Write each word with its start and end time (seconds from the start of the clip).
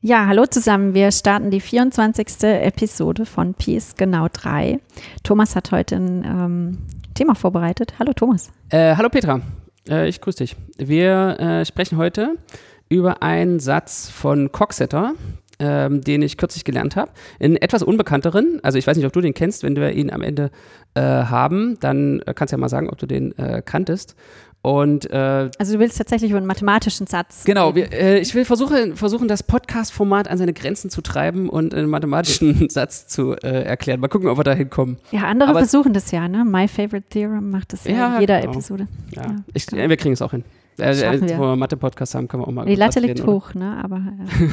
Ja, 0.00 0.28
hallo 0.28 0.46
zusammen. 0.46 0.94
Wir 0.94 1.10
starten 1.10 1.50
die 1.50 1.60
24. 1.60 2.44
Episode 2.44 3.26
von 3.26 3.56
ist 3.66 3.98
genau 3.98 4.28
3. 4.32 4.78
Thomas 5.24 5.56
hat 5.56 5.72
heute 5.72 5.96
ein 5.96 6.24
ähm, 6.24 6.78
Thema 7.14 7.34
vorbereitet. 7.34 7.94
Hallo 7.98 8.12
Thomas. 8.12 8.52
Äh, 8.70 8.94
hallo 8.94 9.08
Petra, 9.08 9.40
äh, 9.88 10.08
ich 10.08 10.20
grüße 10.20 10.38
dich. 10.38 10.54
Wir 10.76 11.40
äh, 11.40 11.64
sprechen 11.64 11.98
heute 11.98 12.36
über 12.88 13.24
einen 13.24 13.58
Satz 13.58 14.08
von 14.08 14.52
Coxeter, 14.52 15.14
ähm, 15.58 16.00
den 16.02 16.22
ich 16.22 16.36
kürzlich 16.36 16.62
gelernt 16.62 16.94
habe. 16.94 17.10
In 17.40 17.56
etwas 17.56 17.82
unbekannteren, 17.82 18.60
also 18.62 18.78
ich 18.78 18.86
weiß 18.86 18.96
nicht, 18.96 19.06
ob 19.06 19.12
du 19.12 19.20
den 19.20 19.34
kennst, 19.34 19.64
wenn 19.64 19.74
wir 19.74 19.90
ihn 19.90 20.12
am 20.12 20.22
Ende 20.22 20.52
äh, 20.94 21.00
haben, 21.00 21.76
dann 21.80 22.20
äh, 22.20 22.34
kannst 22.34 22.52
du 22.52 22.56
ja 22.56 22.60
mal 22.60 22.68
sagen, 22.68 22.88
ob 22.88 22.98
du 22.98 23.06
den 23.06 23.36
äh, 23.36 23.62
kanntest. 23.64 24.14
Und, 24.60 25.08
äh, 25.10 25.50
also 25.58 25.74
du 25.74 25.78
willst 25.78 25.98
tatsächlich 25.98 26.30
über 26.30 26.38
einen 26.38 26.46
mathematischen 26.46 27.06
Satz. 27.06 27.44
Genau, 27.44 27.74
wir, 27.74 27.92
äh, 27.92 28.18
ich 28.18 28.34
will 28.34 28.44
versuchen, 28.44 28.96
versuchen 28.96 29.28
das 29.28 29.42
Podcast-Format 29.44 30.28
an 30.28 30.36
seine 30.36 30.52
Grenzen 30.52 30.90
zu 30.90 31.00
treiben 31.00 31.48
und 31.48 31.72
einen 31.74 31.88
mathematischen 31.88 32.68
Satz 32.70 33.06
zu 33.06 33.34
äh, 33.34 33.62
erklären. 33.62 34.00
Mal 34.00 34.08
gucken, 34.08 34.28
ob 34.28 34.36
wir 34.36 34.44
da 34.44 34.52
hinkommen. 34.52 34.98
Ja, 35.12 35.22
andere 35.22 35.50
Aber 35.50 35.60
versuchen 35.60 35.92
das 35.92 36.10
ja, 36.10 36.26
ne? 36.28 36.44
My 36.44 36.66
Favorite 36.66 37.08
Theorem 37.08 37.50
macht 37.50 37.72
das 37.72 37.84
ja, 37.84 37.92
ja 37.92 38.14
in 38.16 38.20
jeder 38.20 38.40
genau. 38.40 38.52
Episode. 38.52 38.88
Ja, 39.14 39.22
ja 39.22 39.36
ich, 39.54 39.66
genau. 39.66 39.88
wir 39.88 39.96
kriegen 39.96 40.12
es 40.12 40.22
auch 40.22 40.32
hin. 40.32 40.44
Äh, 40.78 40.92
äh 40.92 41.38
wo 41.38 41.42
wir 41.42 41.56
Mathe-Podcast 41.56 42.14
haben, 42.14 42.28
können 42.28 42.42
wir 42.42 42.48
auch 42.48 42.52
mal. 42.52 42.66
Die 42.66 42.74
Latte 42.74 43.00
liegt 43.00 43.24
hoch, 43.26 43.54
ne? 43.54 43.80
Aber. 43.82 43.96
Ja. 43.96 44.48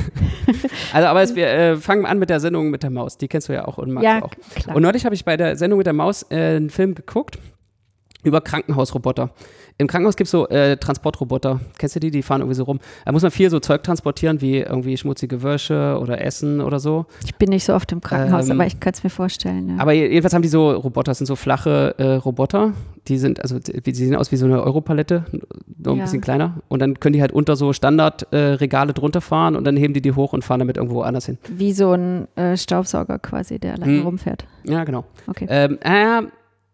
also, 0.93 1.07
aber 1.07 1.21
es, 1.21 1.35
wir 1.35 1.47
äh, 1.47 1.75
fangen 1.77 2.05
an 2.05 2.19
mit 2.19 2.29
der 2.29 2.39
Sendung 2.39 2.69
mit 2.69 2.83
der 2.83 2.89
Maus. 2.89 3.17
Die 3.17 3.27
kennst 3.27 3.49
du 3.49 3.53
ja 3.53 3.67
auch 3.67 3.77
und 3.77 3.91
magst 3.91 4.05
ja, 4.05 4.23
auch. 4.23 4.31
Klar. 4.55 4.75
Und 4.75 4.81
neulich 4.83 5.05
habe 5.05 5.15
ich 5.15 5.25
bei 5.25 5.37
der 5.37 5.55
Sendung 5.55 5.77
mit 5.77 5.87
der 5.87 5.93
Maus 5.93 6.25
äh, 6.29 6.55
einen 6.55 6.69
Film 6.69 6.95
geguckt 6.95 7.39
über 8.23 8.41
Krankenhausroboter. 8.41 9.29
Im 9.77 9.87
Krankenhaus 9.87 10.15
gibt 10.15 10.27
es 10.27 10.31
so 10.31 10.47
äh, 10.47 10.77
Transportroboter. 10.77 11.59
Kennst 11.77 11.97
du 11.97 11.99
die? 11.99 12.09
Die 12.09 12.23
fahren 12.23 12.39
irgendwie 12.39 12.55
so 12.55 12.63
rum. 12.63 12.79
Da 13.03 13.11
muss 13.11 13.23
man 13.23 13.31
viel 13.31 13.49
so 13.49 13.59
Zeug 13.59 13.83
transportieren, 13.83 14.39
wie 14.39 14.59
irgendwie 14.59 14.95
schmutzige 14.95 15.43
Wäsche 15.43 15.97
oder 16.01 16.21
Essen 16.21 16.61
oder 16.61 16.79
so. 16.79 17.05
Ich 17.25 17.35
bin 17.35 17.49
nicht 17.49 17.65
so 17.65 17.73
oft 17.73 17.91
im 17.91 17.99
Krankenhaus, 17.99 18.47
ähm, 18.47 18.59
aber 18.59 18.67
ich 18.67 18.79
könnte 18.79 18.99
es 18.99 19.03
mir 19.03 19.09
vorstellen. 19.09 19.71
Ja. 19.71 19.81
Aber 19.81 19.91
jedenfalls 19.91 20.33
haben 20.33 20.43
die 20.43 20.47
so 20.47 20.71
Roboter, 20.71 21.11
das 21.11 21.17
sind 21.17 21.27
so 21.27 21.35
flache 21.35 21.93
äh, 21.97 22.13
Roboter. 22.13 22.71
Die 23.09 23.17
sind, 23.17 23.41
also 23.41 23.59
die 23.59 23.93
sehen 23.93 24.15
aus 24.15 24.31
wie 24.31 24.37
so 24.37 24.45
eine 24.45 24.63
Europalette, 24.63 25.25
nur 25.77 25.93
ein 25.93 25.97
ja. 25.97 26.05
bisschen 26.05 26.21
kleiner. 26.21 26.61
Und 26.69 26.81
dann 26.81 26.99
können 26.99 27.13
die 27.13 27.21
halt 27.21 27.33
unter 27.33 27.57
so 27.57 27.73
Standardregale 27.73 28.91
äh, 28.91 28.93
drunter 28.93 29.19
fahren 29.19 29.57
und 29.57 29.65
dann 29.65 29.75
heben 29.75 29.93
die 29.93 30.01
die 30.01 30.13
hoch 30.13 30.31
und 30.31 30.43
fahren 30.43 30.59
damit 30.59 30.77
irgendwo 30.77 31.01
anders 31.01 31.25
hin. 31.25 31.37
Wie 31.49 31.73
so 31.73 31.91
ein 31.91 32.27
äh, 32.37 32.55
Staubsauger 32.55 33.19
quasi, 33.19 33.59
der 33.59 33.73
alleine 33.73 33.97
hm. 33.97 34.05
rumfährt. 34.05 34.45
Ja, 34.63 34.85
genau. 34.85 35.03
Okay. 35.27 35.47
Ähm, 35.49 35.77
äh, 35.81 36.23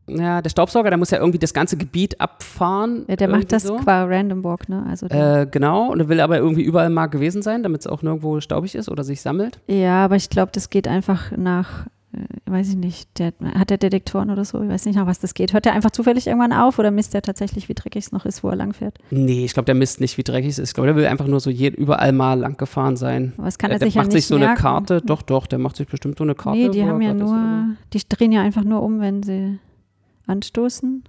ja, 0.08 0.42
der 0.42 0.50
Staubsauger, 0.50 0.90
der 0.90 0.98
muss 0.98 1.12
ja 1.12 1.20
irgendwie 1.20 1.40
das 1.40 1.54
ganze 1.54 1.78
Gebiet 1.78 2.20
abfahren. 2.20 3.06
Ja, 3.08 3.16
der 3.16 3.28
macht 3.30 3.52
das 3.52 3.64
so. 3.64 3.78
qua 3.78 4.04
Random 4.04 4.44
Walk, 4.44 4.68
ne? 4.68 4.86
Also 4.90 5.08
äh, 5.08 5.48
genau, 5.50 5.92
und 5.92 6.00
er 6.00 6.10
will 6.10 6.20
aber 6.20 6.38
irgendwie 6.38 6.64
überall 6.64 6.90
mal 6.90 7.08
gewesen 7.08 7.42
sein, 7.42 7.64
damit 7.64 7.82
es 7.82 7.88
auch 7.88 8.02
nirgendwo 8.02 8.40
staubig 8.42 8.76
ist 8.76 8.90
oder 8.90 9.04
sich 9.04 9.22
sammelt. 9.22 9.60
Ja, 9.68 10.04
aber 10.04 10.16
ich 10.16 10.30
glaube, 10.30 10.52
das 10.54 10.70
geht 10.70 10.88
einfach 10.88 11.32
nach, 11.38 11.86
äh, 12.14 12.52
weiß 12.52 12.70
ich 12.70 12.76
nicht, 12.76 13.20
der, 13.20 13.32
hat 13.56 13.70
der 13.70 13.78
Detektoren 13.78 14.32
oder 14.32 14.44
so, 14.44 14.62
ich 14.62 14.70
weiß 14.70 14.86
nicht, 14.86 14.96
nach 14.96 15.06
was 15.06 15.20
das 15.20 15.34
geht. 15.34 15.54
Hört 15.54 15.66
der 15.66 15.74
einfach 15.74 15.92
zufällig 15.92 16.28
irgendwann 16.28 16.52
auf 16.52 16.80
oder 16.80 16.92
misst 16.92 17.14
der 17.14 17.22
tatsächlich, 17.22 17.70
wie 17.70 17.74
dreckig 17.74 18.06
es 18.06 18.12
noch 18.12 18.26
ist, 18.26 18.44
wo 18.44 18.50
er 18.50 18.56
langfährt? 18.56 18.98
Nee, 19.12 19.46
ich 19.46 19.54
glaube, 19.54 19.66
der 19.66 19.76
misst 19.76 20.02
nicht, 20.02 20.18
wie 20.18 20.24
dreckig 20.24 20.50
es 20.50 20.60
ist. 20.60 20.70
Ich 20.70 20.74
glaube, 20.74 20.88
der 20.88 20.96
will 20.96 21.06
einfach 21.06 21.28
nur 21.28 21.40
so 21.40 21.50
je, 21.50 21.70
überall 21.70 22.12
mal 22.12 22.40
lang 22.40 22.58
gefahren 22.58 22.98
sein. 22.98 23.34
Das 23.38 23.58
kann 23.58 23.72
er 23.72 23.80
der, 23.80 23.88
sich 23.88 23.94
der 23.94 24.02
macht 24.02 24.12
ja 24.14 24.20
sich 24.20 24.28
so 24.28 24.38
merken. 24.38 24.52
eine 24.52 24.60
Karte, 24.60 25.02
doch, 25.02 25.22
doch, 25.22 25.48
der 25.48 25.60
macht 25.60 25.78
sich 25.78 25.88
bestimmt 25.88 26.18
so 26.18 26.24
eine 26.24 26.36
Karte. 26.36 26.60
Nee, 26.60 26.70
die 26.70 26.84
haben 26.84 27.02
ja 27.02 27.14
nur, 27.14 27.76
die 27.94 28.02
drehen 28.10 28.32
ja 28.32 28.42
einfach 28.42 28.64
nur 28.64 28.82
um, 28.82 29.00
wenn 29.00 29.24
sie 29.24 29.60
anstoßen. 30.32 31.04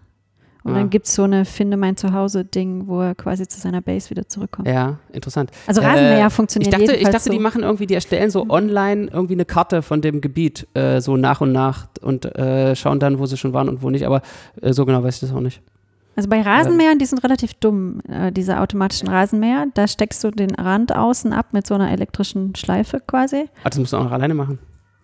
Und 0.64 0.72
ah. 0.72 0.76
dann 0.76 0.90
gibt 0.90 1.06
es 1.06 1.14
so 1.14 1.24
eine 1.24 1.44
Finde 1.44 1.76
mein 1.76 1.96
Zuhause-Ding, 1.96 2.86
wo 2.86 3.00
er 3.00 3.14
quasi 3.14 3.48
zu 3.48 3.58
seiner 3.58 3.80
Base 3.80 4.10
wieder 4.10 4.28
zurückkommt. 4.28 4.68
Ja, 4.68 4.98
interessant. 5.12 5.50
Also 5.66 5.80
Rasenmäher 5.80 6.26
äh, 6.26 6.30
funktioniert 6.30 6.72
ich 6.72 6.86
dachte, 6.86 6.96
ich 6.96 7.04
dachte 7.04 7.24
so. 7.24 7.30
die 7.30 7.38
machen 7.40 7.62
irgendwie, 7.62 7.86
die 7.86 7.94
erstellen 7.94 8.30
so 8.30 8.44
mhm. 8.44 8.50
online 8.50 9.08
irgendwie 9.12 9.34
eine 9.34 9.44
Karte 9.44 9.82
von 9.82 10.00
dem 10.00 10.20
Gebiet, 10.20 10.68
äh, 10.74 11.00
so 11.00 11.16
nach 11.16 11.40
und 11.40 11.50
nach 11.50 11.88
und 12.00 12.24
äh, 12.36 12.76
schauen 12.76 13.00
dann, 13.00 13.18
wo 13.18 13.26
sie 13.26 13.36
schon 13.36 13.52
waren 13.52 13.68
und 13.68 13.82
wo 13.82 13.90
nicht. 13.90 14.06
Aber 14.06 14.22
äh, 14.60 14.72
so 14.72 14.86
genau 14.86 15.02
weiß 15.02 15.16
ich 15.16 15.20
das 15.20 15.32
auch 15.32 15.40
nicht. 15.40 15.60
Also 16.14 16.28
bei 16.28 16.42
Rasenmähern, 16.42 16.98
die 16.98 17.06
sind 17.06 17.24
relativ 17.24 17.54
dumm, 17.54 18.00
äh, 18.08 18.30
diese 18.30 18.60
automatischen 18.60 19.08
Rasenmäher. 19.08 19.66
Da 19.74 19.88
steckst 19.88 20.22
du 20.22 20.30
den 20.30 20.54
Rand 20.54 20.94
außen 20.94 21.32
ab 21.32 21.46
mit 21.52 21.66
so 21.66 21.74
einer 21.74 21.90
elektrischen 21.90 22.54
Schleife 22.54 23.00
quasi. 23.00 23.48
Ah, 23.64 23.70
das 23.70 23.78
musst 23.78 23.94
du 23.94 23.96
auch 23.96 24.04
noch 24.04 24.12
alleine 24.12 24.34
machen. 24.34 24.58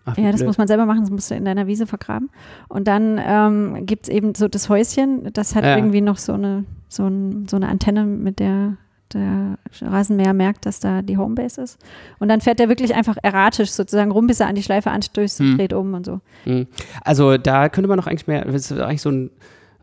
Ach, 0.05 0.17
ja, 0.17 0.31
das 0.31 0.37
blöd. 0.37 0.47
muss 0.47 0.57
man 0.57 0.67
selber 0.67 0.85
machen, 0.85 1.01
das 1.01 1.11
musst 1.11 1.29
du 1.29 1.35
in 1.35 1.45
deiner 1.45 1.67
Wiese 1.67 1.85
vergraben. 1.85 2.29
Und 2.67 2.87
dann 2.87 3.19
ähm, 3.23 3.85
gibt 3.85 4.03
es 4.03 4.09
eben 4.09 4.35
so 4.35 4.47
das 4.47 4.69
Häuschen, 4.69 5.31
das 5.33 5.55
hat 5.55 5.63
ja. 5.63 5.75
irgendwie 5.75 6.01
noch 6.01 6.17
so 6.17 6.33
eine, 6.33 6.65
so, 6.87 7.07
ein, 7.07 7.47
so 7.47 7.57
eine 7.57 7.69
Antenne, 7.69 8.05
mit 8.05 8.39
der 8.39 8.77
der 9.13 9.57
Rasenmäher 9.81 10.33
merkt, 10.33 10.65
dass 10.65 10.79
da 10.79 11.01
die 11.01 11.17
Homebase 11.17 11.61
ist. 11.61 11.79
Und 12.19 12.29
dann 12.29 12.41
fährt 12.41 12.59
der 12.59 12.69
wirklich 12.69 12.93
einfach 12.93 13.17
erratisch 13.21 13.71
sozusagen 13.71 14.11
rum, 14.11 14.27
bis 14.27 14.39
er 14.39 14.47
an 14.47 14.55
die 14.55 14.63
Schleife 14.63 14.91
anstößt 14.91 15.41
und 15.41 15.47
hm. 15.47 15.57
dreht 15.57 15.73
um 15.73 15.93
und 15.93 16.05
so. 16.05 16.21
Hm. 16.43 16.67
Also 17.03 17.37
da 17.37 17.69
könnte 17.69 17.87
man 17.87 17.97
noch 17.97 18.07
eigentlich 18.07 18.27
mehr, 18.27 18.45
das 18.45 18.69
ist 18.69 18.79
eigentlich 18.79 19.01
so 19.01 19.09
ein 19.09 19.31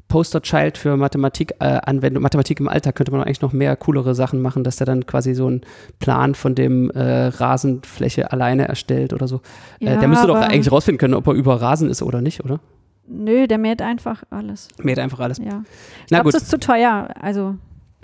Posterchild 0.09 0.78
für 0.78 0.97
Mathematik-Anwendung, 0.97 2.21
äh, 2.21 2.22
Mathematik 2.22 2.61
im 2.61 2.69
Alltag 2.69 2.94
könnte 2.94 3.12
man 3.12 3.22
eigentlich 3.22 3.41
noch 3.41 3.53
mehr 3.53 3.77
coolere 3.77 4.15
Sachen 4.15 4.41
machen, 4.41 4.62
dass 4.65 4.77
der 4.77 4.87
dann 4.87 5.06
quasi 5.06 5.34
so 5.34 5.47
einen 5.47 5.62
Plan 5.99 6.34
von 6.34 6.55
dem 6.55 6.91
äh, 6.91 7.27
Rasenfläche 7.27 8.33
alleine 8.33 8.69
erstellt 8.69 9.12
oder 9.12 9.27
so. 9.27 9.41
Äh, 9.81 9.87
ja, 9.87 9.93
äh, 9.95 9.99
der 9.99 10.09
müsste 10.09 10.28
doch 10.28 10.37
eigentlich 10.37 10.71
rausfinden 10.71 10.99
können, 10.99 11.15
ob 11.15 11.27
er 11.27 11.34
über 11.34 11.61
Rasen 11.61 11.91
ist 11.91 12.03
oder 12.03 12.21
nicht, 12.21 12.45
oder? 12.45 12.61
Nö, 13.09 13.47
der 13.47 13.59
mäht 13.59 13.83
einfach 13.83 14.22
alles. 14.31 14.69
Mäht 14.83 14.99
einfach 14.99 15.21
alles. 15.21 15.39
Ja. 15.39 15.62
Ich 16.03 16.06
glaube, 16.06 16.31
das 16.31 16.43
ist 16.43 16.50
zu 16.50 16.59
teuer. 16.59 17.09
Also 17.21 17.56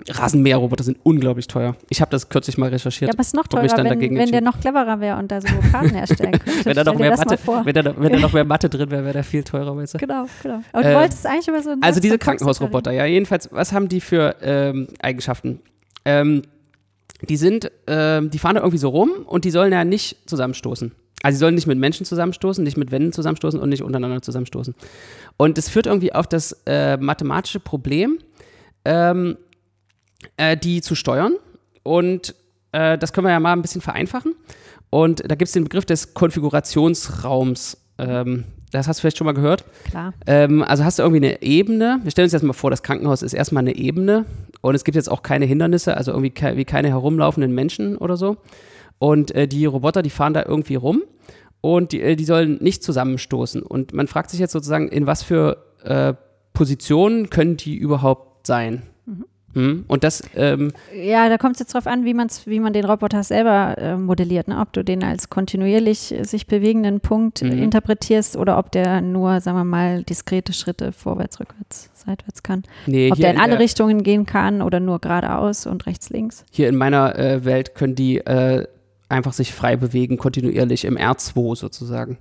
Rasenmäherroboter 0.09 0.83
sind 0.83 0.97
unglaublich 1.03 1.47
teuer. 1.47 1.75
Ich 1.89 2.01
habe 2.01 2.11
das 2.11 2.29
kürzlich 2.29 2.57
mal 2.57 2.69
recherchiert. 2.69 3.09
Ja, 3.09 3.13
aber 3.13 3.21
es 3.21 3.27
ist 3.27 3.35
noch 3.35 3.47
teurer, 3.47 3.65
wenn, 3.83 4.15
wenn 4.15 4.31
der 4.31 4.41
noch 4.41 4.59
cleverer 4.59 4.99
wäre 4.99 5.17
und 5.17 5.31
da 5.31 5.39
so 5.41 5.47
Karten 5.71 5.95
herstellen 5.95 6.33
könnte. 6.33 6.65
wenn, 6.65 6.75
da 6.75 6.83
noch 6.83 6.97
mehr 6.97 7.15
Mathe, 7.15 7.37
wenn, 7.63 7.73
da, 7.73 7.93
wenn 7.97 8.11
da 8.11 8.19
noch 8.19 8.33
mehr 8.33 8.43
Mathe 8.43 8.69
drin 8.69 8.91
wäre, 8.91 9.03
wäre 9.03 9.13
der 9.13 9.23
viel 9.23 9.43
teurer. 9.43 9.75
Weißt 9.75 9.93
du? 9.93 9.97
Genau, 9.99 10.25
genau. 10.41 10.61
Aber 10.73 10.85
äh, 10.85 10.93
du 10.93 10.99
wolltest 10.99 11.25
eigentlich 11.25 11.47
über 11.47 11.61
so 11.61 11.71
einen 11.71 11.83
Also 11.83 11.99
diese 11.99 12.17
Krankenhausroboter, 12.17 12.91
ja. 12.91 13.05
Jedenfalls, 13.05 13.49
was 13.51 13.71
haben 13.71 13.87
die 13.87 14.01
für 14.01 14.35
ähm, 14.41 14.87
Eigenschaften? 15.01 15.59
Ähm, 16.05 16.43
die 17.21 17.37
sind, 17.37 17.71
ähm, 17.87 18.29
die 18.29 18.39
fahren 18.39 18.55
da 18.55 18.61
irgendwie 18.61 18.79
so 18.79 18.89
rum 18.89 19.09
und 19.25 19.45
die 19.45 19.51
sollen 19.51 19.71
ja 19.71 19.85
nicht 19.85 20.17
zusammenstoßen. 20.29 20.91
Also 21.23 21.37
sie 21.37 21.39
sollen 21.39 21.55
nicht 21.55 21.67
mit 21.67 21.79
Menschen 21.79 22.05
zusammenstoßen, 22.05 22.61
nicht 22.63 22.75
mit 22.75 22.91
Wänden 22.91 23.13
zusammenstoßen 23.13 23.59
und 23.59 23.69
nicht 23.69 23.81
untereinander 23.81 24.21
zusammenstoßen. 24.21 24.75
Und 25.37 25.57
das 25.57 25.69
führt 25.69 25.87
irgendwie 25.87 26.13
auf 26.13 26.27
das 26.27 26.61
äh, 26.65 26.97
mathematische 26.97 27.61
Problem, 27.61 28.19
ähm, 28.83 29.37
äh, 30.37 30.57
die 30.57 30.81
zu 30.81 30.95
steuern. 30.95 31.35
Und 31.83 32.35
äh, 32.71 32.97
das 32.97 33.13
können 33.13 33.27
wir 33.27 33.31
ja 33.31 33.39
mal 33.39 33.53
ein 33.53 33.61
bisschen 33.61 33.81
vereinfachen. 33.81 34.35
Und 34.89 35.19
da 35.19 35.35
gibt 35.35 35.47
es 35.47 35.53
den 35.53 35.63
Begriff 35.63 35.85
des 35.85 36.13
Konfigurationsraums. 36.13 37.77
Ähm, 37.97 38.45
das 38.71 38.87
hast 38.87 38.97
du 38.97 39.01
vielleicht 39.01 39.17
schon 39.17 39.25
mal 39.25 39.33
gehört. 39.33 39.65
Klar. 39.85 40.13
Ähm, 40.25 40.63
also 40.63 40.83
hast 40.83 40.99
du 40.99 41.03
irgendwie 41.03 41.25
eine 41.25 41.41
Ebene. 41.41 41.99
Wir 42.03 42.11
stellen 42.11 42.25
uns 42.25 42.33
jetzt 42.33 42.43
mal 42.43 42.53
vor, 42.53 42.71
das 42.71 42.83
Krankenhaus 42.83 43.21
ist 43.21 43.33
erstmal 43.33 43.61
eine 43.61 43.75
Ebene 43.75 44.25
und 44.61 44.75
es 44.75 44.83
gibt 44.83 44.95
jetzt 44.95 45.11
auch 45.11 45.21
keine 45.21 45.45
Hindernisse, 45.45 45.95
also 45.95 46.11
irgendwie 46.11 46.31
ke 46.31 46.57
wie 46.57 46.65
keine 46.65 46.89
herumlaufenden 46.89 47.53
Menschen 47.53 47.97
oder 47.97 48.17
so. 48.17 48.37
Und 48.99 49.31
äh, 49.31 49.47
die 49.47 49.65
Roboter, 49.65 50.01
die 50.01 50.09
fahren 50.09 50.33
da 50.33 50.43
irgendwie 50.43 50.75
rum 50.75 51.03
und 51.61 51.91
die, 51.91 52.01
äh, 52.01 52.15
die 52.15 52.25
sollen 52.25 52.57
nicht 52.61 52.83
zusammenstoßen. 52.83 53.61
Und 53.61 53.93
man 53.93 54.07
fragt 54.07 54.31
sich 54.31 54.39
jetzt 54.39 54.53
sozusagen, 54.53 54.87
in 54.87 55.05
was 55.05 55.23
für 55.23 55.57
äh, 55.83 56.13
Positionen 56.53 57.29
können 57.29 57.57
die 57.57 57.75
überhaupt 57.75 58.47
sein? 58.47 58.83
Hm? 59.53 59.85
Und 59.87 60.03
das. 60.03 60.23
Ähm 60.35 60.71
ja, 60.95 61.29
da 61.29 61.37
kommt 61.37 61.55
es 61.55 61.59
jetzt 61.59 61.73
drauf 61.73 61.87
an, 61.87 62.05
wie, 62.05 62.13
man's, 62.13 62.47
wie 62.47 62.59
man 62.59 62.73
den 62.73 62.85
Roboter 62.85 63.23
selber 63.23 63.77
äh, 63.77 63.95
modelliert. 63.95 64.47
Ne? 64.47 64.59
Ob 64.59 64.73
du 64.73 64.83
den 64.83 65.03
als 65.03 65.29
kontinuierlich 65.29 66.15
sich 66.21 66.47
bewegenden 66.47 66.99
Punkt 66.99 67.43
mhm. 67.43 67.51
interpretierst 67.51 68.35
oder 68.35 68.57
ob 68.57 68.71
der 68.71 69.01
nur, 69.01 69.39
sagen 69.41 69.57
wir 69.57 69.63
mal, 69.63 70.03
diskrete 70.03 70.53
Schritte 70.53 70.91
vorwärts, 70.91 71.39
rückwärts, 71.39 71.91
seitwärts 71.93 72.43
kann. 72.43 72.63
Nee, 72.85 73.11
ob 73.11 73.17
der 73.17 73.31
in 73.31 73.39
alle 73.39 73.53
in 73.53 73.59
Richtungen 73.59 74.03
gehen 74.03 74.25
kann 74.25 74.61
oder 74.61 74.79
nur 74.79 74.99
geradeaus 74.99 75.65
und 75.65 75.85
rechts, 75.85 76.09
links. 76.09 76.45
Hier 76.51 76.69
in 76.69 76.75
meiner 76.75 77.17
äh, 77.17 77.45
Welt 77.45 77.75
können 77.75 77.95
die 77.95 78.17
äh, 78.17 78.65
einfach 79.13 79.33
sich 79.33 79.53
frei 79.53 79.75
bewegen, 79.75 80.17
kontinuierlich 80.17 80.85
im 80.85 80.97
R2 80.97 81.55
sozusagen. 81.55 82.17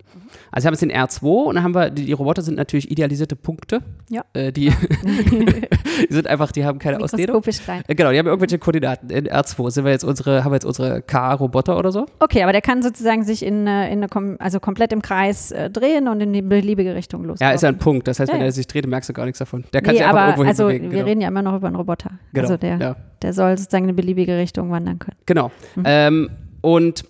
Also 0.50 0.64
wir 0.64 0.68
haben 0.68 0.74
jetzt 0.74 0.82
den 0.82 0.92
R2 0.92 1.44
und 1.44 1.54
dann 1.54 1.64
haben 1.64 1.74
wir, 1.74 1.90
die, 1.90 2.04
die 2.04 2.12
Roboter 2.12 2.42
sind 2.42 2.56
natürlich 2.56 2.90
idealisierte 2.90 3.36
Punkte. 3.36 3.80
Ja. 4.10 4.24
Äh, 4.34 4.52
die, 4.52 4.70
die, 5.02 6.12
sind 6.12 6.26
einfach, 6.26 6.52
die 6.52 6.64
haben 6.64 6.78
keine 6.78 7.00
Ausdehnung. 7.00 7.42
klein. 7.42 7.82
Äh, 7.88 7.94
genau, 7.94 8.12
die 8.12 8.18
haben 8.18 8.26
irgendwelche 8.26 8.58
Koordinaten. 8.58 9.10
In 9.10 9.26
R2 9.26 9.70
sind 9.70 9.84
wir 9.84 9.92
jetzt 9.92 10.04
unsere, 10.04 10.44
haben 10.44 10.52
wir 10.52 10.56
jetzt 10.56 10.64
unsere 10.64 11.02
K-Roboter 11.02 11.78
oder 11.78 11.90
so. 11.90 12.06
Okay, 12.18 12.42
aber 12.42 12.52
der 12.52 12.62
kann 12.62 12.82
sozusagen 12.82 13.24
sich 13.24 13.44
in, 13.44 13.66
äh, 13.66 13.90
in 13.92 14.04
eine, 14.04 14.36
also 14.40 14.60
komplett 14.60 14.92
im 14.92 15.02
Kreis 15.02 15.50
äh, 15.50 15.70
drehen 15.70 16.08
und 16.08 16.20
in 16.20 16.32
die 16.32 16.42
beliebige 16.42 16.94
Richtung 16.94 17.24
los. 17.24 17.40
Ja, 17.40 17.52
ist 17.52 17.62
ja 17.62 17.68
ein 17.68 17.78
Punkt. 17.78 18.06
Das 18.06 18.20
heißt, 18.20 18.30
ja, 18.30 18.38
wenn 18.38 18.44
er 18.44 18.52
sich 18.52 18.66
dreht, 18.66 18.86
merkst 18.86 19.08
du 19.08 19.14
gar 19.14 19.24
nichts 19.24 19.38
davon. 19.38 19.64
Der 19.72 19.80
kann 19.80 19.94
nee, 19.94 19.98
sich 19.98 20.06
einfach 20.06 20.20
aber, 20.20 20.30
irgendwo 20.32 20.48
also 20.48 20.66
bewegen. 20.66 20.84
Wir 20.84 20.90
genau. 20.90 21.04
reden 21.06 21.20
ja 21.22 21.28
immer 21.28 21.42
noch 21.42 21.56
über 21.56 21.68
einen 21.68 21.76
Roboter. 21.76 22.10
Genau, 22.32 22.44
also 22.44 22.56
der, 22.56 22.78
ja. 22.78 22.96
der 23.22 23.32
soll 23.32 23.56
sozusagen 23.56 23.84
in 23.84 23.90
eine 23.90 23.96
beliebige 23.96 24.36
Richtung 24.36 24.70
wandern 24.70 24.98
können. 24.98 25.16
Genau. 25.26 25.50
Mhm. 25.76 25.82
Ähm, 25.86 26.30
und 26.62 27.04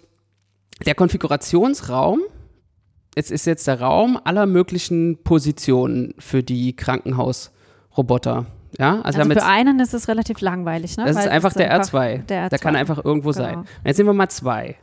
der 0.85 0.97
Konfigurationsraum 0.97 2.21
es 3.15 3.31
ist 3.31 3.47
jetzt 3.47 3.67
der 3.67 3.81
Raum 3.81 4.19
aller 4.25 4.47
möglichen 4.47 5.23
Positionen 5.23 6.15
für 6.19 6.43
die 6.43 6.75
Krankenhausroboter. 6.75 8.47
Ja, 8.79 9.03
also, 9.03 9.21
also 9.21 9.31
für 9.33 9.45
einen 9.45 9.81
ist 9.81 9.93
es 9.93 10.09
relativ 10.09 10.41
langweilig, 10.41 10.97
ne? 10.97 11.05
Das 11.05 11.17
Weil 11.17 11.25
ist 11.25 11.31
einfach 11.31 11.53
der 11.53 11.79
R2. 11.79 12.23
Der 12.25 12.47
R2. 12.47 12.49
Der 12.49 12.59
kann 12.59 12.75
einfach 12.75 13.05
irgendwo 13.05 13.31
genau. 13.31 13.45
sein. 13.45 13.59
Und 13.59 13.67
jetzt 13.85 13.99
nehmen 13.99 14.09
wir 14.09 14.15
mal 14.15 14.31
zwei. 14.31 14.77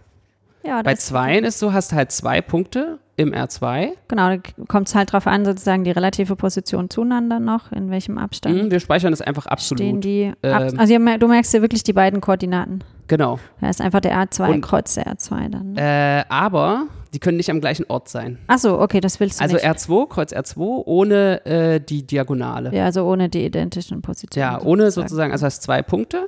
Ja, 0.63 0.81
Bei 0.81 0.93
Zweien 0.93 1.45
ist 1.45 1.57
so, 1.57 1.71
hast 1.71 1.91
du 1.91 1.95
halt 1.95 2.11
zwei 2.11 2.41
Punkte 2.41 2.99
im 3.15 3.33
R2. 3.33 3.91
Genau, 4.09 4.35
da 4.35 4.37
kommt 4.67 4.89
es 4.89 4.95
halt 4.95 5.13
drauf 5.13 5.25
an, 5.25 5.45
sozusagen 5.45 5.85
die 5.85 5.91
relative 5.91 6.35
Position 6.35 6.89
zueinander 6.89 7.39
noch, 7.39 7.71
in 7.71 7.89
welchem 7.89 8.17
Abstand 8.17 8.63
Mhm, 8.63 8.71
wir 8.71 8.81
speichern 8.81 9.11
das 9.11 9.21
einfach 9.21 9.43
stehen 9.43 9.95
absolut. 9.97 10.03
die. 10.03 10.33
Ab, 10.41 10.73
Ähm, 10.73 10.79
also 10.79 11.17
du 11.17 11.27
merkst 11.27 11.53
ja 11.53 11.61
wirklich 11.61 11.83
die 11.83 11.93
beiden 11.93 12.19
Koordinaten. 12.19 12.83
Genau. 13.09 13.39
Da 13.59 13.69
ist 13.69 13.81
einfach 13.81 13.99
der 13.99 14.15
R2 14.15 14.49
Und- 14.49 14.61
Kreuz 14.61 14.93
der 14.95 15.07
R2 15.13 15.49
dann. 15.49 15.73
Ne? 15.73 15.81
Äh, 15.81 16.23
aber 16.29 16.87
die 17.13 17.19
können 17.19 17.37
nicht 17.37 17.49
am 17.49 17.59
gleichen 17.59 17.85
Ort 17.89 18.07
sein. 18.07 18.37
Ach 18.47 18.59
so, 18.59 18.79
okay, 18.79 19.01
das 19.01 19.19
willst 19.19 19.39
du 19.39 19.43
Also 19.43 19.55
nicht. 19.55 19.65
R2, 19.65 20.07
Kreuz 20.07 20.31
R2, 20.31 20.83
ohne 20.85 21.45
äh, 21.45 21.81
die 21.81 22.05
Diagonale. 22.05 22.73
ja, 22.73 22.85
also 22.85 23.03
ohne 23.05 23.27
die 23.29 23.43
identischen 23.45 24.01
Positionen. 24.01 24.41
Ja, 24.47 24.61
ohne 24.61 24.91
sozusagen, 24.91 25.31
also 25.33 25.45
hast 25.45 25.63
zwei 25.63 25.81
Punkte, 25.81 26.27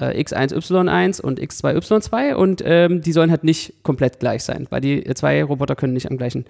äh, 0.00 0.18
x1, 0.20 0.54
y1 0.54 1.20
und 1.20 1.38
x2, 1.38 1.76
y2 1.76 2.34
und 2.34 2.62
ähm, 2.64 3.02
die 3.02 3.12
sollen 3.12 3.30
halt 3.30 3.44
nicht 3.44 3.82
komplett 3.82 4.18
gleich 4.20 4.42
sein, 4.42 4.66
weil 4.70 4.80
die 4.80 5.04
äh, 5.04 5.14
zwei 5.14 5.44
Roboter 5.44 5.76
können 5.76 5.92
nicht 5.92 6.10
am 6.10 6.16
gleichen 6.16 6.46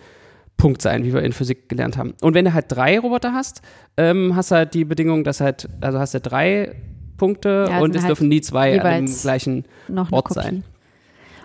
Punkt 0.56 0.80
sein, 0.80 1.02
wie 1.04 1.12
wir 1.12 1.22
in 1.24 1.32
Physik 1.32 1.68
gelernt 1.68 1.96
haben. 1.96 2.14
Und 2.20 2.34
wenn 2.34 2.44
du 2.44 2.52
halt 2.54 2.66
drei 2.68 3.00
Roboter 3.00 3.32
hast, 3.32 3.62
ähm, 3.96 4.36
hast 4.36 4.52
du 4.52 4.54
halt 4.54 4.74
die 4.74 4.84
Bedingung, 4.84 5.24
dass 5.24 5.40
halt, 5.40 5.68
also 5.80 5.98
hast 5.98 6.14
du 6.14 6.20
drei 6.20 6.76
Punkte 7.22 7.68
Ja, 7.70 7.78
und 7.78 7.92
sind 7.92 7.96
es 7.96 8.02
halt 8.02 8.08
dürfen 8.10 8.28
nie 8.28 8.40
zwei 8.40 8.80
an 8.80 9.06
dem 9.06 9.14
gleichen 9.22 9.64
Ort 10.10 10.32
sein. 10.32 10.64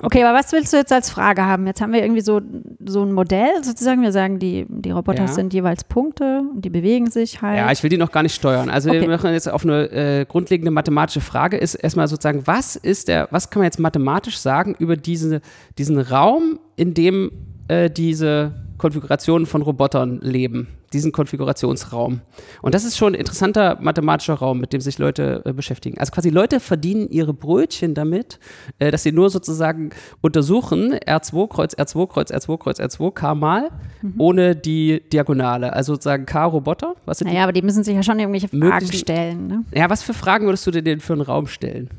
Okay, 0.01 0.23
aber 0.23 0.37
was 0.37 0.51
willst 0.51 0.73
du 0.73 0.77
jetzt 0.77 0.91
als 0.91 1.09
Frage 1.09 1.43
haben? 1.45 1.65
Jetzt 1.67 1.81
haben 1.81 1.93
wir 1.93 2.01
irgendwie 2.01 2.21
so, 2.21 2.41
so 2.85 3.03
ein 3.03 3.11
Modell 3.11 3.63
sozusagen. 3.63 4.01
Wir 4.01 4.11
sagen, 4.11 4.39
die, 4.39 4.65
die 4.69 4.91
Roboter 4.91 5.23
Ja. 5.23 5.27
sind 5.27 5.53
jeweils 5.53 5.83
Punkte 5.83 6.41
und 6.53 6.63
die 6.65 6.69
bewegen 6.69 7.09
sich 7.09 7.41
halt. 7.41 7.57
Ja, 7.57 7.71
ich 7.71 7.81
will 7.83 7.89
die 7.89 7.97
noch 7.97 8.11
gar 8.11 8.23
nicht 8.23 8.35
steuern. 8.35 8.69
Also 8.69 8.89
Okay. 8.89 9.01
wir 9.01 9.07
machen 9.09 9.31
jetzt 9.33 9.49
auf 9.49 9.63
eine 9.63 9.89
äh, 9.91 10.25
grundlegende 10.25 10.71
mathematische 10.71 11.21
Frage 11.21 11.57
ist 11.57 11.75
erstmal 11.75 12.07
sozusagen, 12.07 12.45
was 12.45 12.75
ist 12.75 13.07
der, 13.07 13.27
was 13.31 13.49
kann 13.49 13.59
man 13.61 13.65
jetzt 13.65 13.79
mathematisch 13.79 14.37
sagen 14.37 14.75
über 14.77 14.97
diese, 14.97 15.41
diesen 15.77 15.99
Raum, 15.99 16.59
in 16.75 16.93
dem 16.93 17.31
äh, 17.67 17.89
diese 17.89 18.51
Konfigurationen 18.77 19.45
von 19.45 19.61
Robotern 19.61 20.19
leben, 20.21 20.67
diesen 20.93 21.11
Konfigurationsraum. 21.11 22.21
Und 22.61 22.75
das 22.75 22.83
ist 22.83 22.97
schon 22.97 23.13
ein 23.13 23.19
interessanter 23.19 23.77
mathematischer 23.81 24.35
Raum, 24.35 24.59
mit 24.59 24.73
dem 24.73 24.81
sich 24.81 24.97
Leute 24.97 25.41
äh, 25.45 25.53
beschäftigen. 25.53 25.97
Also 25.97 26.11
quasi 26.11 26.29
Leute 26.29 26.59
verdienen 26.59 27.09
ihre 27.09 27.33
Brötchen 27.33 27.93
damit, 27.93 28.39
äh, 28.79 28.91
dass 28.91 29.03
sie 29.03 29.11
nur 29.11 29.29
sozusagen 29.29 29.89
untersuchen, 30.21 30.93
R2, 30.93 31.49
Kreuz, 31.49 31.73
R2, 31.75 32.07
Kreuz, 32.07 32.31
R2, 32.31 32.57
Kreuz, 32.57 32.79
R2, 32.79 33.11
K 33.11 33.35
mal, 33.35 33.71
ohne 34.17 34.55
die 34.55 35.01
Diagonale. 35.11 35.73
Also 35.73 35.93
sozusagen 35.93 36.25
K-Roboter. 36.25 36.95
Was 37.05 37.19
sind 37.19 37.27
die 37.27 37.33
naja, 37.33 37.43
aber 37.43 37.53
die 37.53 37.61
müssen 37.61 37.83
sich 37.83 37.95
ja 37.95 38.03
schon 38.03 38.19
irgendwelche 38.19 38.47
Fragen 38.47 38.91
stellen. 38.91 39.47
Ne? 39.47 39.63
ja, 39.73 39.89
was 39.89 40.03
für 40.03 40.13
Fragen 40.13 40.45
würdest 40.45 40.65
du 40.67 40.71
dir 40.71 40.81
denn 40.81 40.99
für 40.99 41.13
einen 41.13 41.21
Raum 41.21 41.47
stellen? 41.47 41.89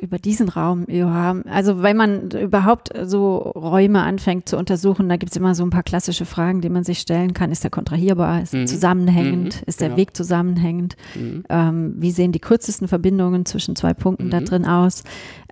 Über 0.00 0.18
diesen 0.18 0.48
Raum, 0.48 0.86
ja. 0.88 1.36
Also 1.50 1.82
wenn 1.82 1.94
man 1.96 2.30
überhaupt 2.30 2.88
so 3.04 3.36
Räume 3.36 4.00
anfängt 4.02 4.48
zu 4.48 4.56
untersuchen, 4.56 5.10
da 5.10 5.16
gibt 5.18 5.32
es 5.32 5.36
immer 5.36 5.54
so 5.54 5.62
ein 5.62 5.68
paar 5.68 5.82
klassische 5.82 6.24
Fragen, 6.24 6.62
die 6.62 6.70
man 6.70 6.84
sich 6.84 7.00
stellen 7.00 7.34
kann. 7.34 7.52
Ist 7.52 7.64
der 7.64 7.70
kontrahierbar? 7.70 8.40
Ist 8.40 8.54
er 8.54 8.60
Mhm. 8.60 8.66
zusammenhängend? 8.66 9.56
Mhm, 9.56 9.62
Ist 9.66 9.80
der 9.82 9.88
genau. 9.88 9.98
Weg 10.00 10.16
zusammenhängend? 10.16 10.96
Mhm. 11.14 11.44
Ähm, 11.50 11.94
wie 11.98 12.12
sehen 12.12 12.32
die 12.32 12.38
kürzesten 12.38 12.88
Verbindungen 12.88 13.44
zwischen 13.44 13.76
zwei 13.76 13.92
Punkten 13.92 14.30
da 14.30 14.40
Mhm. 14.40 14.44
drin 14.46 14.64
aus? 14.64 15.04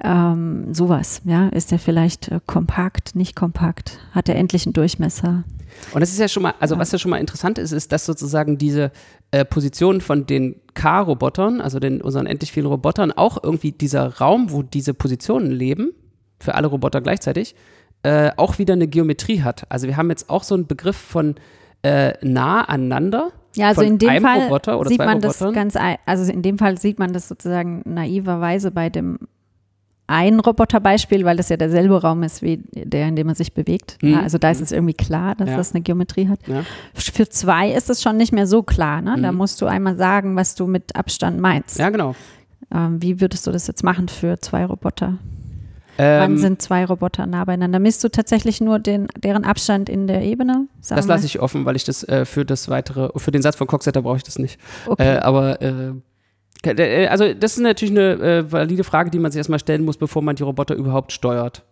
Ähm, 0.02 0.72
sowas, 0.72 1.20
ja. 1.24 1.48
Ist 1.48 1.70
der 1.70 1.78
vielleicht 1.78 2.28
äh, 2.28 2.40
kompakt, 2.46 3.16
nicht 3.16 3.36
kompakt? 3.36 3.98
Hat 4.12 4.30
er 4.30 4.36
endlichen 4.36 4.72
Durchmesser? 4.72 5.44
Und 5.92 6.00
das 6.00 6.10
ist 6.10 6.18
ja 6.18 6.26
schon 6.28 6.42
mal, 6.42 6.54
also 6.58 6.74
Ja. 6.74 6.80
was 6.80 6.90
ja 6.92 6.98
schon 6.98 7.10
mal 7.10 7.18
interessant 7.18 7.58
ist, 7.58 7.72
ist, 7.72 7.92
dass 7.92 8.06
sozusagen 8.06 8.56
diese 8.56 8.90
äh, 9.30 9.44
Positionen 9.44 10.00
von 10.00 10.26
den 10.26 10.56
K-Robotern, 10.74 11.60
also 11.60 11.78
den 11.80 12.00
unseren 12.00 12.26
endlich 12.26 12.52
vielen 12.52 12.66
Robotern, 12.66 13.12
auch 13.12 13.42
irgendwie 13.42 13.72
dieser 13.72 14.18
Raum, 14.18 14.50
wo 14.50 14.62
diese 14.62 14.94
Positionen 14.94 15.50
leben, 15.50 15.92
für 16.40 16.54
alle 16.54 16.68
Roboter 16.68 17.00
gleichzeitig, 17.00 17.54
äh, 18.04 18.30
auch 18.36 18.58
wieder 18.58 18.74
eine 18.74 18.86
Geometrie 18.86 19.42
hat. 19.42 19.66
Also 19.70 19.86
wir 19.88 19.96
haben 19.96 20.08
jetzt 20.10 20.30
auch 20.30 20.44
so 20.44 20.54
einen 20.54 20.66
Begriff 20.66 20.96
von 20.96 21.34
äh, 21.82 22.12
nah 22.26 22.62
aneinander. 22.62 23.32
Ja, 23.56 23.68
also 23.68 23.80
von 23.82 23.90
in 23.90 23.98
dem 23.98 24.22
Fall 24.22 24.42
Roboter 24.42 24.78
oder 24.78 24.88
sieht 24.88 24.98
man 24.98 25.20
das 25.20 25.40
Robotern. 25.40 25.54
ganz, 25.54 25.76
ei- 25.76 25.98
also 26.06 26.30
in 26.32 26.42
dem 26.42 26.58
Fall 26.58 26.78
sieht 26.78 26.98
man 26.98 27.12
das 27.12 27.28
sozusagen 27.28 27.82
naiverweise 27.84 28.70
bei 28.70 28.88
dem 28.88 29.18
einen 30.08 30.40
Roboterbeispiel, 30.40 31.24
weil 31.24 31.36
das 31.36 31.48
ja 31.50 31.56
derselbe 31.56 32.00
Raum 32.02 32.22
ist 32.24 32.42
wie 32.42 32.60
der, 32.74 33.06
in 33.08 33.14
dem 33.14 33.26
man 33.26 33.36
sich 33.36 33.52
bewegt. 33.52 33.98
Mhm. 34.02 34.12
Ja, 34.14 34.22
also 34.22 34.38
da 34.38 34.50
ist 34.50 34.60
es 34.60 34.72
irgendwie 34.72 34.94
klar, 34.94 35.34
dass 35.36 35.48
Ja. 35.50 35.56
das 35.56 35.72
eine 35.74 35.82
Geometrie 35.82 36.28
hat. 36.28 36.40
Ja. 36.48 36.64
Für 36.94 37.28
zwei 37.28 37.70
ist 37.70 37.90
es 37.90 38.02
schon 38.02 38.16
nicht 38.16 38.32
mehr 38.32 38.46
so 38.46 38.62
klar. 38.62 39.00
Ne? 39.02 39.16
Da 39.20 39.30
Mhm. 39.30 39.38
musst 39.38 39.60
du 39.60 39.66
einmal 39.66 39.96
sagen, 39.96 40.34
was 40.34 40.54
du 40.54 40.66
mit 40.66 40.96
Abstand 40.96 41.38
meinst. 41.40 41.78
Ja, 41.78 41.90
genau. 41.90 42.14
Ähm, 42.74 43.00
wie 43.02 43.20
würdest 43.20 43.46
du 43.46 43.52
das 43.52 43.66
jetzt 43.66 43.84
machen 43.84 44.08
für 44.08 44.38
zwei 44.40 44.64
Roboter? 44.64 45.18
Wann 46.00 46.32
Ähm, 46.32 46.38
sind 46.38 46.62
zwei 46.62 46.84
Roboter 46.84 47.26
nah 47.26 47.44
beieinander? 47.44 47.80
Misst 47.80 48.04
du 48.04 48.08
tatsächlich 48.08 48.60
nur 48.60 48.78
den, 48.78 49.08
deren 49.20 49.44
Abstand 49.44 49.88
in 49.88 50.06
der 50.06 50.22
Ebene? 50.22 50.68
Sagen 50.80 50.96
das 50.96 51.06
lasse 51.08 51.26
ich 51.26 51.40
offen, 51.40 51.64
weil 51.64 51.74
ich 51.74 51.82
das 51.84 52.04
äh, 52.04 52.24
für 52.24 52.44
das 52.44 52.68
weitere, 52.68 53.10
für 53.16 53.32
den 53.32 53.42
Satz 53.42 53.56
von 53.56 53.66
Coxeter 53.66 54.02
brauche 54.02 54.16
ich 54.18 54.22
das 54.22 54.38
nicht. 54.38 54.60
Okay. 54.86 55.16
Äh, 55.16 55.18
aber 55.18 55.60
äh, 55.60 55.92
also 56.66 57.32
das 57.34 57.52
ist 57.56 57.62
natürlich 57.62 57.92
eine 57.96 58.12
äh, 58.22 58.52
valide 58.52 58.84
Frage, 58.84 59.10
die 59.10 59.18
man 59.18 59.30
sich 59.30 59.38
erstmal 59.38 59.58
stellen 59.60 59.84
muss, 59.84 59.96
bevor 59.96 60.22
man 60.22 60.36
die 60.36 60.42
Roboter 60.42 60.74
überhaupt 60.74 61.12
steuert. 61.12 61.62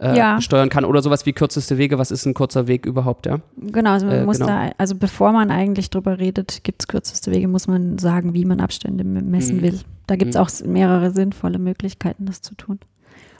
Äh, 0.00 0.16
Ja. 0.16 0.40
steuern 0.40 0.68
kann 0.68 0.84
oder 0.84 1.00
sowas 1.02 1.26
wie 1.26 1.32
kürzeste 1.32 1.78
Wege, 1.78 1.98
was 1.98 2.10
ist 2.10 2.26
ein 2.26 2.34
kurzer 2.34 2.66
Weg 2.66 2.86
überhaupt, 2.86 3.26
ja? 3.26 3.38
Genau, 3.56 3.90
also 3.90 4.06
man 4.06 4.14
Äh, 4.16 4.24
muss 4.24 4.38
genau. 4.38 4.48
da, 4.50 4.70
also 4.78 4.94
bevor 4.96 5.32
man 5.32 5.50
eigentlich 5.50 5.90
drüber 5.90 6.18
redet, 6.18 6.64
gibt 6.64 6.82
es 6.82 6.88
kürzeste 6.88 7.30
Wege, 7.30 7.46
muss 7.46 7.68
man 7.68 7.98
sagen, 7.98 8.32
wie 8.34 8.44
man 8.44 8.60
Abstände 8.60 9.04
messen 9.04 9.58
Mhm. 9.58 9.62
will. 9.62 9.78
Da 10.06 10.16
gibt 10.16 10.34
es 10.34 10.36
Mhm. 10.36 10.42
auch 10.42 10.66
mehrere 10.72 11.10
sinnvolle 11.12 11.58
Möglichkeiten, 11.58 12.26
das 12.26 12.40
zu 12.42 12.54
tun. 12.56 12.80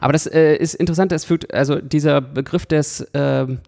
Aber 0.01 0.13
das 0.13 0.27
äh, 0.27 0.55
ist 0.57 0.75
interessant, 0.75 1.11
das 1.11 1.25
fügt, 1.25 1.53
also 1.55 1.81
dieser 1.81 2.21
Begriff 2.21 2.67
des 2.67 3.07
ähm, 3.15 3.59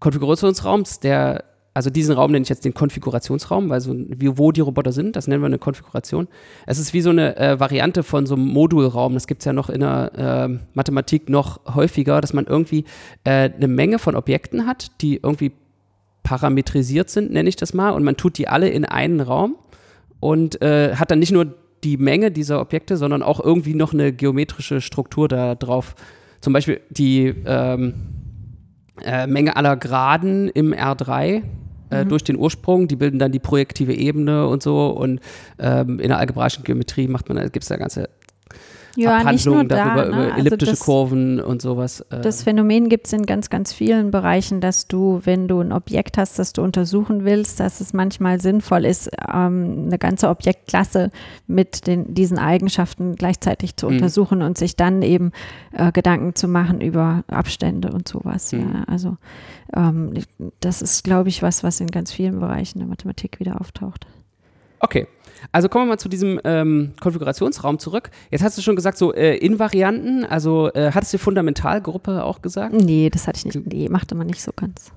Konfigurationsraums, 0.00 1.00
der, 1.00 1.44
also 1.74 1.90
diesen 1.90 2.14
Raum 2.14 2.32
nenne 2.32 2.42
ich 2.42 2.48
jetzt 2.48 2.64
den 2.64 2.74
Konfigurationsraum, 2.74 3.68
weil 3.68 3.80
so, 3.80 3.94
wo 3.94 4.50
die 4.52 4.60
Roboter 4.60 4.92
sind, 4.92 5.14
das 5.14 5.28
nennen 5.28 5.42
wir 5.42 5.46
eine 5.46 5.58
Konfiguration. 5.58 6.26
Es 6.66 6.78
ist 6.78 6.92
wie 6.92 7.00
so 7.00 7.10
eine 7.10 7.36
äh, 7.36 7.60
Variante 7.60 8.02
von 8.02 8.26
so 8.26 8.34
einem 8.34 8.46
Modulraum, 8.46 9.14
das 9.14 9.26
gibt 9.26 9.42
es 9.42 9.44
ja 9.44 9.52
noch 9.52 9.70
in 9.70 9.80
der 9.80 10.12
äh, 10.16 10.58
Mathematik 10.74 11.28
noch 11.28 11.60
häufiger, 11.74 12.20
dass 12.20 12.32
man 12.32 12.46
irgendwie 12.46 12.84
äh, 13.24 13.50
eine 13.50 13.68
Menge 13.68 13.98
von 13.98 14.16
Objekten 14.16 14.66
hat, 14.66 14.90
die 15.00 15.16
irgendwie 15.22 15.52
parametrisiert 16.24 17.10
sind, 17.10 17.30
nenne 17.30 17.48
ich 17.48 17.56
das 17.56 17.74
mal, 17.74 17.90
und 17.90 18.02
man 18.02 18.16
tut 18.16 18.38
die 18.38 18.48
alle 18.48 18.68
in 18.68 18.84
einen 18.84 19.20
Raum 19.20 19.56
und 20.20 20.60
äh, 20.60 20.96
hat 20.96 21.10
dann 21.10 21.20
nicht 21.20 21.32
nur 21.32 21.54
die 21.84 21.96
Menge 21.96 22.30
dieser 22.30 22.60
Objekte, 22.60 22.96
sondern 22.96 23.22
auch 23.22 23.38
irgendwie 23.38 23.74
noch 23.74 23.92
eine 23.92 24.12
geometrische 24.12 24.80
Struktur 24.80 25.28
da 25.28 25.54
drauf. 25.54 25.94
Zum 26.40 26.52
Beispiel 26.52 26.80
die 26.90 27.34
ähm, 27.46 27.94
äh, 29.04 29.26
Menge 29.26 29.56
aller 29.56 29.76
Graden 29.76 30.48
im 30.48 30.72
R3 30.72 31.42
äh, 31.90 32.04
Mhm. 32.04 32.08
durch 32.08 32.22
den 32.24 32.36
Ursprung, 32.36 32.86
die 32.86 32.96
bilden 32.96 33.18
dann 33.18 33.32
die 33.32 33.38
projektive 33.38 33.94
Ebene 33.94 34.46
und 34.46 34.62
so 34.62 34.88
und 34.88 35.20
ähm, 35.58 35.98
in 36.00 36.08
der 36.08 36.18
algebraischen 36.18 36.64
Geometrie 36.64 37.08
macht 37.08 37.28
man, 37.28 37.38
gibt 37.50 37.62
es 37.62 37.68
da 37.68 37.76
ganze 37.76 38.10
Ja, 38.98 39.30
nicht 39.30 39.46
nur 39.46 39.60
Abhandlungen 39.60 39.68
da. 39.68 39.76
darüber, 39.76 40.02
ne? 40.04 40.08
über 40.08 40.34
Also 40.34 40.36
elliptische 40.40 40.72
das, 40.72 40.80
Kurven 40.80 41.40
und 41.40 41.62
sowas. 41.62 42.00
Äh, 42.10 42.20
Das 42.20 42.42
Phänomen 42.42 42.88
gibt 42.88 43.06
es 43.06 43.12
in 43.12 43.26
ganz, 43.26 43.48
ganz 43.50 43.72
vielen 43.72 44.10
Bereichen, 44.10 44.60
dass 44.60 44.88
du, 44.88 45.20
wenn 45.24 45.48
du 45.48 45.60
ein 45.60 45.72
Objekt 45.72 46.18
hast, 46.18 46.38
das 46.38 46.52
du 46.52 46.62
untersuchen 46.62 47.24
willst, 47.24 47.60
dass 47.60 47.80
es 47.80 47.92
manchmal 47.92 48.40
sinnvoll 48.40 48.84
ist, 48.84 49.10
ähm, 49.32 49.84
eine 49.86 49.98
ganze 49.98 50.28
Objektklasse 50.28 51.10
mit 51.46 51.86
den, 51.86 52.12
diesen 52.14 52.38
Eigenschaften 52.38 53.14
gleichzeitig 53.16 53.76
zu 53.76 53.86
Mhm. 53.86 53.92
untersuchen 53.94 54.42
und 54.42 54.58
sich 54.58 54.76
dann 54.76 55.02
eben 55.02 55.32
äh, 55.72 55.92
Gedanken 55.92 56.34
zu 56.34 56.48
machen 56.48 56.80
über 56.80 57.24
Abstände 57.28 57.92
und 57.92 58.08
sowas. 58.08 58.52
Mhm. 58.52 58.60
Ja. 58.60 58.84
Also 58.86 59.16
ähm, 59.76 60.12
das 60.60 60.82
ist, 60.82 61.04
glaube 61.04 61.28
ich, 61.28 61.42
was, 61.42 61.62
was 61.62 61.80
in 61.80 61.86
ganz 61.88 62.12
vielen 62.12 62.40
Bereichen 62.40 62.78
der 62.78 62.88
Mathematik 62.88 63.38
wieder 63.40 63.60
auftaucht. 63.60 64.06
Okay. 64.80 65.06
Also 65.52 65.68
kommen 65.68 65.86
wir 65.86 65.90
mal 65.90 65.98
zu 65.98 66.08
diesem 66.08 66.40
ähm, 66.44 66.92
Konfigurationsraum 67.00 67.78
zurück. 67.78 68.10
Jetzt 68.30 68.42
hast 68.42 68.58
du 68.58 68.62
schon 68.62 68.76
gesagt, 68.76 68.98
so 68.98 69.14
äh, 69.14 69.36
Invarianten, 69.36 70.24
also 70.24 70.72
äh, 70.74 70.92
hattest 70.92 71.14
du 71.14 71.18
Fundamentalgruppe 71.18 72.24
auch 72.24 72.42
gesagt? 72.42 72.74
Nee, 72.74 73.10
das 73.10 73.26
hatte 73.26 73.38
ich 73.38 73.44
nicht. 73.44 73.66
Nee, 73.66 73.88
machte 73.88 74.14
man 74.14 74.26
nicht 74.26 74.42
so 74.42 74.52
ganz. 74.54 74.92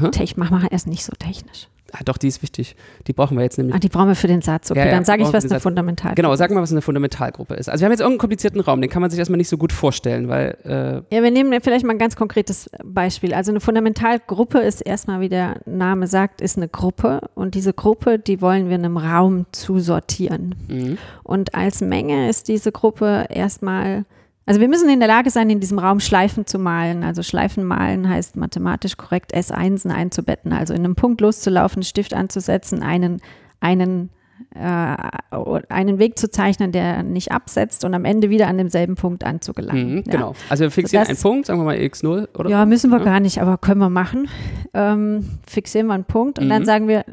Hä? 0.00 0.10
Tech, 0.10 0.36
mach 0.36 0.50
mal 0.50 0.66
erst 0.70 0.86
nicht 0.86 1.04
so 1.04 1.12
technisch. 1.18 1.68
Ah, 1.92 2.00
doch, 2.04 2.16
die 2.18 2.28
ist 2.28 2.42
wichtig. 2.42 2.74
Die 3.06 3.12
brauchen 3.12 3.36
wir 3.36 3.44
jetzt 3.44 3.58
nämlich. 3.58 3.74
Ah, 3.74 3.78
die 3.78 3.88
brauchen 3.88 4.08
wir 4.08 4.16
für 4.16 4.26
den 4.26 4.42
Satz. 4.42 4.70
Okay, 4.70 4.80
Ja, 4.80 4.86
ja, 4.86 4.92
dann 4.92 5.04
sage 5.04 5.22
ich, 5.22 5.32
was 5.32 5.44
eine 5.44 5.50
Satz. 5.50 5.62
Fundamental 5.62 6.14
Genau, 6.14 6.34
sag 6.34 6.50
mal, 6.50 6.60
was 6.60 6.72
eine 6.72 6.82
Fundamentalgruppe 6.82 7.54
ist. 7.54 7.68
Also 7.68 7.82
wir 7.82 7.86
haben 7.86 7.92
jetzt 7.92 8.00
irgendeinen 8.00 8.18
komplizierten 8.18 8.60
Raum, 8.60 8.80
den 8.80 8.90
kann 8.90 9.00
man 9.02 9.10
sich 9.10 9.18
erstmal 9.18 9.36
nicht 9.38 9.48
so 9.48 9.56
gut 9.56 9.72
vorstellen, 9.72 10.28
weil 10.28 10.56
äh, 10.64 11.14
Ja, 11.14 11.22
wir 11.22 11.30
nehmen 11.30 11.58
vielleicht 11.60 11.84
mal 11.86 11.92
ein 11.92 11.98
ganz 11.98 12.16
konkretes 12.16 12.68
Beispiel. 12.84 13.34
Also 13.34 13.52
eine 13.52 13.60
Fundamentalgruppe 13.60 14.58
ist 14.58 14.80
erstmal, 14.80 15.20
wie 15.20 15.28
der 15.28 15.60
Name 15.64 16.06
sagt, 16.06 16.40
ist 16.40 16.56
eine 16.56 16.68
Gruppe 16.68 17.20
und 17.34 17.54
diese 17.54 17.72
Gruppe, 17.72 18.18
die 18.18 18.40
wollen 18.40 18.68
wir 18.68 18.74
einem 18.76 18.96
Raum 18.96 19.46
zusortieren. 19.52 20.54
mh, 20.68 20.96
Und 21.22 21.54
als 21.54 21.80
Menge 21.80 22.28
ist 22.28 22.48
diese 22.48 22.72
Gruppe 22.72 23.26
erstmal, 23.28 24.04
also 24.46 24.60
wir 24.60 24.68
müssen 24.68 24.88
in 24.88 25.00
der 25.00 25.08
Lage 25.08 25.30
sein, 25.30 25.50
in 25.50 25.58
diesem 25.58 25.80
Raum 25.80 25.98
Schleifen 25.98 26.46
zu 26.46 26.60
malen. 26.60 27.02
Also 27.02 27.24
Schleifen 27.24 27.64
malen 27.64 28.08
heißt 28.08 28.36
mathematisch 28.36 28.96
korrekt 28.96 29.34
S1 29.34 29.90
einzubetten, 29.90 30.52
also 30.52 30.72
in 30.72 30.84
einem 30.84 30.94
Punkt 30.94 31.20
loszulaufen, 31.20 31.82
Stift 31.82 32.14
anzusetzen, 32.14 32.82
einen, 32.82 33.20
einen 33.60 34.10
einen 34.58 35.98
Weg 35.98 36.18
zu 36.18 36.30
zeichnen, 36.30 36.72
der 36.72 37.02
nicht 37.02 37.32
absetzt 37.32 37.84
und 37.84 37.94
am 37.94 38.04
Ende 38.04 38.30
wieder 38.30 38.48
an 38.48 38.58
demselben 38.58 38.94
Punkt 38.94 39.24
anzugelangen. 39.24 39.96
Mhm, 39.96 40.04
genau. 40.04 40.34
Also 40.48 40.64
wir 40.64 40.70
fixieren 40.70 41.06
das, 41.06 41.10
einen 41.10 41.22
Punkt, 41.22 41.46
sagen 41.46 41.60
wir 41.60 41.64
mal 41.64 41.76
x0 41.76 42.28
oder 42.38 42.50
Ja, 42.50 42.64
müssen 42.64 42.90
wir 42.90 42.98
ja. 42.98 43.04
gar 43.04 43.20
nicht, 43.20 43.40
aber 43.40 43.58
können 43.58 43.80
wir 43.80 43.90
machen. 43.90 44.28
Ähm, 44.72 45.28
fixieren 45.46 45.86
wir 45.88 45.94
einen 45.94 46.04
Punkt 46.04 46.38
und 46.38 46.46
mhm. 46.46 46.50
dann 46.50 46.64
sagen 46.64 46.88
wir, 46.88 47.04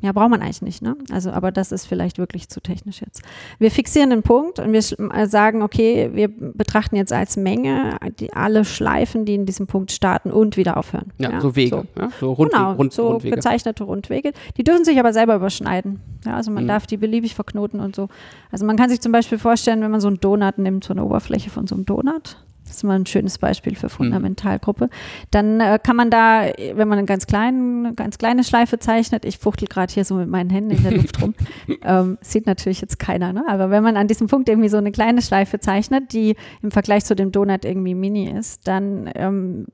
ja, 0.00 0.12
braucht 0.12 0.30
man 0.30 0.40
eigentlich 0.40 0.62
nicht, 0.62 0.82
ne? 0.82 0.96
Also, 1.10 1.30
aber 1.30 1.52
das 1.52 1.72
ist 1.72 1.86
vielleicht 1.86 2.18
wirklich 2.18 2.48
zu 2.48 2.60
technisch 2.60 3.00
jetzt. 3.00 3.22
Wir 3.58 3.70
fixieren 3.70 4.12
einen 4.12 4.22
Punkt 4.22 4.58
und 4.58 4.72
wir 4.72 4.80
äh, 5.14 5.26
sagen, 5.26 5.62
okay, 5.62 6.10
wir 6.12 6.28
betrachten 6.28 6.96
jetzt 6.96 7.12
als 7.12 7.36
Menge 7.36 7.96
die, 8.20 8.32
alle 8.32 8.64
Schleifen, 8.64 9.24
die 9.24 9.34
in 9.34 9.46
diesem 9.46 9.66
Punkt 9.66 9.92
starten 9.92 10.30
und 10.30 10.56
wieder 10.56 10.76
aufhören. 10.76 11.12
Ja, 11.18 11.30
ja? 11.30 11.40
so 11.40 11.56
Wege, 11.56 11.84
so, 11.94 12.08
so, 12.20 12.32
Rund, 12.32 12.52
genau, 12.52 12.72
Rund, 12.72 12.92
so 12.92 13.08
Rundwege. 13.08 13.36
gezeichnete 13.36 13.84
Rundwege. 13.84 14.32
Die 14.56 14.64
dürfen 14.64 14.84
sich 14.84 14.98
aber 14.98 15.12
selber 15.12 15.36
überschneiden. 15.36 16.00
Ja, 16.24 16.34
also 16.34 16.50
man 16.50 16.65
mhm. 16.66 16.68
darf 16.68 16.86
die 16.86 16.96
beliebig 16.96 17.34
verknoten 17.34 17.80
und 17.80 17.96
so. 17.96 18.08
Also 18.50 18.64
man 18.66 18.76
kann 18.76 18.90
sich 18.90 19.00
zum 19.00 19.12
Beispiel 19.12 19.38
vorstellen, 19.38 19.80
wenn 19.80 19.90
man 19.90 20.00
so 20.00 20.08
einen 20.08 20.20
Donut 20.20 20.58
nimmt, 20.58 20.84
so 20.84 20.92
eine 20.92 21.04
Oberfläche 21.04 21.50
von 21.50 21.66
so 21.66 21.74
einem 21.74 21.86
Donut, 21.86 22.36
das 22.66 22.78
ist 22.78 22.82
mal 22.82 22.98
ein 22.98 23.06
schönes 23.06 23.38
Beispiel 23.38 23.76
für 23.76 23.86
mhm. 23.86 23.90
Fundamentalgruppe. 23.90 24.90
Dann 25.30 25.60
äh, 25.60 25.78
kann 25.82 25.96
man 25.96 26.10
da, 26.10 26.46
wenn 26.74 26.88
man 26.88 26.98
eine 26.98 27.06
ganz, 27.06 27.26
klein, 27.26 27.94
ganz 27.94 28.18
kleine 28.18 28.44
Schleife 28.44 28.78
zeichnet, 28.78 29.24
ich 29.24 29.38
fuchtel 29.38 29.68
gerade 29.68 29.92
hier 29.92 30.04
so 30.04 30.16
mit 30.16 30.28
meinen 30.28 30.50
Händen 30.50 30.72
in 30.72 30.82
der 30.82 30.92
Luft 30.92 31.22
rum, 31.22 31.34
ähm, 31.82 32.18
sieht 32.20 32.46
natürlich 32.46 32.80
jetzt 32.80 32.98
keiner, 32.98 33.32
ne? 33.32 33.44
aber 33.48 33.70
wenn 33.70 33.82
man 33.82 33.96
an 33.96 34.08
diesem 34.08 34.26
Punkt 34.26 34.48
irgendwie 34.48 34.68
so 34.68 34.76
eine 34.76 34.92
kleine 34.92 35.22
Schleife 35.22 35.60
zeichnet, 35.60 36.12
die 36.12 36.36
im 36.62 36.70
Vergleich 36.70 37.04
zu 37.04 37.14
dem 37.14 37.32
Donut 37.32 37.64
irgendwie 37.64 37.94
mini 37.94 38.30
ist, 38.30 38.66
dann 38.66 39.10
ähm, 39.14 39.66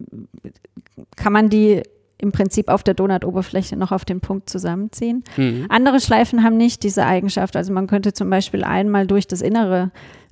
kann 1.17 1.33
man 1.33 1.49
die 1.49 1.83
im 2.23 2.33
Prinzip 2.33 2.69
auf 2.69 2.83
der 2.83 2.95
Donut-Oberfläche 2.95 3.77
noch 3.77 3.93
auf 3.93 4.05
den 4.05 4.21
Punkt 4.21 4.49
zusammenziehen. 4.49 5.25
Mhm. 5.37 5.67
Andere 5.69 6.01
Schleifen 6.01 6.45
haben 6.45 6.57
nicht 6.57 6.85
diese 6.85 7.05
Eigenschaft. 7.05 7.57
Also 7.57 7.73
man 7.73 7.89
könnte 7.89 8.13
zum 8.13 8.31
Beispiel 8.31 8.65
einmal 8.65 9.07
durch 9.07 9.27
das 9.27 9.43
Innere 9.43 9.91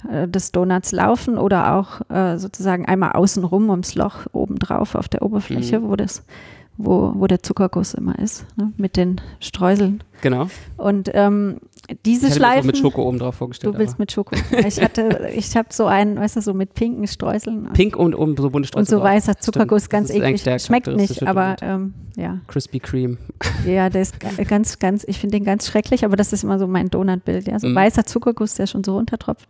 äh, 0.09 0.29
des 0.29 0.53
Donuts 0.53 0.93
laufen 0.93 1.37
oder 1.37 1.75
auch 1.75 2.01
äh, 2.09 2.39
sozusagen 2.39 2.87
einmal 2.87 3.13
außenrum 3.13 3.71
ums 3.71 3.97
Loch 3.97 4.27
obendrauf 4.33 4.95
auf 4.95 5.09
der 5.09 5.23
Oberfläche, 5.23 5.81
mhm. 5.81 5.89
wo 5.89 5.97
das 5.97 6.25
wo, 6.83 7.13
wo 7.15 7.27
der 7.27 7.43
Zuckerguss 7.43 7.93
immer 7.93 8.19
ist, 8.19 8.47
ne, 8.57 8.73
mit 8.79 8.97
den 8.97 9.21
Streuseln. 9.39 10.03
Genau. 10.23 10.49
Und 10.77 11.11
ähm, 11.15 11.61
diese 12.05 12.29
ich 12.29 12.35
Schleifen. 12.35 12.67
Mit 12.67 12.79
Schoko 12.79 13.03
oben 13.03 13.19
drauf 13.19 13.37
vorgestellt. 13.37 13.75
Du 13.75 13.79
willst 13.79 13.95
aber. 13.95 14.03
mit 14.03 14.13
Schoko. 14.13 14.37
Ich 14.67 14.81
hatte, 14.81 15.31
ich 15.35 15.57
habe 15.57 15.69
so 15.71 15.87
einen, 15.87 16.17
weißt 16.19 16.37
du, 16.37 16.41
so 16.41 16.55
mit 16.55 16.75
pinken 16.75 17.07
Streuseln. 17.07 17.69
Pink 17.73 17.97
und 17.97 18.15
oben 18.15 18.37
so 18.37 18.51
bunte 18.51 18.69
Streusel. 18.69 18.95
Und 18.95 19.01
so 19.01 19.05
weißer 19.05 19.39
Zuckerguss, 19.39 19.89
ganz 19.89 20.11
eklig. 20.11 20.43
Schmeckt 20.63 20.87
nicht, 20.89 21.27
aber 21.27 21.57
ähm, 21.63 21.95
ja. 22.17 22.41
Crispy 22.47 22.81
Cream. 22.81 23.19
Ja, 23.67 23.91
der 23.91 24.03
ist 24.03 24.15
ganz, 24.49 24.79
ganz, 24.79 25.05
ich 25.07 25.19
finde 25.19 25.37
den 25.37 25.45
ganz 25.45 25.67
schrecklich, 25.67 26.05
aber 26.05 26.17
das 26.17 26.33
ist 26.33 26.45
immer 26.45 26.59
so 26.59 26.67
mein 26.67 26.89
Donutbild. 26.89 27.47
Ja, 27.47 27.59
so 27.59 27.69
mm. 27.69 27.75
weißer 27.75 28.07
Zuckerguss, 28.07 28.55
der 28.55 28.67
schon 28.67 28.85
so 28.85 28.95
runtertropft. 28.95 29.49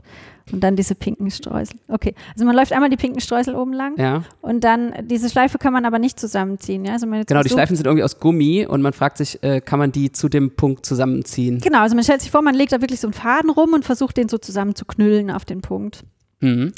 Und 0.53 0.65
dann 0.65 0.75
diese 0.75 0.97
pinken 0.97 1.31
Streusel. 1.31 1.77
Okay, 1.87 2.15
also 2.35 2.45
man 2.45 2.57
läuft 2.57 2.73
einmal 2.73 2.91
die 2.91 2.97
pinken 2.97 3.21
Streusel 3.21 3.55
oben 3.55 3.73
lang. 3.73 3.97
Ja. 3.99 4.25
Und 4.41 4.65
dann, 4.65 4.93
diese 5.03 5.31
Schleife 5.31 5.59
kann 5.59 5.73
man 5.73 5.85
aber 5.85 6.01
nicht 6.01 6.19
zusammenziehen. 6.19 6.85
Ja? 6.85 6.95
Also 6.95 7.07
genau, 7.07 7.43
die 7.43 7.49
Schleifen 7.49 7.77
sind 7.77 7.87
irgendwie 7.87 8.03
aus 8.03 8.19
Gummi 8.19 8.67
und 8.67 8.83
man 8.83 8.93
fragt 8.93 9.19
sich, 9.19 9.43
äh, 9.45 9.61
kann 9.61 9.79
man 9.79 9.93
die 9.93 10.11
zu 10.11 10.29
dem 10.29 10.51
Punkt 10.61 10.85
zusammenziehen? 10.85 11.59
Genau, 11.61 11.81
also 11.81 11.95
man 11.95 12.05
stellt 12.05 12.21
sich 12.21 12.31
vor, 12.31 12.43
man 12.43 12.55
legt 12.55 12.73
da 12.73 12.83
wirklich 12.83 13.01
so 13.01 13.07
einen 13.07 13.15
Faden 13.15 13.49
rum 13.49 13.73
und 13.73 13.87
versucht 13.87 14.19
den 14.19 14.29
so 14.29 14.37
zusammenzuknüllen 14.37 15.31
auf 15.31 15.47
den 15.47 15.63
Punkt. 15.63 16.05
Mhm. 16.41 16.73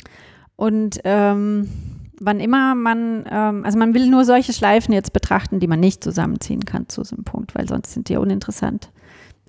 Und 0.55 1.01
ähm, 1.03 1.69
wann 2.21 2.39
immer 2.39 2.77
man, 2.77 3.25
ähm, 3.29 3.65
also 3.65 3.77
man 3.77 3.93
will 3.93 4.09
nur 4.09 4.25
solche 4.25 4.53
Schleifen 4.53 4.95
jetzt 4.95 5.13
betrachten, 5.13 5.59
die 5.59 5.67
man 5.67 5.81
nicht 5.81 6.05
zusammenziehen 6.05 6.65
kann 6.65 6.89
zu 6.89 7.03
so 7.03 7.17
einem 7.17 7.25
Punkt, 7.25 7.57
weil 7.57 7.67
sonst 7.67 7.93
sind 7.93 8.09
die 8.09 8.17
uninteressant. 8.17 8.93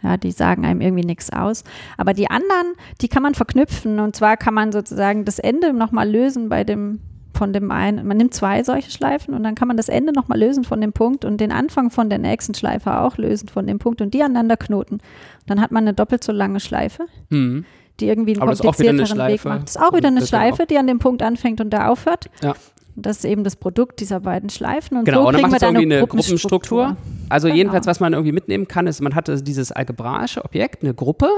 Ja, 0.01 0.17
die 0.17 0.31
sagen 0.31 0.65
einem 0.65 0.81
irgendwie 0.81 1.05
nichts 1.05 1.31
aus. 1.31 1.63
Aber 1.97 2.15
die 2.15 2.31
anderen, 2.31 2.73
die 3.01 3.09
kann 3.09 3.21
man 3.21 3.35
verknüpfen. 3.35 3.99
Und 3.99 4.15
zwar 4.15 4.35
kann 4.35 4.55
man 4.55 4.71
sozusagen 4.71 5.25
das 5.25 5.37
Ende 5.37 5.73
nochmal 5.73 6.09
lösen 6.09 6.49
bei 6.49 6.63
dem, 6.63 7.01
von 7.33 7.53
dem 7.53 7.71
einen. 7.71 8.05
Man 8.07 8.17
nimmt 8.17 8.33
zwei 8.33 8.63
solche 8.63 8.91
Schleifen 8.91 9.33
und 9.33 9.43
dann 9.43 9.55
kann 9.55 9.67
man 9.67 9.77
das 9.77 9.89
Ende 9.89 10.13
nochmal 10.13 10.39
lösen 10.39 10.63
von 10.63 10.79
dem 10.79 10.93
Punkt 10.93 11.25
und 11.25 11.39
den 11.41 11.51
Anfang 11.51 11.89
von 11.89 12.09
der 12.09 12.19
nächsten 12.19 12.53
Schleife 12.53 12.99
auch 12.99 13.17
lösen 13.17 13.49
von 13.49 13.67
dem 13.67 13.79
Punkt 13.79 14.01
und 14.01 14.13
die 14.13 14.21
aneinander 14.21 14.57
knoten. 14.57 14.99
Dann 15.47 15.59
hat 15.59 15.71
man 15.71 15.83
eine 15.83 15.93
doppelt 15.93 16.23
so 16.23 16.31
lange 16.31 16.59
Schleife. 16.59 17.05
Mhm. 17.29 17.65
Die 17.99 18.07
irgendwie 18.07 18.39
einen 18.39 18.57
komplizierteren 18.57 19.17
Weg 19.27 19.45
macht. 19.45 19.63
Das 19.63 19.75
ist 19.75 19.81
auch 19.81 19.93
wieder 19.93 20.07
eine 20.07 20.25
Schleife, 20.25 20.65
die 20.65 20.77
an 20.77 20.87
dem 20.87 20.97
Punkt 20.97 21.21
anfängt 21.21 21.61
und 21.61 21.69
da 21.69 21.89
aufhört. 21.89 22.25
Ja. 22.41 22.55
Das 22.95 23.17
ist 23.17 23.25
eben 23.25 23.43
das 23.43 23.55
Produkt 23.55 23.99
dieser 23.99 24.19
beiden 24.19 24.49
Schleifen. 24.49 24.97
Und 24.97 25.05
genau, 25.05 25.21
so 25.21 25.27
und 25.27 25.33
dann 25.33 25.41
macht 25.43 25.55
es 25.55 25.61
irgendwie 25.61 25.85
eine 25.85 26.07
Gruppenstruktur. 26.07 26.97
Also 27.29 27.47
genau. 27.47 27.57
jedenfalls, 27.57 27.87
was 27.87 27.99
man 27.99 28.13
irgendwie 28.13 28.31
mitnehmen 28.31 28.67
kann, 28.67 28.87
ist, 28.87 29.01
man 29.01 29.15
hat 29.15 29.31
dieses 29.47 29.71
algebraische 29.71 30.43
Objekt, 30.43 30.83
eine 30.83 30.93
Gruppe, 30.93 31.29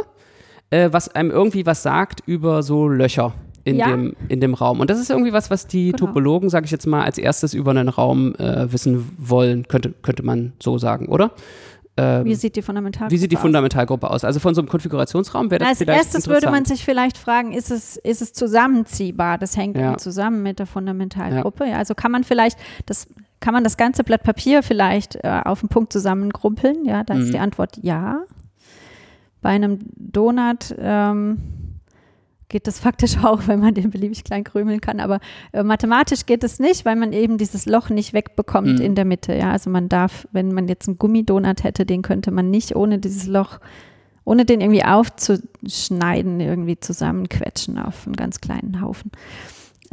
äh, 0.70 0.90
was 0.92 1.10
einem 1.10 1.32
irgendwie 1.32 1.66
was 1.66 1.84
sagt 1.84 2.22
über 2.26 2.64
so 2.64 2.88
Löcher 2.88 3.34
in, 3.66 3.78
ja. 3.78 3.88
dem, 3.88 4.16
in 4.30 4.40
dem 4.40 4.54
Raum. 4.54 4.80
Und 4.80 4.90
das 4.90 5.00
ist 5.00 5.10
irgendwie 5.10 5.34
was, 5.34 5.50
was 5.50 5.68
die 5.68 5.92
genau. 5.92 6.08
Topologen, 6.08 6.50
sage 6.50 6.66
ich 6.66 6.72
jetzt 6.72 6.86
mal, 6.86 7.04
als 7.04 7.18
erstes 7.18 7.54
über 7.54 7.72
einen 7.72 7.90
Raum 7.90 8.36
äh, 8.36 8.72
wissen 8.72 9.12
wollen, 9.18 9.68
könnte, 9.68 9.94
könnte 10.02 10.24
man 10.24 10.54
so 10.62 10.78
sagen, 10.78 11.08
oder? 11.08 11.32
Ähm, 11.98 12.26
wie 12.26 12.36
sieht 12.36 12.56
die 12.56 12.62
Fundamentalgruppe 12.62 13.08
aus? 13.08 13.12
Wie 13.12 13.18
sieht 13.18 13.32
die 13.32 13.38
Fundamentalgruppe 13.38 14.10
aus? 14.10 14.24
Also 14.24 14.40
von 14.40 14.54
so 14.54 14.62
einem 14.62 14.70
Konfigurationsraum 14.70 15.50
wäre 15.50 15.60
das 15.60 15.70
Als 15.70 15.78
vielleicht 15.80 15.98
erstes 15.98 16.28
würde 16.28 16.52
man 16.52 16.66
sich 16.66 16.86
vielleicht 16.86 17.18
fragen, 17.18 17.54
ist 17.54 17.72
es, 17.72 17.98
ist 17.98 18.22
es 18.22 18.34
zusammenziehbar? 18.34 19.38
Das 19.38 19.58
hängt 19.58 19.78
ja. 19.78 19.98
zusammen 19.98 20.44
mit 20.44 20.60
der 20.60 20.68
Fundamentalgruppe. 20.68 21.66
Ja. 21.66 21.78
also 21.78 21.96
kann 21.96 22.12
man 22.12 22.24
vielleicht 22.24 22.60
das 22.86 23.08
kann 23.40 23.54
man 23.54 23.64
das 23.64 23.78
ganze 23.78 24.04
Blatt 24.04 24.24
Papier 24.24 24.64
vielleicht 24.64 25.16
äh, 25.24 25.42
auf 25.44 25.62
einen 25.62 25.70
Punkt 25.70 25.94
zusammengrumpeln? 25.94 26.86
Ja, 26.86 27.04
da 27.04 27.16
ist 27.16 27.28
mhm. 27.28 27.32
die 27.32 27.40
Antwort 27.40 27.78
ja. 27.82 28.24
Bei 29.42 29.50
einem 29.50 29.80
Donut 29.96 30.76
ähm, 30.78 31.38
geht 32.56 32.68
das 32.68 32.80
faktisch 32.80 33.18
auch, 33.24 33.48
wenn 33.48 33.60
man 33.60 33.74
den 33.74 33.90
beliebig 33.90 34.24
klein 34.24 34.46
krümeln 34.46 34.80
kann. 34.80 35.02
Aber 35.02 35.20
äh, 35.52 35.62
mathematisch 35.62 36.26
geht 36.26 36.42
es 36.42 36.58
nicht, 36.58 36.86
weil 36.86 36.96
man 36.96 37.12
eben 37.12 37.38
dieses 37.38 37.66
Loch 37.66 37.90
nicht 37.90 38.14
wegbekommt 38.14 38.80
mhm. 38.80 38.86
in 38.86 38.96
der 38.96 39.04
Mitte. 39.04 39.36
Ja, 39.36 39.52
also 39.52 39.70
man 39.70 39.90
darf, 39.90 40.26
wenn 40.32 40.54
man 40.54 40.70
jetzt 40.70 40.88
einen 40.88 40.98
Gummidonut 40.98 41.66
hätte, 41.66 41.86
den 41.86 42.02
könnte 42.02 42.32
man 42.32 42.50
nicht 42.50 42.74
ohne 42.74 42.98
dieses 42.98 43.28
Loch, 43.28 43.60
ohne 44.24 44.46
den 44.46 44.62
irgendwie 44.62 44.86
aufzuschneiden, 44.86 46.40
irgendwie 46.40 46.80
zusammenquetschen 46.80 47.78
auf 47.78 48.06
einen 48.06 48.16
ganz 48.16 48.40
kleinen 48.40 48.80
Haufen. 48.80 49.12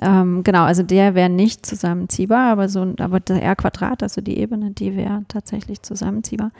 Ähm, 0.04 0.42
genau, 0.42 0.64
also 0.64 0.82
der 0.82 1.14
wäre 1.14 1.30
nicht 1.30 1.64
zusammenziehbar, 1.64 2.50
aber 2.50 2.68
so, 2.68 2.92
aber 2.98 3.20
der 3.20 3.40
R-Quadrat, 3.40 4.02
also 4.02 4.20
die 4.20 4.36
Ebene, 4.36 4.72
die 4.72 4.96
wäre 4.96 5.22
tatsächlich 5.28 5.82
zusammenziehbar. 5.82 6.50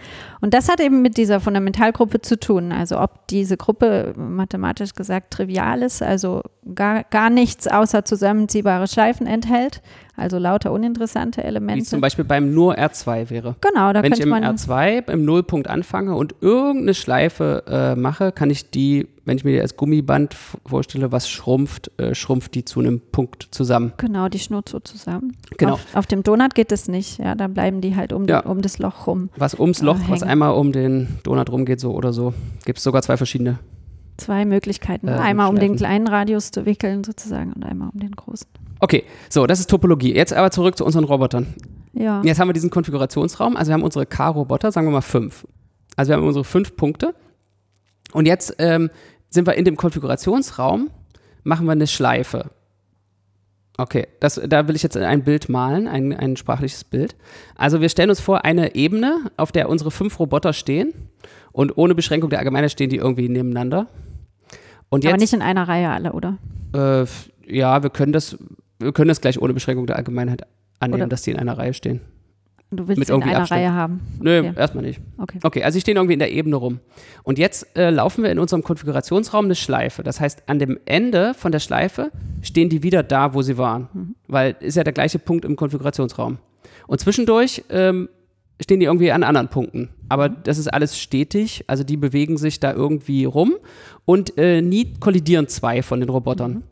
Und 0.41 0.55
das 0.55 0.69
hat 0.69 0.79
eben 0.81 1.03
mit 1.03 1.17
dieser 1.17 1.41
Fundamentalgruppe 1.41 2.21
zu 2.21 2.39
tun. 2.39 2.71
Also 2.71 3.01
ob 3.01 3.27
diese 3.27 3.57
Gruppe 3.57 4.15
mathematisch 4.17 4.95
gesagt 4.95 5.33
trivial 5.33 5.83
ist, 5.83 6.05
also 6.05 6.43
gar, 6.77 7.03
gar 7.03 7.31
nichts 7.31 7.67
außer 7.67 8.05
zusammenziehbare 8.05 8.87
Schleifen 8.87 9.27
enthält, 9.27 9.83
also 10.15 10.39
lauter 10.39 10.73
uninteressante 10.73 11.43
Elemente. 11.43 11.81
Wie 11.81 11.85
zum 11.85 12.01
Beispiel 12.01 12.25
beim 12.25 12.53
nur 12.53 12.77
R2 12.77 13.31
wäre. 13.31 13.57
Genau, 13.61 13.93
da 13.93 14.03
Wenn 14.03 14.13
könnte 14.13 14.19
ich 14.19 14.23
im 14.25 14.29
man 14.29 14.45
R2 14.45 15.11
im 15.11 15.25
Nullpunkt 15.25 15.69
anfange 15.69 16.15
und 16.15 16.35
irgendeine 16.41 16.95
Schleife 16.95 17.65
äh, 17.67 17.97
mache, 17.97 18.31
kann 18.31 18.51
ich 18.51 18.71
die, 18.71 19.09
wenn 19.25 19.39
ich 19.39 19.45
mir 19.45 19.53
die 19.53 19.61
als 19.61 19.77
Gummiband 19.77 20.37
vorstelle, 20.67 21.13
was 21.13 21.29
schrumpft, 21.29 21.91
äh, 21.99 22.15
schrumpft 22.15 22.55
die 22.55 22.65
zu 22.65 22.81
einem 22.81 23.01
Punkt 23.01 23.49
zusammen. 23.53 23.95
Genau, 23.97 24.29
die 24.29 24.39
schnurrt 24.39 24.69
so 24.69 24.81
zusammen. 24.81 25.37
Genau. 25.57 25.75
Auf, 25.75 25.87
auf 25.95 26.07
dem 26.07 26.23
Donut 26.23 26.55
geht 26.55 26.73
es 26.73 26.89
nicht, 26.89 27.19
ja, 27.19 27.35
da 27.35 27.49
bleiben 27.49 27.81
die 27.81 27.97
halt 27.97 28.13
um, 28.13 28.27
ja. 28.27 28.41
um 28.41 28.61
das 28.61 28.79
Loch 28.79 29.07
rum. 29.07 29.31
Was 29.37 29.59
ums 29.59 29.81
Loch, 29.81 29.99
äh, 29.99 30.09
was 30.11 30.23
einmal 30.23 30.53
um 30.55 30.73
den 30.73 31.09
Donut 31.23 31.51
rumgeht, 31.51 31.81
so 31.81 31.93
oder 31.93 32.13
so. 32.13 32.35
Gibt 32.67 32.79
es 32.79 32.85
sogar 32.85 33.01
zwei 33.01 33.17
verschiedene. 33.17 33.59
Zwei 34.19 34.45
Möglichkeiten. 34.45 35.09
Äh, 35.09 35.13
einmal 35.13 35.49
um 35.49 35.59
den 35.59 35.75
kleinen 35.75 36.07
Radius 36.07 36.51
zu 36.51 36.67
wickeln 36.67 37.03
sozusagen 37.03 37.55
und 37.55 37.65
einmal 37.65 37.89
um 37.93 37.99
den 37.99 38.13
großen. 38.13 38.47
Okay, 38.83 39.05
so, 39.29 39.47
das 39.47 39.61
ist 39.61 39.71
Topologie. 39.71 40.13
Jetzt 40.13 40.33
aber 40.33 40.51
zurück 40.51 40.77
zu 40.77 40.85
unseren 40.85 41.05
Robotern. 41.05 41.55
Ja. 41.93 42.21
Jetzt 42.25 42.41
haben 42.41 42.49
wir 42.49 42.53
diesen 42.53 42.69
Konfigurationsraum. 42.69 43.57
Also 43.57 43.69
wir 43.71 43.75
haben 43.75 43.85
unsere 43.85 44.07
K-Roboter, 44.07 44.73
sagen 44.73 44.89
wir 44.89 44.91
mal 44.91 45.03
fünf. 45.03 45.47
Also 45.95 46.11
wir 46.11 46.17
haben 46.17 46.27
unsere 46.27 46.45
fünf 46.45 46.75
Punkte. 46.75 47.15
Und 48.13 48.27
jetzt 48.27 48.57
ähm, 48.59 48.91
sind 49.31 49.47
wir 49.47 49.55
in 49.55 49.65
dem 49.65 49.77
Konfigurationsraum, 49.77 50.91
machen 51.45 51.67
wir 51.67 51.73
eine 51.73 51.87
Schleife. 51.87 52.51
Okay, 53.79 54.09
das, 54.19 54.41
da 54.45 54.67
will 54.67 54.75
ich 54.75 54.83
jetzt 54.83 54.97
ein 54.97 55.23
Bild 55.23 55.49
malen, 55.49 55.87
ein, 55.87 56.13
ein 56.13 56.37
sprachliches 56.37 56.83
Bild. 56.83 57.15
Also 57.55 57.81
wir 57.81 57.89
stellen 57.89 58.11
uns 58.11 58.21
vor 58.21 58.45
eine 58.45 58.75
Ebene, 58.75 59.31
auf 59.37 59.53
der 59.53 59.69
unsere 59.69 59.93
fünf 59.93 60.19
Roboter 60.19 60.53
stehen 60.53 60.93
und 61.53 61.79
ohne 61.79 61.95
Beschränkung 61.95 62.31
der 62.31 62.41
Allgemeinheit 62.41 62.73
stehen 62.73 62.91
die 62.91 62.97
irgendwie 62.97 63.29
nebeneinander. 63.29 63.87
Jetzt, 64.93 65.07
Aber 65.07 65.17
nicht 65.19 65.33
in 65.33 65.41
einer 65.41 65.69
Reihe 65.69 65.89
alle, 65.89 66.13
oder? 66.15 66.37
Äh, 66.75 67.07
ja, 67.47 67.83
wir 67.83 67.91
können 67.91 68.13
das 68.13 68.37
wir 68.83 68.93
können 68.93 69.09
das 69.09 69.21
gleich 69.21 69.41
ohne 69.41 69.55
Beschränkung 69.55 69.87
der 69.87 69.97
Allgemeinheit 69.97 70.43
annehmen, 70.79 71.03
Oder 71.03 71.09
dass 71.09 71.23
die 71.23 71.31
in 71.31 71.39
einer 71.39 71.57
Reihe 71.57 71.75
stehen. 71.75 72.01
Du 72.71 72.89
willst 72.89 72.99
Mit 72.99 73.09
sie 73.09 73.15
in 73.15 73.23
einer 73.23 73.41
Abstand. 73.41 73.61
Reihe 73.61 73.73
haben? 73.73 74.01
Nö, 74.19 74.39
okay. 74.41 74.53
erstmal 74.57 74.85
nicht. 74.85 74.99
Okay. 75.19 75.39
Okay, 75.43 75.63
also 75.63 75.75
sie 75.75 75.83
stehen 75.83 75.97
irgendwie 75.97 76.15
in 76.15 76.19
der 76.19 76.33
Ebene 76.33 76.57
rum. 76.57 76.81
Und 77.23 77.39
jetzt 77.39 77.77
äh, 77.77 77.91
laufen 77.91 78.25
wir 78.25 78.31
in 78.31 78.39
unserem 78.39 78.63
Konfigurationsraum 78.63 79.45
eine 79.45 79.55
Schleife. 79.55 80.03
Das 80.03 80.21
heißt, 80.21 80.45
an 80.47 80.59
dem 80.59 80.79
Ende 80.87 81.35
von 81.35 81.53
der 81.53 81.59
Schleife 81.59 82.11
stehen 82.41 82.71
die 82.71 82.83
wieder 82.83 83.03
da, 83.03 83.35
wo 83.35 83.43
sie 83.43 83.59
waren. 83.59 83.89
Mhm. 83.93 84.15
Weil 84.27 84.57
ist 84.61 84.77
ja 84.77 84.85
der 84.85 84.95
gleiche 84.95 85.19
Punkt 85.19 85.45
im 85.45 85.55
Konfigurationsraum. 85.55 86.39
Und 86.87 86.99
zwischendurch 86.99 87.63
ähm, 87.69 88.09
stehen 88.59 88.81
die 88.81 88.87
irgendwie 88.87 89.13
an 89.13 89.23
anderen 89.23 89.49
Punkten. 89.49 89.91
Aber 90.09 90.31
das 90.31 90.57
ist 90.57 90.73
alles 90.73 90.99
stetig, 90.99 91.65
also 91.67 91.85
die 91.85 91.99
bewegen 91.99 92.39
sich 92.39 92.59
da 92.59 92.73
irgendwie 92.73 93.25
rum 93.25 93.55
und 94.07 94.39
äh, 94.39 94.63
nie 94.63 94.95
kollidieren 94.99 95.47
zwei 95.49 95.83
von 95.83 96.01
den 96.01 96.09
Robotern. 96.09 96.53
Mhm. 96.53 96.63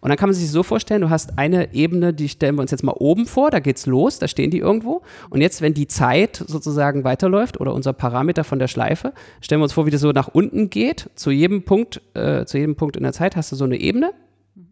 Und 0.00 0.08
dann 0.08 0.18
kann 0.18 0.28
man 0.28 0.34
sich 0.34 0.50
so 0.50 0.62
vorstellen, 0.62 1.00
du 1.00 1.10
hast 1.10 1.38
eine 1.38 1.74
Ebene, 1.74 2.12
die 2.12 2.28
stellen 2.28 2.56
wir 2.56 2.62
uns 2.62 2.70
jetzt 2.70 2.84
mal 2.84 2.94
oben 2.96 3.26
vor, 3.26 3.50
da 3.50 3.60
geht's 3.60 3.86
los, 3.86 4.18
da 4.18 4.28
stehen 4.28 4.50
die 4.50 4.58
irgendwo. 4.58 5.02
Und 5.30 5.40
jetzt, 5.40 5.62
wenn 5.62 5.74
die 5.74 5.88
Zeit 5.88 6.42
sozusagen 6.46 7.04
weiterläuft 7.04 7.60
oder 7.60 7.74
unser 7.74 7.92
Parameter 7.92 8.44
von 8.44 8.58
der 8.58 8.68
Schleife, 8.68 9.12
stellen 9.40 9.60
wir 9.60 9.64
uns 9.64 9.72
vor, 9.72 9.86
wie 9.86 9.90
das 9.90 10.00
so 10.00 10.12
nach 10.12 10.28
unten 10.28 10.70
geht. 10.70 11.10
Zu 11.14 11.30
jedem 11.30 11.62
Punkt, 11.62 12.00
äh, 12.14 12.44
zu 12.44 12.58
jedem 12.58 12.76
Punkt 12.76 12.96
in 12.96 13.02
der 13.02 13.12
Zeit 13.12 13.36
hast 13.36 13.52
du 13.52 13.56
so 13.56 13.64
eine 13.64 13.76
Ebene, 13.76 14.12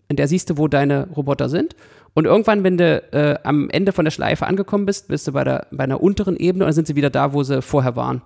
in 0.09 0.17
der 0.17 0.29
siehst 0.29 0.51
du, 0.51 0.59
wo 0.59 0.69
deine 0.69 1.09
Roboter 1.17 1.49
sind. 1.49 1.75
Und 2.15 2.27
irgendwann, 2.27 2.63
wenn 2.63 2.79
du 2.79 3.03
äh, 3.13 3.39
am 3.43 3.69
Ende 3.71 3.93
von 3.93 4.05
der 4.05 4.13
Schleife 4.13 4.47
angekommen 4.47 4.87
bist, 4.87 5.09
bist 5.09 5.27
du 5.27 5.33
bei, 5.33 5.43
der, 5.43 5.67
bei 5.73 5.85
einer 5.85 6.01
unteren 6.01 6.37
Ebene 6.37 6.65
und 6.65 6.69
dann 6.69 6.75
sind 6.75 6.87
sie 6.87 6.97
wieder 6.97 7.11
da, 7.11 7.33
wo 7.33 7.43
sie 7.43 7.61
vorher 7.61 7.97
waren. 7.97 8.23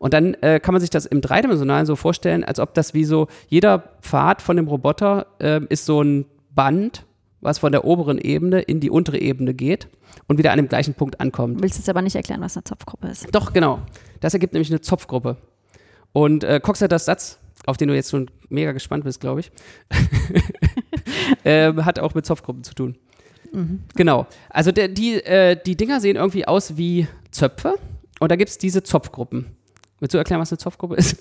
Und 0.00 0.14
dann 0.14 0.34
äh, 0.40 0.58
kann 0.58 0.72
man 0.72 0.80
sich 0.80 0.90
das 0.90 1.04
im 1.06 1.20
Dreidimensionalen 1.20 1.84
so 1.84 1.94
vorstellen, 1.94 2.42
als 2.42 2.58
ob 2.58 2.72
das 2.74 2.94
wie 2.94 3.04
so, 3.04 3.28
jeder 3.48 3.78
Pfad 4.00 4.40
von 4.40 4.56
dem 4.56 4.66
Roboter 4.66 5.26
äh, 5.38 5.60
ist 5.68 5.84
so 5.84 6.02
ein 6.02 6.24
Band, 6.54 7.04
was 7.42 7.58
von 7.58 7.70
der 7.70 7.84
oberen 7.84 8.18
Ebene 8.18 8.60
in 8.62 8.80
die 8.80 8.90
untere 8.90 9.18
Ebene 9.18 9.52
geht 9.52 9.88
und 10.26 10.38
wieder 10.38 10.52
an 10.52 10.56
dem 10.56 10.68
gleichen 10.68 10.94
Punkt 10.94 11.20
ankommt. 11.20 11.62
Willst 11.62 11.76
du 11.76 11.80
jetzt 11.80 11.88
aber 11.90 12.00
nicht 12.00 12.16
erklären, 12.16 12.40
was 12.40 12.56
eine 12.56 12.64
Zopfgruppe 12.64 13.08
ist? 13.08 13.28
Doch, 13.32 13.52
genau. 13.52 13.80
Das 14.20 14.32
ergibt 14.32 14.54
nämlich 14.54 14.70
eine 14.70 14.80
Zopfgruppe. 14.80 15.36
Und 16.12 16.44
äh, 16.44 16.60
Coxeter's 16.60 17.04
Satz, 17.04 17.38
auf 17.66 17.76
den 17.76 17.88
du 17.88 17.94
jetzt 17.94 18.10
schon 18.10 18.30
mega 18.48 18.72
gespannt 18.72 19.04
bist, 19.04 19.20
glaube 19.20 19.40
ich, 19.40 19.52
äh, 21.44 21.74
hat 21.74 21.98
auch 21.98 22.14
mit 22.14 22.24
Zopfgruppen 22.24 22.64
zu 22.64 22.74
tun. 22.74 22.96
Mhm. 23.52 23.80
Genau. 23.96 24.26
Also 24.48 24.72
der, 24.72 24.88
die, 24.88 25.22
äh, 25.22 25.58
die 25.62 25.76
Dinger 25.76 26.00
sehen 26.00 26.16
irgendwie 26.16 26.48
aus 26.48 26.78
wie 26.78 27.06
Zöpfe 27.30 27.74
und 28.18 28.30
da 28.30 28.36
gibt 28.36 28.48
es 28.48 28.56
diese 28.56 28.82
Zopfgruppen. 28.82 29.56
Willst 30.00 30.14
du 30.14 30.18
erklären, 30.18 30.40
was 30.40 30.50
eine 30.50 30.58
Zopfgruppe 30.58 30.96
ist? 30.96 31.16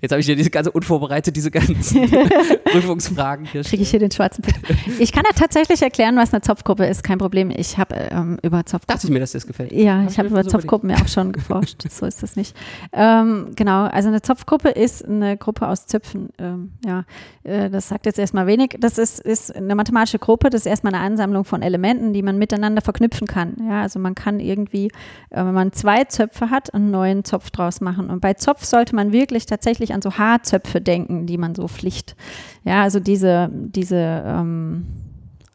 Jetzt 0.00 0.10
habe 0.12 0.20
ich 0.20 0.26
dir 0.26 0.36
diese 0.36 0.50
ganze 0.50 0.70
unvorbereitet, 0.70 1.34
diese 1.34 1.50
ganzen 1.50 2.10
Prüfungsfragen 2.64 3.46
hier. 3.46 3.62
Kriege 3.62 3.82
ich 3.82 3.90
hier 3.90 3.98
den 3.98 4.10
schwarzen 4.10 4.42
Peter. 4.42 4.58
Ich 4.98 5.12
kann 5.12 5.24
ja 5.24 5.32
tatsächlich 5.34 5.82
erklären, 5.82 6.16
was 6.16 6.32
eine 6.32 6.42
Zopfgruppe 6.42 6.86
ist, 6.86 7.02
kein 7.02 7.18
Problem. 7.18 7.50
Ich 7.50 7.78
habe 7.78 7.94
ähm, 7.94 8.38
über 8.42 8.64
Zopfgruppen. 8.66 8.94
Dachte 8.94 9.06
ich 9.06 9.12
mir, 9.12 9.20
dass 9.20 9.32
dir 9.32 9.38
das 9.38 9.46
gefällt. 9.46 9.72
Ja, 9.72 10.02
hab 10.02 10.10
ich 10.10 10.18
habe 10.18 10.28
über 10.28 10.44
Zopfgruppen 10.44 10.90
ja 10.90 10.96
auch 10.96 11.08
schon 11.08 11.32
geforscht. 11.40 11.82
so 11.90 12.06
ist 12.06 12.22
das 12.22 12.36
nicht. 12.36 12.56
Ähm, 12.92 13.52
genau, 13.56 13.84
also 13.84 14.08
eine 14.08 14.22
Zopfgruppe 14.22 14.68
ist 14.68 15.04
eine 15.04 15.36
Gruppe 15.36 15.66
aus 15.66 15.86
Zöpfen. 15.86 16.30
Ähm, 16.38 16.72
ja, 16.84 17.04
äh, 17.44 17.70
das 17.70 17.88
sagt 17.88 18.06
jetzt 18.06 18.18
erstmal 18.18 18.46
wenig. 18.46 18.76
Das 18.78 18.98
ist, 18.98 19.18
ist 19.20 19.54
eine 19.54 19.74
mathematische 19.74 20.18
Gruppe, 20.18 20.50
das 20.50 20.62
ist 20.62 20.66
erstmal 20.66 20.94
eine 20.94 21.02
Ansammlung 21.02 21.44
von 21.44 21.62
Elementen, 21.62 22.12
die 22.12 22.22
man 22.22 22.38
miteinander 22.38 22.82
verknüpfen 22.82 23.26
kann. 23.26 23.56
Ja, 23.68 23.82
also 23.82 23.98
man 23.98 24.14
kann 24.14 24.40
irgendwie, 24.40 24.86
äh, 25.30 25.44
wenn 25.44 25.54
man 25.54 25.72
zwei 25.72 26.04
Zöpfe 26.04 26.50
hat, 26.50 26.74
einen 26.74 26.90
neuen 26.90 27.24
Zopf 27.24 27.50
draus 27.50 27.80
machen. 27.80 28.10
Und 28.10 28.20
bei 28.20 28.34
Zopf 28.34 28.64
sollte 28.64 28.94
man 28.94 29.12
wirklich 29.12 29.46
tatsächlich 29.46 29.69
an 29.92 30.02
so 30.02 30.18
Haarzöpfe 30.18 30.80
denken, 30.80 31.26
die 31.26 31.38
man 31.38 31.54
so 31.54 31.68
flicht. 31.68 32.16
Ja, 32.64 32.82
also 32.82 33.00
diese, 33.00 33.48
diese, 33.52 34.22
ähm, 34.26 34.86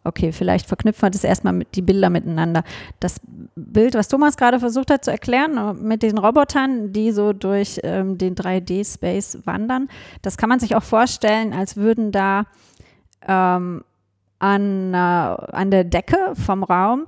okay, 0.03 0.31
vielleicht 0.31 0.67
verknüpfen 0.67 1.03
wir 1.03 1.10
das 1.10 1.24
erstmal 1.24 1.53
mit 1.53 1.75
die 1.75 1.81
Bilder 1.81 2.10
miteinander. 2.10 2.63
Das 3.00 3.19
Bild, 3.55 3.95
was 3.95 4.07
Thomas 4.07 4.38
gerade 4.38 4.60
versucht 4.60 4.91
hat 4.91 5.03
zu 5.03 5.12
erklären, 5.12 5.57
äh, 5.57 5.74
mit 5.74 6.03
den 6.03 6.17
Robotern, 6.17 6.93
die 6.93 7.12
so 7.12 7.34
durch 7.34 7.79
ähm, 7.84 8.17
den 8.17 8.36
3D-Space 8.36 9.39
wandern, 9.45 9.89
das 10.22 10.38
kann 10.38 10.50
man 10.50 10.60
sich 10.60 10.75
auch 10.75 10.84
vorstellen, 10.84 11.53
als 11.53 11.75
würden 11.75 12.12
da 12.12 12.45
ähm, 13.27 13.84
an, 14.39 14.93
äh, 14.93 14.98
an 14.98 15.72
der 15.72 15.84
Decke 15.84 16.17
vom 16.34 16.63
Raum 16.63 17.07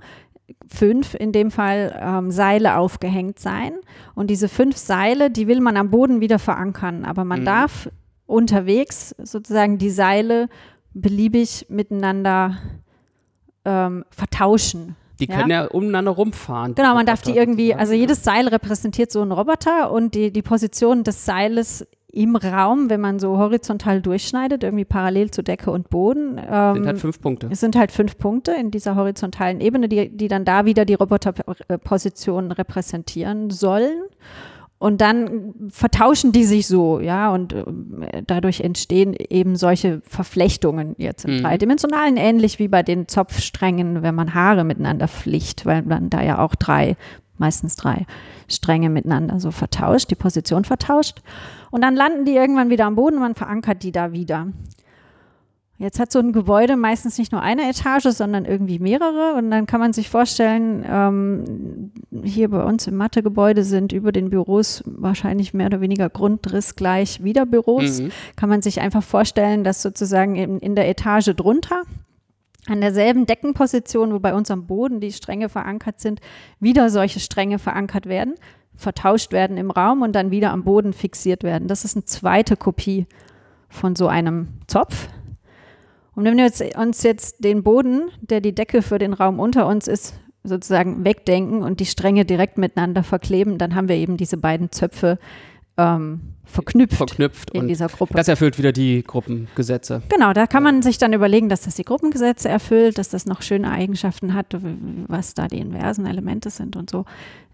fünf 0.68 1.14
in 1.14 1.32
dem 1.32 1.52
Fall 1.52 1.98
ähm, 2.00 2.32
Seile 2.32 2.78
aufgehängt 2.78 3.40
sein. 3.40 3.74
Und 4.16 4.30
diese 4.30 4.50
fünf 4.50 4.78
Seile, 4.78 5.30
die 5.30 5.48
will 5.48 5.62
man 5.62 5.78
am 5.78 5.90
Boden 5.90 6.22
wieder 6.22 6.40
verankern. 6.40 7.06
Aber 7.06 7.24
man 7.24 7.42
mhm. 7.42 7.46
darf 7.46 7.90
unterwegs 8.26 9.16
sozusagen 9.18 9.78
die 9.78 9.90
Seile 9.90 10.50
beliebig 10.94 11.68
miteinander 11.70 12.58
ähm, 13.66 14.06
vertauschen. 14.10 14.96
Die 15.20 15.28
können 15.28 15.50
ja, 15.50 15.64
ja 15.64 15.68
umeinander 15.70 16.12
rumfahren. 16.12 16.76
Genau, 16.76 16.94
man 16.94 17.06
darf 17.06 17.22
die 17.22 17.36
irgendwie, 17.36 17.74
also 17.74 17.94
jedes 17.94 18.24
Seil 18.24 18.48
repräsentiert 18.48 19.12
so 19.12 19.22
einen 19.22 19.32
Roboter 19.32 19.92
und 19.92 20.14
die, 20.14 20.32
die 20.32 20.44
Position 20.44 21.04
des 21.04 21.26
Seiles 21.26 21.88
im 22.12 22.36
Raum, 22.36 22.90
wenn 22.90 23.02
man 23.02 23.20
so 23.20 23.38
horizontal 23.38 24.02
durchschneidet, 24.02 24.64
irgendwie 24.64 24.86
parallel 24.86 25.32
zu 25.32 25.44
Decke 25.44 25.72
und 25.72 25.90
Boden. 25.90 26.40
Ähm, 26.50 26.76
sind 26.76 26.88
halt 26.88 27.00
fünf 27.00 27.22
Punkte. 27.22 27.50
Es 27.52 27.60
sind 27.60 27.76
halt 27.76 27.92
fünf 27.92 28.18
Punkte 28.18 28.54
in 28.54 28.72
dieser 28.72 28.96
horizontalen 28.96 29.60
Ebene, 29.60 29.90
die, 29.90 30.10
die 30.10 30.28
dann 30.28 30.46
da 30.46 30.66
wieder 30.66 30.86
die 30.86 30.94
Roboterpositionen 30.94 32.52
repräsentieren 32.52 33.50
sollen. 33.50 34.04
Und 34.80 35.02
dann 35.02 35.56
vertauschen 35.70 36.32
die 36.32 36.44
sich 36.44 36.68
so, 36.68 37.00
ja, 37.00 37.34
und 37.34 37.52
äh, 37.52 37.64
dadurch 38.26 38.62
entstehen 38.62 39.16
eben 39.16 39.56
solche 39.56 40.02
Verflechtungen 40.06 40.94
jetzt 41.00 41.26
im 41.26 41.38
mhm. 41.38 41.42
dreidimensionalen, 41.42 42.16
ähnlich 42.16 42.60
wie 42.60 42.68
bei 42.68 42.84
den 42.84 43.08
Zopfsträngen, 43.08 44.04
wenn 44.04 44.14
man 44.14 44.36
Haare 44.36 44.64
miteinander 44.64 45.08
flicht, 45.08 45.66
weil 45.66 45.82
man 45.82 46.12
da 46.12 46.22
ja 46.22 46.38
auch 46.38 46.54
drei, 46.54 46.96
meistens 47.40 47.76
drei 47.76 48.06
Stränge 48.48 48.90
miteinander 48.90 49.40
so 49.40 49.52
vertauscht, 49.52 50.10
die 50.12 50.16
Position 50.16 50.66
vertauscht. 50.66 51.22
Und 51.72 51.84
dann 51.84 51.96
landen 51.96 52.26
die 52.26 52.36
irgendwann 52.36 52.70
wieder 52.70 52.86
am 52.86 52.96
Boden 52.96 53.16
und 53.16 53.22
man 53.22 53.36
verankert 53.36 53.84
die 53.84 53.92
da 53.92 54.12
wieder. 54.12 54.48
Jetzt 55.80 56.00
hat 56.00 56.12
so 56.12 56.18
ein 56.18 56.32
Gebäude 56.32 56.76
meistens 56.76 57.20
nicht 57.20 57.32
nur 57.32 57.42
eine 57.42 57.70
Etage, 57.70 58.08
sondern 58.08 58.46
irgendwie 58.46 58.80
mehrere. 58.80 59.36
Und 59.36 59.52
dann 59.52 59.68
kann 59.68 59.80
man 59.80 59.94
sich 59.94 60.10
vorstellen, 60.10 60.84
ähm, 60.90 61.92
hier 62.24 62.50
bei 62.50 62.64
uns 62.64 62.88
im 62.88 62.96
Mathegebäude 62.96 63.64
sind 63.64 63.92
über 63.92 64.12
den 64.12 64.32
Büros 64.32 64.84
wahrscheinlich 64.88 65.54
mehr 65.54 65.68
oder 65.68 65.80
weniger 65.80 66.10
Grundriss 66.10 66.76
gleich 66.76 67.24
wieder 67.24 67.46
Büros. 67.46 68.02
Mhm. 68.02 68.12
Kann 68.36 68.50
man 68.50 68.64
sich 68.64 68.82
einfach 68.82 69.04
vorstellen, 69.04 69.64
dass 69.64 69.84
sozusagen 69.84 70.36
in, 70.36 70.58
in 70.60 70.74
der 70.74 70.90
Etage 70.90 71.36
drunter 71.36 71.84
an 72.68 72.82
derselben 72.82 73.26
Deckenposition, 73.26 74.14
wo 74.14 74.20
bei 74.20 74.34
uns 74.34 74.52
am 74.52 74.68
Boden 74.68 75.00
die 75.00 75.12
Stränge 75.12 75.50
verankert 75.50 76.00
sind, 76.00 76.20
wieder 76.60 76.90
solche 76.90 77.20
Stränge 77.20 77.60
verankert 77.60 78.06
werden, 78.06 78.36
vertauscht 78.76 79.32
werden 79.32 79.58
im 79.58 79.72
Raum 79.72 80.02
und 80.02 80.14
dann 80.14 80.32
wieder 80.32 80.52
am 80.52 80.64
Boden 80.64 80.94
fixiert 80.94 81.44
werden. 81.44 81.68
Das 81.68 81.86
ist 81.86 81.96
eine 81.96 82.06
zweite 82.06 82.56
Kopie 82.56 83.08
von 83.70 83.96
so 83.96 84.08
einem 84.08 84.50
Zopf. 84.68 85.10
Und 86.14 86.26
wenn 86.26 86.38
wir 86.38 86.52
uns 86.78 87.04
jetzt 87.04 87.44
den 87.44 87.64
Boden, 87.64 88.10
der 88.22 88.42
die 88.42 88.56
Decke 88.56 88.82
für 88.82 88.98
den 88.98 89.14
Raum 89.14 89.40
unter 89.40 89.68
uns 89.68 89.88
ist, 89.88 90.20
sozusagen 90.44 91.04
wegdenken 91.04 91.62
und 91.62 91.80
die 91.80 91.86
Stränge 91.86 92.26
direkt 92.26 92.58
miteinander 92.58 93.04
verkleben, 93.04 93.58
dann 93.58 93.76
haben 93.76 93.90
wir 93.90 93.98
eben 93.98 94.18
diese 94.18 94.38
beiden 94.38 94.72
Zöpfe 94.72 95.20
ähm, 95.78 96.22
verknüpft, 96.46 96.98
verknüpft 96.98 97.52
in 97.52 97.68
dieser 97.68 97.88
Gruppe. 97.88 98.16
Das 98.16 98.28
erfüllt 98.28 98.58
wieder 98.58 98.72
die 98.72 99.04
Gruppengesetze. 99.04 100.02
Genau, 100.10 100.34
da 100.34 100.48
kann 100.48 100.64
man 100.64 100.82
sich 100.82 100.98
dann 100.98 101.14
überlegen, 101.14 101.50
dass 101.50 101.62
das 101.62 101.76
die 101.76 101.84
Gruppengesetze 101.84 102.50
erfüllt, 102.50 102.98
dass 102.98 103.10
das 103.10 103.26
noch 103.26 103.42
schöne 103.42 103.70
Eigenschaften 103.70 104.34
hat, 104.34 104.48
was 105.08 105.34
da 105.34 105.48
die 105.48 105.60
inversen 105.60 106.06
Elemente 106.06 106.50
sind 106.50 106.76
und 106.76 106.90
so. 106.90 107.06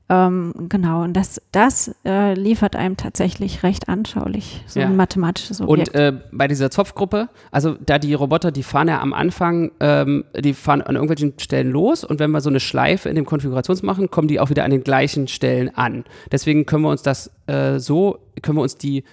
Ähm, 0.10 0.54
genau, 0.68 1.04
und 1.04 1.14
das, 1.14 1.42
das 1.54 1.96
äh, 2.06 2.34
liefert 2.34 2.76
einem 2.76 2.98
tatsächlich 2.98 3.64
recht 3.64 3.88
anschaulich, 3.88 4.62
so 4.68 4.82
ja. 4.82 4.88
ein 4.88 4.98
mathematisches 4.98 5.62
Objekt. 5.62 5.90
Und 5.90 5.96
äh, 5.96 6.14
bei 6.32 6.50
dieser 6.50 6.70
Zopfgruppe, 6.70 7.30
also 7.52 7.78
da 7.80 8.00
die 8.00 8.14
Roboter, 8.14 8.52
die 8.52 8.64
fahren 8.64 8.90
ja 8.90 9.00
am 9.00 9.14
Anfang, 9.14 9.72
ähm, 9.80 10.26
die 10.38 10.54
fahren 10.54 10.82
an 10.82 10.96
irgendwelchen 10.96 11.40
Stellen 11.40 11.72
los 11.72 12.04
und 12.04 12.20
wenn 12.20 12.32
wir 12.32 12.42
so 12.42 12.50
eine 12.50 12.60
Schleife 12.60 13.08
in 13.08 13.16
dem 13.16 13.26
Konfigurations 13.26 13.82
machen, 13.82 14.12
kommen 14.12 14.28
die 14.28 14.42
auch 14.42 14.50
wieder 14.50 14.66
an 14.66 14.72
den 14.72 14.84
gleichen 14.84 15.30
Stellen 15.30 15.74
an. 15.76 16.04
Deswegen 16.32 16.66
können 16.66 16.84
wir 16.84 16.90
uns 16.90 17.02
das 17.02 17.32
äh, 17.48 17.80
so, 17.80 18.20
können 18.42 18.58
wir 18.58 18.64
uns 18.64 18.76
die 18.76 19.06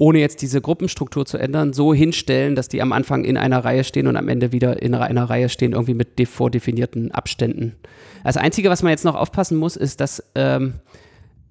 ohne 0.00 0.18
jetzt 0.18 0.40
diese 0.40 0.62
Gruppenstruktur 0.62 1.26
zu 1.26 1.36
ändern, 1.36 1.74
so 1.74 1.92
hinstellen, 1.92 2.54
dass 2.56 2.68
die 2.68 2.80
am 2.80 2.92
Anfang 2.92 3.22
in 3.22 3.36
einer 3.36 3.62
Reihe 3.62 3.84
stehen 3.84 4.06
und 4.06 4.16
am 4.16 4.28
Ende 4.28 4.50
wieder 4.50 4.80
in 4.80 4.94
einer 4.94 5.28
Reihe 5.28 5.50
stehen, 5.50 5.72
irgendwie 5.72 5.92
mit 5.92 6.26
vordefinierten 6.26 7.12
Abständen. 7.12 7.76
Das 8.24 8.38
Einzige, 8.38 8.70
was 8.70 8.82
man 8.82 8.90
jetzt 8.90 9.04
noch 9.04 9.14
aufpassen 9.14 9.58
muss, 9.58 9.76
ist, 9.76 10.00
dass 10.00 10.24
ähm, 10.34 10.74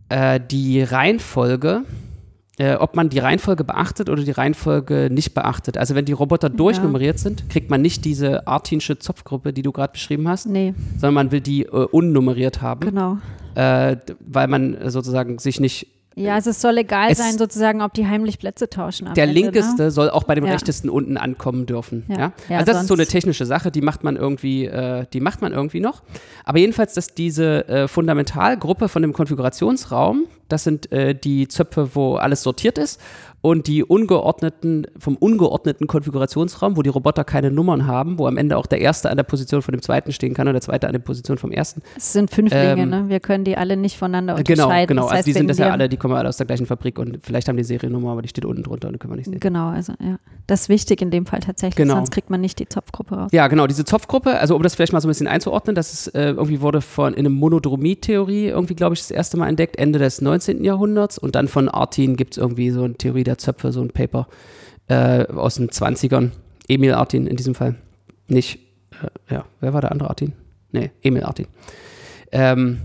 äh, 0.09 0.39
die 0.39 0.81
Reihenfolge, 0.81 1.83
äh, 2.57 2.73
ob 2.73 2.95
man 2.95 3.09
die 3.09 3.19
Reihenfolge 3.19 3.63
beachtet 3.63 4.09
oder 4.09 4.23
die 4.23 4.31
Reihenfolge 4.31 5.09
nicht 5.11 5.35
beachtet. 5.35 5.77
Also 5.77 5.93
wenn 5.93 6.05
die 6.05 6.13
Roboter 6.13 6.49
durchnummeriert 6.49 7.19
sind, 7.19 7.51
kriegt 7.51 7.69
man 7.69 7.83
nicht 7.83 8.03
diese 8.03 8.47
Artinsche 8.47 8.97
Zopfgruppe, 8.97 9.53
die 9.53 9.61
du 9.61 9.71
gerade 9.71 9.93
beschrieben 9.93 10.27
hast, 10.27 10.47
nee. 10.47 10.73
sondern 10.93 11.13
man 11.13 11.31
will 11.31 11.41
die 11.41 11.65
äh, 11.65 11.67
unnummeriert 11.67 12.63
haben. 12.63 12.79
Genau. 12.79 13.17
Äh, 13.53 13.97
weil 14.21 14.47
man 14.47 14.89
sozusagen 14.89 15.37
sich 15.37 15.59
nicht 15.59 15.98
ja, 16.15 16.35
also 16.35 16.49
es 16.49 16.59
soll 16.59 16.77
egal 16.77 17.11
es 17.11 17.17
sein, 17.17 17.37
sozusagen, 17.37 17.81
ob 17.81 17.93
die 17.93 18.05
heimlich 18.05 18.39
Plätze 18.39 18.69
tauschen. 18.69 19.13
Der 19.13 19.25
Ende, 19.25 19.39
linkeste 19.39 19.83
ne? 19.83 19.91
soll 19.91 20.09
auch 20.09 20.23
bei 20.23 20.35
dem 20.35 20.45
ja. 20.45 20.51
rechtesten 20.51 20.89
unten 20.89 21.17
ankommen 21.17 21.65
dürfen. 21.65 22.05
Ja. 22.07 22.17
ja? 22.17 22.33
ja 22.49 22.57
also 22.57 22.71
das 22.71 22.81
ist 22.81 22.87
so 22.87 22.95
eine 22.95 23.05
technische 23.05 23.45
Sache, 23.45 23.71
die 23.71 23.81
macht 23.81 24.03
man 24.03 24.17
irgendwie, 24.17 24.65
äh, 24.65 25.05
die 25.13 25.21
macht 25.21 25.41
man 25.41 25.53
irgendwie 25.53 25.79
noch. 25.79 26.03
Aber 26.43 26.59
jedenfalls, 26.59 26.93
dass 26.93 27.13
diese 27.13 27.67
äh, 27.67 27.87
Fundamentalgruppe 27.87 28.89
von 28.89 29.01
dem 29.01 29.13
Konfigurationsraum, 29.13 30.25
Das 30.49 30.63
sind 30.63 30.91
äh, 30.91 31.15
die 31.15 31.47
Zöpfe, 31.47 31.91
wo 31.93 32.15
alles 32.15 32.43
sortiert 32.43 32.77
ist 32.77 32.99
und 33.41 33.67
die 33.67 33.83
ungeordneten, 33.83 34.87
vom 34.97 35.15
ungeordneten 35.15 35.87
Konfigurationsraum, 35.87 36.75
wo 36.77 36.81
die 36.81 36.89
Roboter 36.89 37.23
keine 37.23 37.51
Nummern 37.51 37.87
haben, 37.87 38.19
wo 38.19 38.27
am 38.27 38.37
Ende 38.37 38.57
auch 38.57 38.65
der 38.65 38.81
erste 38.81 39.09
an 39.09 39.17
der 39.17 39.23
Position 39.23 39.61
von 39.61 39.71
dem 39.73 39.81
zweiten 39.81 40.11
stehen 40.11 40.33
kann 40.33 40.47
und 40.47 40.53
der 40.53 40.61
zweite 40.61 40.87
an 40.87 40.93
der 40.93 40.99
Position 40.99 41.37
vom 41.37 41.51
ersten. 41.51 41.81
Es 41.95 42.13
sind 42.13 42.31
Fünflinge, 42.31 42.81
ähm, 42.81 42.89
ne? 42.89 43.05
Wir 43.07 43.19
können 43.19 43.43
die 43.43 43.55
alle 43.55 43.77
nicht 43.77 43.97
voneinander 43.97 44.35
genau, 44.35 44.63
unterscheiden. 44.65 44.87
Genau, 44.87 45.01
genau. 45.01 45.09
Das 45.09 45.11
heißt, 45.11 45.17
also 45.19 45.25
die 45.27 45.33
sind 45.33 45.47
das 45.49 45.57
ja 45.57 45.71
alle, 45.71 45.89
die 45.89 45.97
kommen 45.97 46.15
alle 46.15 46.27
aus 46.27 46.37
der 46.37 46.45
gleichen 46.45 46.65
Fabrik 46.65 46.99
und 46.99 47.19
vielleicht 47.21 47.47
haben 47.47 47.57
die 47.57 47.63
Seriennummer, 47.63 48.11
aber 48.11 48.21
die 48.21 48.29
steht 48.29 48.45
unten 48.45 48.63
drunter 48.63 48.87
und 48.87 48.93
die 48.93 48.99
können 48.99 49.13
wir 49.13 49.17
nicht 49.17 49.29
sehen. 49.29 49.39
Genau, 49.39 49.69
also 49.69 49.93
ja. 49.99 50.17
Das 50.47 50.61
ist 50.61 50.69
wichtig 50.69 51.01
in 51.01 51.11
dem 51.11 51.25
Fall 51.25 51.39
tatsächlich, 51.39 51.75
genau. 51.75 51.95
sonst 51.95 52.11
kriegt 52.11 52.29
man 52.29 52.41
nicht 52.41 52.59
die 52.59 52.67
Zopfgruppe 52.67 53.15
raus. 53.15 53.31
Ja, 53.31 53.47
genau, 53.47 53.67
diese 53.67 53.85
Zopfgruppe, 53.85 54.39
also 54.39 54.55
um 54.55 54.63
das 54.63 54.75
vielleicht 54.75 54.93
mal 54.93 54.99
so 54.99 55.07
ein 55.07 55.11
bisschen 55.11 55.27
einzuordnen, 55.27 55.75
das 55.75 55.93
ist 55.93 56.07
äh, 56.15 56.31
irgendwie 56.31 56.61
wurde 56.61 56.81
von 56.81 57.13
in 57.13 57.25
einem 57.25 57.35
Monodromie-Theorie 57.35 58.47
irgendwie, 58.47 58.75
glaube 58.75 58.95
ich, 58.95 59.01
das 59.01 59.11
erste 59.11 59.37
Mal 59.37 59.47
entdeckt, 59.47 59.77
Ende 59.77 59.99
des 59.99 60.21
19. 60.21 60.63
Jahrhunderts 60.63 61.17
und 61.17 61.35
dann 61.35 61.47
von 61.47 61.69
Artin 61.69 62.15
gibt 62.15 62.33
es 62.33 62.37
irgendwie 62.37 62.71
so 62.71 62.83
eine 62.83 62.95
Theorie 62.95 63.23
der 63.29 63.37
Zöpfe, 63.37 63.71
so 63.71 63.81
ein 63.81 63.91
Paper 63.91 64.09
Paper 64.09 64.27
äh, 64.87 65.25
aus 65.33 65.55
den 65.55 65.69
20ern. 65.69 66.31
Emil 66.67 66.93
Artin 66.93 67.27
in 67.27 67.35
diesem 67.35 67.55
Fall. 67.55 67.75
Nicht, 68.27 68.59
äh, 69.01 69.33
ja, 69.33 69.45
wer 69.59 69.73
war 69.73 69.81
der 69.81 69.91
andere 69.91 70.09
Artin? 70.09 70.33
Nee, 70.71 70.91
Emil 71.01 71.23
Artin. 71.23 71.47
Ähm, 72.31 72.81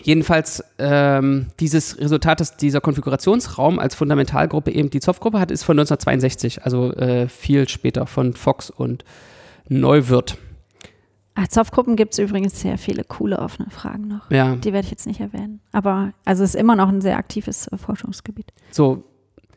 jedenfalls 0.00 0.62
ähm, 0.78 1.46
dieses 1.58 1.98
Resultat, 1.98 2.40
dass 2.40 2.56
dieser 2.56 2.80
Konfigurationsraum 2.80 3.80
als 3.80 3.96
Fundamentalgruppe 3.96 4.70
eben 4.70 4.90
die 4.90 5.00
Zopfgruppe 5.00 5.40
hat, 5.40 5.50
ist 5.50 5.64
von 5.64 5.78
1962, 5.78 6.64
also 6.64 6.92
äh, 6.92 7.28
viel 7.28 7.68
später 7.68 8.06
von 8.06 8.34
Fox 8.34 8.70
und 8.70 9.04
Neuwirth. 9.68 10.38
Ach, 11.34 11.48
Zopfgruppen 11.48 11.96
gibt 11.96 12.12
es 12.12 12.18
übrigens 12.18 12.60
sehr 12.60 12.78
viele 12.78 13.04
coole 13.04 13.38
offene 13.38 13.70
Fragen 13.70 14.06
noch. 14.06 14.30
Ja. 14.30 14.54
Die 14.54 14.72
werde 14.72 14.84
ich 14.84 14.90
jetzt 14.90 15.06
nicht 15.06 15.18
erwähnen. 15.18 15.60
Aber 15.72 16.12
also 16.24 16.44
es 16.44 16.50
ist 16.50 16.60
immer 16.60 16.76
noch 16.76 16.88
ein 16.88 17.00
sehr 17.00 17.16
aktives 17.16 17.66
äh, 17.68 17.78
Forschungsgebiet. 17.78 18.52
So, 18.70 19.04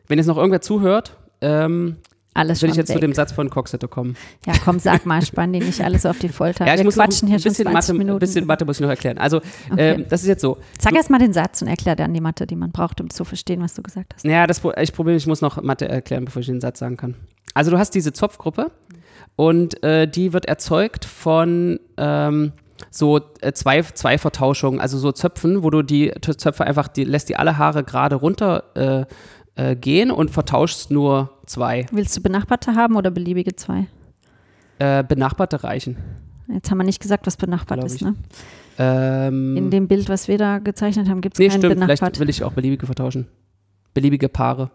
wenn 0.08 0.18
jetzt 0.18 0.26
noch 0.26 0.36
irgendwer 0.36 0.60
zuhört, 0.60 1.16
ähm, 1.40 1.96
alles 2.36 2.60
will 2.60 2.68
ich 2.68 2.76
jetzt 2.76 2.90
weg. 2.90 2.96
zu 2.96 3.00
dem 3.00 3.14
Satz 3.14 3.32
von 3.32 3.48
Coxeter 3.48 3.88
kommen. 3.88 4.14
Ja, 4.44 4.52
komm, 4.62 4.78
sag 4.78 5.06
mal, 5.06 5.22
spann 5.22 5.54
die 5.54 5.60
nicht 5.60 5.80
alles 5.80 6.04
auf 6.04 6.18
die 6.18 6.28
Folter. 6.28 6.66
Ja, 6.66 6.74
ich 6.74 6.80
Wir 6.80 6.84
muss 6.84 6.96
quatschen 6.96 7.28
hier 7.28 7.38
schon 7.38 7.54
20 7.54 7.72
Mathe, 7.72 7.92
Minuten. 7.94 8.16
Ein 8.16 8.18
bisschen 8.18 8.46
Mathe 8.46 8.64
muss 8.66 8.76
ich 8.76 8.82
noch 8.82 8.90
erklären. 8.90 9.16
Also, 9.16 9.38
okay. 9.70 9.94
ähm, 9.94 10.04
das 10.08 10.20
ist 10.20 10.28
jetzt 10.28 10.42
so. 10.42 10.58
Sag 10.78 10.94
erst 10.94 11.08
mal 11.08 11.18
den 11.18 11.32
Satz 11.32 11.62
und 11.62 11.68
erklär 11.68 11.96
dann 11.96 12.12
die 12.12 12.20
Mathe, 12.20 12.46
die 12.46 12.56
man 12.56 12.72
braucht, 12.72 13.00
um 13.00 13.08
zu 13.08 13.24
verstehen, 13.24 13.62
was 13.62 13.74
du 13.74 13.82
gesagt 13.82 14.14
hast. 14.14 14.24
Ja, 14.24 14.46
das 14.46 14.60
ich 14.80 14.92
probiere, 14.92 15.16
ich 15.16 15.26
muss 15.26 15.40
noch 15.40 15.62
Mathe 15.62 15.88
erklären, 15.88 16.26
bevor 16.26 16.40
ich 16.40 16.46
den 16.46 16.60
Satz 16.60 16.78
sagen 16.78 16.98
kann. 16.98 17.14
Also, 17.54 17.70
du 17.70 17.78
hast 17.78 17.94
diese 17.94 18.12
Zopfgruppe 18.12 18.70
und 19.36 19.82
äh, 19.82 20.06
die 20.06 20.34
wird 20.34 20.44
erzeugt 20.44 21.06
von 21.06 21.80
ähm, 21.96 22.52
so 22.90 23.20
äh, 23.40 23.52
zwei, 23.52 23.80
zwei 23.80 24.18
Vertauschungen, 24.18 24.78
also 24.78 24.98
so 24.98 25.10
Zöpfen, 25.10 25.62
wo 25.62 25.70
du 25.70 25.82
die 25.82 26.12
Zöpfe 26.20 26.64
einfach, 26.64 26.88
die 26.88 27.04
lässt 27.04 27.30
die 27.30 27.36
alle 27.36 27.56
Haare 27.56 27.82
gerade 27.82 28.16
runter 28.16 28.64
äh, 28.74 29.06
äh, 29.56 29.74
gehen 29.76 30.10
und 30.10 30.30
vertauschst 30.30 30.90
nur 30.90 31.30
zwei. 31.46 31.86
Willst 31.90 32.16
du 32.16 32.22
benachbarte 32.22 32.74
haben 32.74 32.96
oder 32.96 33.10
beliebige 33.10 33.56
zwei? 33.56 33.86
Äh, 34.78 35.02
benachbarte 35.04 35.64
reichen. 35.64 35.96
Jetzt 36.48 36.70
haben 36.70 36.78
wir 36.78 36.84
nicht 36.84 37.00
gesagt, 37.00 37.26
was 37.26 37.36
benachbart 37.36 37.82
ist, 37.84 38.02
ne? 38.02 38.14
Ähm, 38.78 39.56
In 39.56 39.70
dem 39.70 39.88
Bild, 39.88 40.08
was 40.08 40.28
wir 40.28 40.38
da 40.38 40.58
gezeichnet 40.58 41.08
haben, 41.08 41.20
gibt 41.20 41.34
es 41.34 41.38
nee, 41.38 41.48
keinen 41.48 41.58
stimmt, 41.58 41.74
benachbart. 41.74 41.98
Vielleicht 41.98 42.20
will 42.20 42.28
ich 42.28 42.44
auch 42.44 42.52
beliebige 42.52 42.86
vertauschen. 42.86 43.26
Beliebige 43.94 44.28
Paare. 44.28 44.70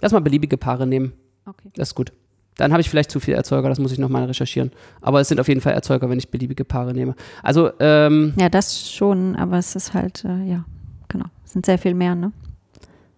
Lass 0.00 0.12
mal 0.12 0.20
beliebige 0.20 0.56
Paare 0.56 0.86
nehmen. 0.86 1.12
Okay. 1.46 1.70
Das 1.74 1.90
ist 1.90 1.94
gut. 1.94 2.12
Dann 2.56 2.72
habe 2.72 2.80
ich 2.80 2.90
vielleicht 2.90 3.10
zu 3.10 3.20
viel 3.20 3.34
Erzeuger, 3.34 3.68
das 3.68 3.78
muss 3.78 3.92
ich 3.92 3.98
nochmal 3.98 4.24
recherchieren. 4.24 4.70
Aber 5.00 5.20
es 5.20 5.28
sind 5.28 5.40
auf 5.40 5.48
jeden 5.48 5.60
Fall 5.60 5.72
Erzeuger, 5.72 6.10
wenn 6.10 6.18
ich 6.18 6.30
beliebige 6.30 6.64
Paare 6.64 6.92
nehme. 6.92 7.14
Also, 7.42 7.70
ähm, 7.78 8.34
Ja, 8.36 8.48
das 8.48 8.90
schon, 8.90 9.36
aber 9.36 9.56
es 9.58 9.76
ist 9.76 9.94
halt, 9.94 10.24
äh, 10.24 10.44
ja, 10.44 10.64
genau. 11.08 11.26
Es 11.44 11.52
sind 11.52 11.64
sehr 11.64 11.78
viel 11.78 11.94
mehr, 11.94 12.14
ne? 12.14 12.32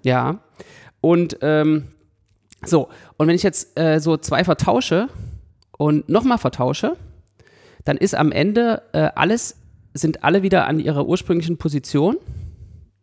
Ja. 0.02 0.40
Und 1.00 1.38
ähm, 1.42 1.88
so, 2.64 2.88
und 3.16 3.26
wenn 3.26 3.34
ich 3.34 3.42
jetzt 3.42 3.78
äh, 3.78 3.98
so 3.98 4.16
zwei 4.16 4.44
vertausche 4.44 5.08
und 5.76 6.08
nochmal 6.08 6.38
vertausche, 6.38 6.96
dann 7.84 7.96
ist 7.96 8.14
am 8.14 8.30
Ende 8.30 8.82
äh, 8.92 9.10
alles, 9.14 9.56
sind 9.94 10.24
alle 10.24 10.42
wieder 10.42 10.66
an 10.68 10.78
ihrer 10.78 11.06
ursprünglichen 11.06 11.58
Position. 11.58 12.16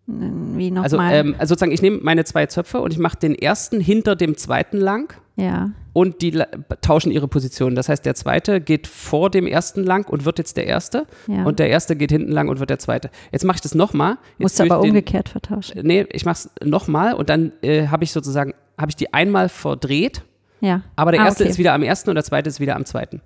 Wie 0.07 0.71
nochmal? 0.71 0.83
Also, 0.83 0.97
ähm, 0.99 1.35
also 1.37 1.53
sozusagen, 1.53 1.71
ich 1.71 1.81
nehme 1.81 1.99
meine 2.01 2.23
zwei 2.23 2.45
Zöpfe 2.45 2.81
und 2.81 2.91
ich 2.91 2.99
mache 2.99 3.17
den 3.17 3.35
ersten 3.35 3.79
hinter 3.79 4.15
dem 4.15 4.37
zweiten 4.37 4.77
lang. 4.77 5.13
Ja. 5.39 5.71
Und 5.93 6.21
die 6.21 6.43
tauschen 6.81 7.11
ihre 7.11 7.27
Position. 7.27 7.75
Das 7.75 7.89
heißt, 7.89 8.05
der 8.05 8.15
zweite 8.15 8.61
geht 8.61 8.87
vor 8.87 9.29
dem 9.29 9.47
ersten 9.47 9.83
lang 9.83 10.07
und 10.07 10.25
wird 10.25 10.37
jetzt 10.37 10.57
der 10.57 10.67
erste. 10.67 11.07
Ja. 11.27 11.43
Und 11.43 11.59
der 11.59 11.69
erste 11.69 11.95
geht 11.95 12.11
hinten 12.11 12.31
lang 12.31 12.47
und 12.49 12.59
wird 12.59 12.69
der 12.69 12.79
zweite. 12.79 13.09
Jetzt 13.31 13.45
mache 13.45 13.55
ich 13.55 13.61
das 13.61 13.75
nochmal. 13.75 14.17
Musst 14.37 14.59
du 14.59 14.63
aber 14.63 14.81
den, 14.81 14.91
umgekehrt 14.91 15.29
vertauschen. 15.29 15.81
Nee, 15.83 16.05
ich 16.11 16.25
mache 16.25 16.33
es 16.33 16.49
nochmal 16.63 17.13
und 17.13 17.29
dann 17.29 17.53
äh, 17.61 17.87
habe 17.87 18.03
ich 18.03 18.11
sozusagen, 18.11 18.53
habe 18.77 18.91
ich 18.91 18.95
die 18.95 19.13
einmal 19.13 19.49
verdreht. 19.49 20.23
Ja. 20.61 20.83
Aber 20.95 21.11
der 21.11 21.21
ah, 21.21 21.25
erste 21.25 21.43
okay. 21.43 21.51
ist 21.51 21.57
wieder 21.57 21.73
am 21.73 21.83
ersten 21.83 22.09
und 22.09 22.15
der 22.15 22.23
zweite 22.23 22.49
ist 22.49 22.59
wieder 22.59 22.75
am 22.75 22.85
zweiten. 22.85 23.21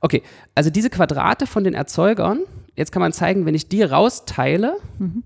Okay, 0.00 0.22
also 0.54 0.70
diese 0.70 0.90
Quadrate 0.90 1.46
von 1.46 1.64
den 1.64 1.74
Erzeugern, 1.74 2.40
jetzt 2.76 2.92
kann 2.92 3.00
man 3.00 3.12
zeigen, 3.12 3.46
wenn 3.46 3.54
ich 3.54 3.68
die 3.68 3.82
rausteile, 3.82 4.76
mhm. 4.98 5.24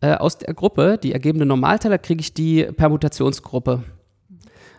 äh, 0.00 0.14
aus 0.14 0.38
der 0.38 0.54
Gruppe, 0.54 0.98
die 1.00 1.12
ergebende 1.12 1.46
Normalteiler, 1.46 1.98
kriege 1.98 2.20
ich 2.20 2.34
die 2.34 2.64
Permutationsgruppe. 2.64 3.84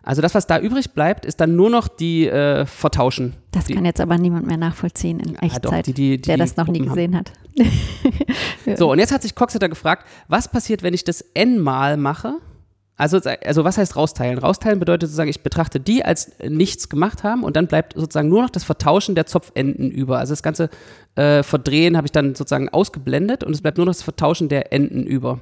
Also 0.04 0.22
das, 0.22 0.36
was 0.36 0.46
da 0.48 0.60
übrig 0.60 0.92
bleibt, 0.92 1.26
ist 1.26 1.40
dann 1.40 1.56
nur 1.56 1.70
noch 1.70 1.88
die 1.88 2.28
äh, 2.28 2.66
Vertauschen. 2.66 3.36
Das 3.52 3.66
die, 3.66 3.74
kann 3.74 3.86
jetzt 3.86 4.02
aber 4.02 4.18
niemand 4.18 4.46
mehr 4.46 4.58
nachvollziehen 4.58 5.22
in 5.22 5.36
Echtzeit, 5.36 5.66
doch, 5.66 5.82
die, 5.82 5.94
die, 5.94 6.22
der 6.22 6.36
das 6.36 6.58
noch 6.58 6.68
nie 6.68 6.80
gesehen 6.80 7.16
haben. 7.16 7.26
hat. 7.26 8.78
so, 8.78 8.92
und 8.92 9.00
jetzt 9.00 9.14
hat 9.14 9.22
sich 9.22 9.34
Coxeter 9.34 9.70
gefragt, 9.70 10.06
was 10.28 10.50
passiert, 10.50 10.84
wenn 10.84 10.94
ich 10.94 11.06
das 11.06 11.22
n-mal 11.34 11.96
mache? 11.96 12.40
Also, 12.96 13.20
also 13.46 13.64
was 13.64 13.78
heißt 13.78 13.96
rausteilen? 13.96 14.38
Rausteilen 14.38 14.80
bedeutet 14.80 15.10
sozusagen, 15.10 15.30
ich 15.30 15.42
betrachte 15.42 15.80
die 15.80 16.06
als 16.06 16.34
nichts 16.48 16.90
gemacht 16.90 17.24
haben 17.24 17.44
und 17.44 17.56
dann 17.56 17.68
bleibt 17.68 17.94
sozusagen 17.96 18.30
nur 18.30 18.44
noch 18.44 18.52
das 18.52 18.64
Vertauschen 18.64 19.16
der 19.16 19.26
Zopfenden 19.26 19.90
über. 19.90 20.20
Also 20.20 20.34
das 20.34 20.44
ganze 20.44 20.70
äh, 21.16 21.42
Verdrehen 21.44 21.98
habe 21.98 22.06
ich 22.06 22.12
dann 22.12 22.36
sozusagen 22.36 22.70
ausgeblendet 22.70 23.44
und 23.44 23.54
es 23.54 23.62
bleibt 23.62 23.78
nur 23.78 23.88
noch 23.88 23.94
das 23.94 24.04
Vertauschen 24.04 24.48
der 24.48 24.74
Enden 24.74 25.04
über. 25.04 25.40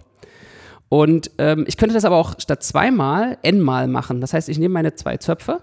Und 0.91 1.31
ähm, 1.37 1.63
ich 1.69 1.77
könnte 1.77 1.93
das 1.93 2.03
aber 2.03 2.17
auch 2.17 2.37
statt 2.37 2.63
zweimal 2.63 3.37
n-mal 3.43 3.87
machen. 3.87 4.19
Das 4.19 4.33
heißt, 4.33 4.49
ich 4.49 4.59
nehme 4.59 4.73
meine 4.73 4.93
zwei 4.93 5.15
Zöpfe 5.15 5.61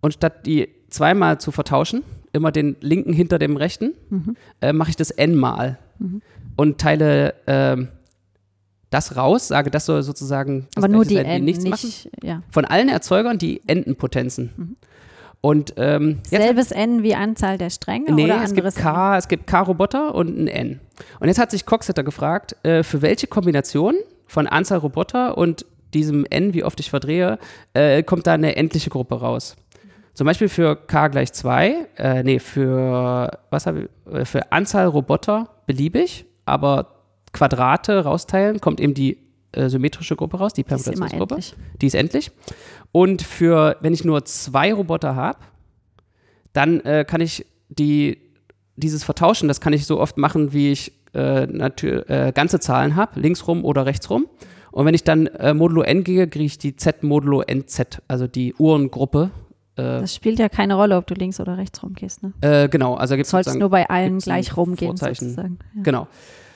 und 0.00 0.14
statt 0.14 0.46
die 0.46 0.70
zweimal 0.88 1.38
zu 1.38 1.50
vertauschen, 1.52 2.02
immer 2.32 2.50
den 2.50 2.76
linken 2.80 3.12
hinter 3.12 3.38
dem 3.38 3.58
rechten, 3.58 3.92
mhm. 4.08 4.36
äh, 4.62 4.72
mache 4.72 4.88
ich 4.88 4.96
das 4.96 5.10
n-mal 5.10 5.78
mhm. 5.98 6.22
und 6.56 6.80
teile 6.80 7.34
äh, 7.44 7.76
das 8.88 9.16
raus, 9.18 9.48
sage, 9.48 9.70
das 9.70 9.84
soll 9.84 10.02
sozusagen 10.02 10.66
aber 10.76 10.88
nur 10.88 11.04
die 11.04 11.16
Enden, 11.16 11.44
nichts 11.44 11.62
nicht, 11.62 12.06
machen. 12.06 12.10
Ja. 12.22 12.42
Von 12.50 12.64
allen 12.64 12.88
Erzeugern 12.88 13.36
die 13.36 13.60
Endenpotenzen. 13.66 14.50
Mhm. 14.56 14.76
Und 15.42 15.74
ähm, 15.76 16.20
selbes 16.22 16.70
N 16.72 17.02
wie 17.02 17.14
Anzahl 17.14 17.58
der 17.58 17.68
Stränge 17.68 18.12
nee, 18.14 18.24
oder 18.24 18.42
es 18.42 18.54
gibt 18.54 18.74
K, 18.76 19.12
N? 19.12 19.18
es 19.18 19.28
gibt 19.28 19.46
K-Roboter 19.46 20.14
und 20.14 20.38
ein 20.38 20.48
N. 20.48 20.80
Und 21.18 21.28
jetzt 21.28 21.38
hat 21.38 21.50
sich 21.50 21.66
Coxeter 21.66 22.02
gefragt, 22.02 22.56
äh, 22.62 22.82
für 22.82 23.02
welche 23.02 23.26
Kombination 23.26 23.94
von 24.30 24.46
Anzahl 24.46 24.78
Roboter 24.78 25.36
und 25.36 25.66
diesem 25.92 26.24
n, 26.30 26.54
wie 26.54 26.62
oft 26.62 26.78
ich 26.78 26.88
verdrehe, 26.88 27.38
äh, 27.74 28.04
kommt 28.04 28.28
da 28.28 28.34
eine 28.34 28.54
endliche 28.54 28.88
Gruppe 28.88 29.16
raus. 29.16 29.56
Zum 30.14 30.24
Beispiel 30.24 30.48
für 30.48 30.76
k 30.76 31.08
gleich 31.08 31.32
2, 31.32 31.88
äh, 31.96 32.22
nee, 32.22 32.38
für, 32.38 33.38
was 33.50 33.66
ich, 33.66 33.88
äh, 34.12 34.24
für 34.24 34.52
Anzahl 34.52 34.86
Roboter 34.86 35.48
beliebig, 35.66 36.26
aber 36.44 36.94
Quadrate 37.32 38.04
rausteilen, 38.04 38.60
kommt 38.60 38.80
eben 38.80 38.94
die 38.94 39.18
äh, 39.50 39.68
symmetrische 39.68 40.14
Gruppe 40.14 40.38
raus, 40.38 40.52
die 40.52 40.62
Permutationsgruppe. 40.62 41.38
Die 41.80 41.86
ist 41.86 41.94
endlich. 41.94 42.30
Und 42.92 43.22
für, 43.22 43.78
wenn 43.80 43.92
ich 43.92 44.04
nur 44.04 44.24
zwei 44.24 44.72
Roboter 44.72 45.16
habe, 45.16 45.40
dann 46.52 46.80
äh, 46.80 47.04
kann 47.04 47.20
ich 47.20 47.46
die, 47.68 48.18
dieses 48.76 49.02
Vertauschen, 49.02 49.48
das 49.48 49.60
kann 49.60 49.72
ich 49.72 49.86
so 49.86 49.98
oft 49.98 50.18
machen, 50.18 50.52
wie 50.52 50.70
ich 50.70 50.92
äh, 51.14 51.44
äh, 51.44 52.32
ganze 52.32 52.60
Zahlen 52.60 52.96
habe, 52.96 53.20
linksrum 53.20 53.64
oder 53.64 53.86
rechtsrum. 53.86 54.26
Und 54.72 54.86
wenn 54.86 54.94
ich 54.94 55.04
dann 55.04 55.26
äh, 55.26 55.52
modulo 55.54 55.82
n 55.82 56.04
gehe, 56.04 56.28
kriege 56.28 56.44
ich 56.44 56.58
die 56.58 56.76
z 56.76 57.02
modulo 57.02 57.42
nz, 57.42 58.00
also 58.08 58.26
die 58.26 58.54
Uhrengruppe. 58.54 59.30
Äh, 59.76 59.82
das 59.82 60.14
spielt 60.14 60.38
ja 60.38 60.48
keine 60.48 60.74
Rolle, 60.74 60.96
ob 60.96 61.06
du 61.06 61.14
links 61.14 61.40
oder 61.40 61.58
rechtsrum 61.58 61.94
gehst, 61.94 62.22
ne? 62.22 62.32
Äh, 62.40 62.68
genau, 62.68 62.94
also 62.94 63.16
gibt 63.16 63.24
es 63.24 63.30
Sollst 63.30 63.56
nur 63.56 63.70
bei 63.70 63.88
allen 63.88 64.18
gleich 64.18 64.56
rumgehen, 64.56 64.96
sozusagen. 64.96 65.58
Ja. 65.74 65.82
Genau. 65.82 66.08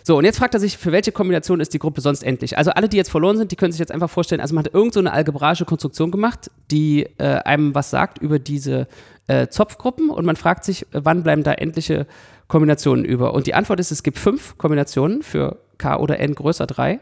So, 0.07 0.19
und 0.19 0.27
jetzt 0.27 0.37
fragt 0.37 0.53
er 0.53 0.61
sich, 0.61 0.77
für 0.77 0.93
welche 0.93 1.13
Kombination 1.13 1.61
ist 1.61 1.73
die 1.73 1.79
Gruppe 1.79 2.03
sonst 2.03 2.23
endlich? 2.23 2.59
Also 2.59 2.73
alle, 2.73 2.91
die 2.91 2.99
jetzt 2.99 3.11
verloren 3.11 3.39
sind, 3.39 3.53
die 3.53 3.57
können 3.57 3.73
sich 3.73 3.79
jetzt 3.79 3.91
einfach 3.91 4.11
vorstellen, 4.11 4.43
also 4.43 4.55
man 4.55 4.67
hat 4.67 4.75
irgend 4.75 4.93
so 4.93 5.01
eine 5.01 5.11
algebraische 5.11 5.65
Konstruktion 5.65 6.11
gemacht, 6.11 6.51
die 6.71 7.05
äh, 7.17 7.39
einem 7.45 7.75
was 7.75 7.89
sagt 7.89 8.19
über 8.19 8.39
diese 8.39 8.87
äh, 9.29 9.49
Zopfgruppen 9.49 10.11
und 10.11 10.27
man 10.27 10.37
fragt 10.37 10.65
sich, 10.65 10.87
wann 10.93 11.23
bleiben 11.23 11.43
da 11.43 11.55
endliche 11.55 12.07
Kombinationen 12.49 13.05
über? 13.05 13.35
Und 13.35 13.47
die 13.47 13.55
Antwort 13.55 13.81
ist, 13.81 13.91
es 13.91 14.03
gibt 14.03 14.19
fünf 14.19 14.59
Kombinationen 14.59 15.23
für 15.23 15.61
K 15.79 15.97
oder 15.97 16.21
N 16.21 16.35
größer 16.35 16.67
3. 16.67 17.01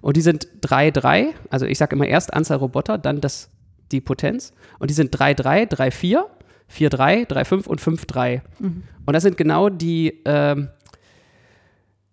Und 0.00 0.16
die 0.16 0.20
sind 0.20 0.48
3, 0.60 0.90
3. 0.90 1.34
Also 1.50 1.66
ich 1.66 1.78
sage 1.78 1.96
immer 1.96 2.06
erst 2.06 2.32
Anzahl 2.32 2.58
Roboter, 2.58 2.98
dann 2.98 3.20
das, 3.20 3.50
die 3.92 4.00
Potenz. 4.00 4.52
Und 4.78 4.90
die 4.90 4.94
sind 4.94 5.10
3, 5.10 5.34
3, 5.34 5.66
3, 5.66 5.90
4, 5.90 6.26
4, 6.68 6.90
3, 6.90 7.24
3, 7.24 7.44
5 7.44 7.66
und 7.66 7.80
5, 7.80 8.06
3. 8.06 8.42
Mhm. 8.58 8.82
Und 9.06 9.12
das 9.12 9.22
sind 9.22 9.36
genau 9.36 9.68
die, 9.68 10.20
ähm, 10.24 10.68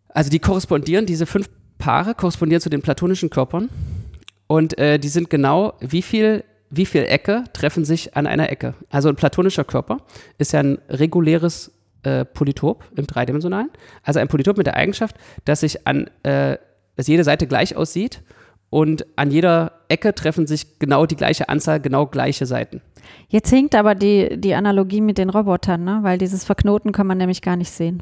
also 0.10 0.30
die 0.30 0.39
korrespondieren, 0.39 1.06
diese 1.06 1.25
fünf 1.25 1.49
Paare 1.77 2.15
korrespondieren 2.15 2.62
zu 2.62 2.69
den 2.69 2.82
platonischen 2.82 3.30
Körpern 3.30 3.69
und 4.47 4.77
äh, 4.77 4.97
die 4.97 5.10
sind 5.10 5.30
genau, 5.30 5.73
wie 5.80 6.01
viel, 6.01 6.43
wie 6.69 6.86
viel 6.86 7.03
Ecke 7.03 7.43
treffen 7.53 7.86
sich 7.86 8.15
an 8.15 8.25
einer 8.25 8.49
Ecke. 8.49 8.73
Also 8.89 9.10
ein 9.10 9.15
platonischer 9.15 9.63
Körper 9.63 9.99
ist 10.38 10.53
ja 10.53 10.62
ein 10.62 10.80
reguläres 10.89 11.71
äh, 12.07 12.25
Polytop 12.25 12.85
im 12.95 13.05
dreidimensionalen. 13.05 13.69
Also 14.03 14.19
ein 14.19 14.27
Polytop 14.27 14.57
mit 14.57 14.65
der 14.65 14.75
Eigenschaft, 14.75 15.15
dass 15.45 15.59
sich 15.59 15.85
an, 15.85 16.09
äh, 16.23 16.57
dass 16.95 17.07
jede 17.07 17.23
Seite 17.23 17.47
gleich 17.47 17.75
aussieht 17.75 18.23
und 18.69 19.05
an 19.17 19.29
jeder 19.29 19.73
Ecke 19.89 20.13
treffen 20.15 20.47
sich 20.47 20.79
genau 20.79 21.05
die 21.05 21.15
gleiche 21.15 21.49
Anzahl, 21.49 21.79
genau 21.79 22.05
gleiche 22.05 22.45
Seiten. 22.45 22.81
Jetzt 23.27 23.49
hinkt 23.49 23.75
aber 23.75 23.95
die, 23.95 24.39
die 24.39 24.53
Analogie 24.55 25.01
mit 25.01 25.17
den 25.17 25.29
Robotern, 25.29 25.83
ne? 25.83 25.99
weil 26.01 26.17
dieses 26.17 26.43
Verknoten 26.43 26.91
kann 26.91 27.07
man 27.07 27.17
nämlich 27.17 27.41
gar 27.41 27.55
nicht 27.55 27.71
sehen. 27.71 28.01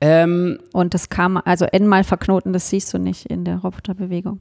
Ähm, 0.00 0.58
und 0.72 0.94
das 0.94 1.08
kam, 1.08 1.40
also 1.44 1.64
n-mal 1.66 2.04
verknoten, 2.04 2.52
das 2.52 2.70
siehst 2.70 2.92
du 2.94 2.98
nicht 2.98 3.26
in 3.26 3.44
der 3.44 3.58
Roboterbewegung. 3.58 4.40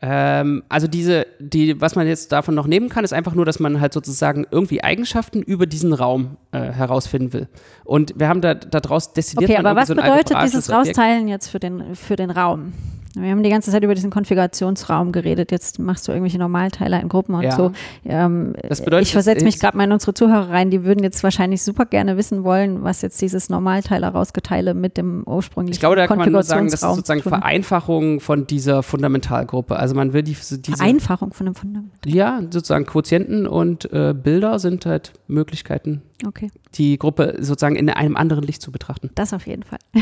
Ähm, 0.00 0.62
also 0.68 0.86
diese, 0.86 1.26
die, 1.40 1.80
was 1.80 1.96
man 1.96 2.06
jetzt 2.06 2.30
davon 2.30 2.54
noch 2.54 2.66
nehmen 2.66 2.88
kann, 2.88 3.04
ist 3.04 3.12
einfach 3.12 3.34
nur, 3.34 3.44
dass 3.44 3.58
man 3.58 3.80
halt 3.80 3.92
sozusagen 3.92 4.46
irgendwie 4.50 4.82
Eigenschaften 4.82 5.42
über 5.42 5.66
diesen 5.66 5.92
Raum 5.92 6.36
äh, 6.52 6.60
herausfinden 6.60 7.32
will. 7.32 7.48
Und 7.84 8.14
wir 8.16 8.28
haben 8.28 8.40
da 8.40 8.54
daraus 8.54 9.12
destilliert. 9.12 9.50
Okay, 9.50 9.58
aber 9.58 9.74
was 9.74 9.88
so 9.88 9.96
bedeutet 9.96 10.36
dieses 10.44 10.70
Rausteilen 10.70 11.26
jetzt 11.26 11.48
für 11.48 11.58
den, 11.58 11.96
für 11.96 12.14
den 12.14 12.30
Raum? 12.30 12.74
Wir 13.14 13.30
haben 13.30 13.42
die 13.42 13.50
ganze 13.50 13.70
Zeit 13.70 13.82
über 13.82 13.94
diesen 13.94 14.10
Konfigurationsraum 14.10 15.12
geredet. 15.12 15.50
Jetzt 15.50 15.78
machst 15.78 16.06
du 16.06 16.12
irgendwelche 16.12 16.38
Normalteiler 16.38 17.00
in 17.00 17.08
Gruppen 17.08 17.34
und 17.34 17.42
ja. 17.42 17.56
so. 17.56 17.72
Ähm, 18.04 18.54
das 18.68 18.82
bedeutet, 18.82 19.06
ich 19.08 19.12
versetze 19.12 19.44
mich 19.44 19.58
gerade 19.58 19.76
mal 19.76 19.84
in 19.84 19.92
unsere 19.92 20.14
Zuhörer 20.14 20.50
rein. 20.50 20.70
Die 20.70 20.84
würden 20.84 21.02
jetzt 21.02 21.22
wahrscheinlich 21.22 21.62
super 21.62 21.86
gerne 21.86 22.16
wissen 22.16 22.44
wollen, 22.44 22.82
was 22.82 23.02
jetzt 23.02 23.20
dieses 23.20 23.48
Normalteiler 23.48 24.08
rausgeteile 24.08 24.74
mit 24.74 24.96
dem 24.96 25.22
ursprünglichen 25.26 25.74
Ich 25.74 25.80
glaube, 25.80 25.96
da 25.96 26.06
kann 26.06 26.18
man 26.18 26.30
nur 26.30 26.42
sagen, 26.42 26.66
das 26.66 26.82
ist 26.82 26.94
sozusagen 26.94 27.22
Vereinfachung 27.22 28.20
von 28.20 28.46
dieser 28.46 28.82
Fundamentalgruppe. 28.82 29.76
Also 29.76 29.94
man 29.94 30.12
will 30.12 30.22
die, 30.22 30.34
diese 30.34 30.60
Vereinfachung 30.76 31.32
von 31.32 31.46
dem 31.46 31.54
Fundamental. 31.54 32.12
Ja, 32.12 32.40
sozusagen 32.50 32.86
Quotienten 32.86 33.46
und 33.46 33.92
äh, 33.92 34.14
Bilder 34.14 34.58
sind 34.58 34.86
halt 34.86 35.12
Möglichkeiten, 35.26 36.02
okay. 36.26 36.50
die 36.74 36.98
Gruppe 36.98 37.36
sozusagen 37.38 37.76
in 37.76 37.90
einem 37.90 38.16
anderen 38.16 38.44
Licht 38.44 38.62
zu 38.62 38.72
betrachten. 38.72 39.10
Das 39.14 39.32
auf 39.32 39.46
jeden 39.46 39.62
Fall. 39.62 39.78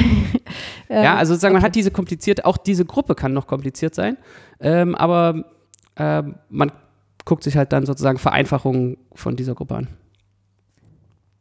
ja, 0.89 1.17
also 1.17 1.35
sozusagen 1.35 1.55
okay. 1.55 1.61
man 1.61 1.67
hat 1.67 1.75
diese 1.75 1.91
kompliziert, 1.91 2.45
auch 2.45 2.57
diese 2.57 2.85
Gruppe 2.85 3.15
kann 3.15 3.33
noch 3.33 3.47
kompliziert 3.47 3.95
sein, 3.95 4.17
ähm, 4.61 4.95
aber 4.95 5.45
äh, 5.97 6.23
man 6.49 6.73
guckt 7.25 7.43
sich 7.45 7.57
halt 7.57 7.73
dann 7.73 7.87
sozusagen 7.87 8.19
Vereinfachungen 8.19 8.97
von 9.15 9.37
dieser 9.37 9.55
Gruppe 9.55 9.77
an. 9.77 9.89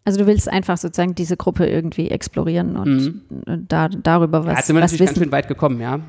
Also 0.04 0.20
du 0.20 0.28
willst 0.28 0.48
einfach 0.50 0.78
sozusagen 0.78 1.16
diese 1.16 1.36
Gruppe 1.36 1.66
irgendwie 1.66 2.10
explorieren 2.10 2.76
und 2.76 2.96
mhm. 3.46 3.66
da, 3.68 3.90
darüber 3.90 4.46
was, 4.46 4.52
ja, 4.52 4.58
jetzt 4.58 4.68
sind 4.68 4.76
wir 4.76 4.82
natürlich 4.82 5.00
wissen. 5.02 5.14
ganz 5.16 5.24
schön 5.24 5.32
weit 5.32 5.48
gekommen, 5.48 5.82
ja. 5.82 6.00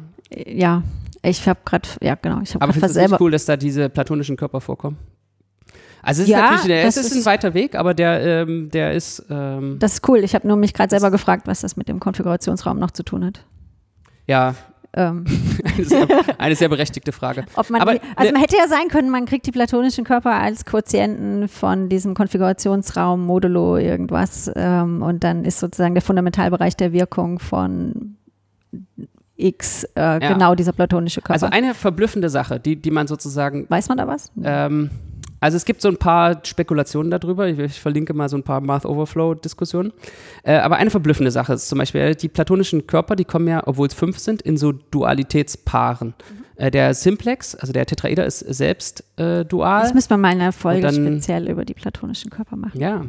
Ja, 0.46 0.82
ich 1.22 1.48
habe 1.48 1.60
gerade, 1.64 1.88
ja 2.02 2.14
genau, 2.14 2.40
ich 2.42 2.54
habe 2.54 2.62
Aber 2.62 2.72
findest 2.72 2.96
du 2.96 3.00
es 3.00 3.20
cool, 3.20 3.30
dass 3.30 3.46
da 3.46 3.56
diese 3.56 3.88
platonischen 3.88 4.36
Körper 4.36 4.60
vorkommen? 4.60 4.98
Also 6.06 6.22
es 6.22 6.28
ist 6.28 6.32
ja, 6.32 6.52
natürlich, 6.52 6.84
es 6.84 6.96
ist, 6.96 7.10
ist, 7.10 7.16
ein 7.16 7.24
weiter 7.26 7.52
Weg, 7.52 7.74
aber 7.74 7.92
der, 7.92 8.42
ähm, 8.42 8.70
der 8.70 8.92
ist. 8.92 9.24
Ähm, 9.28 9.78
das 9.80 9.94
ist 9.94 10.08
cool. 10.08 10.18
Ich 10.18 10.36
habe 10.36 10.46
nur 10.46 10.56
mich 10.56 10.72
gerade 10.72 10.88
selber 10.90 11.10
gefragt, 11.10 11.48
was 11.48 11.62
das 11.62 11.76
mit 11.76 11.88
dem 11.88 11.98
Konfigurationsraum 11.98 12.78
noch 12.78 12.92
zu 12.92 13.02
tun 13.02 13.24
hat. 13.24 13.44
Ja. 14.28 14.54
Ähm. 14.92 15.24
eine, 15.64 15.84
sehr, 15.84 16.06
eine, 16.38 16.54
sehr, 16.54 16.68
berechtigte 16.68 17.10
Frage. 17.10 17.44
Man 17.70 17.80
aber, 17.80 17.94
die, 17.94 18.00
also 18.14 18.32
man 18.32 18.40
hätte 18.40 18.56
ja 18.56 18.68
sein 18.68 18.86
können, 18.88 19.10
man 19.10 19.26
kriegt 19.26 19.46
die 19.46 19.50
platonischen 19.50 20.04
Körper 20.04 20.30
als 20.30 20.64
Quotienten 20.64 21.48
von 21.48 21.88
diesem 21.88 22.14
Konfigurationsraum, 22.14 23.26
Modulo, 23.26 23.76
irgendwas. 23.76 24.48
Ähm, 24.54 25.02
und 25.02 25.24
dann 25.24 25.44
ist 25.44 25.58
sozusagen 25.58 25.94
der 25.94 26.02
Fundamentalbereich 26.02 26.76
der 26.76 26.92
Wirkung 26.92 27.40
von 27.40 28.16
X 29.36 29.82
äh, 29.82 30.00
ja. 30.00 30.18
genau 30.18 30.54
dieser 30.54 30.72
platonische 30.72 31.20
Körper. 31.20 31.32
Also 31.34 31.46
eine 31.46 31.74
verblüffende 31.74 32.30
Sache, 32.30 32.60
die, 32.60 32.76
die 32.76 32.92
man 32.92 33.08
sozusagen. 33.08 33.66
Weiß 33.68 33.88
man 33.88 33.98
da 33.98 34.06
was? 34.06 34.30
Ähm, 34.42 34.90
also 35.40 35.56
es 35.56 35.64
gibt 35.64 35.82
so 35.82 35.88
ein 35.88 35.96
paar 35.96 36.40
Spekulationen 36.44 37.10
darüber. 37.10 37.48
Ich, 37.48 37.58
ich 37.58 37.80
verlinke 37.80 38.14
mal 38.14 38.28
so 38.28 38.36
ein 38.36 38.42
paar 38.42 38.60
Math 38.60 38.86
Overflow-Diskussionen. 38.86 39.92
Äh, 40.42 40.56
aber 40.56 40.76
eine 40.76 40.90
verblüffende 40.90 41.30
Sache 41.30 41.54
ist 41.54 41.68
zum 41.68 41.78
Beispiel, 41.78 42.14
die 42.14 42.28
platonischen 42.28 42.86
Körper, 42.86 43.16
die 43.16 43.24
kommen 43.24 43.48
ja, 43.48 43.62
obwohl 43.66 43.88
es 43.88 43.94
fünf 43.94 44.18
sind, 44.18 44.42
in 44.42 44.56
so 44.56 44.72
Dualitätspaaren. 44.72 46.08
Mhm. 46.08 46.44
Äh, 46.56 46.70
der 46.70 46.94
Simplex, 46.94 47.54
also 47.54 47.72
der 47.72 47.86
Tetraeder, 47.86 48.24
ist 48.24 48.38
selbst 48.40 49.04
äh, 49.18 49.44
dual. 49.44 49.82
Das 49.82 49.94
müssen 49.94 50.10
wir 50.10 50.16
mal 50.16 50.32
in 50.32 50.40
einer 50.40 50.52
Folge 50.52 50.82
dann, 50.82 50.94
speziell 50.94 51.48
über 51.48 51.64
die 51.64 51.74
platonischen 51.74 52.30
Körper 52.30 52.56
machen. 52.56 52.80
Ja. 52.80 53.04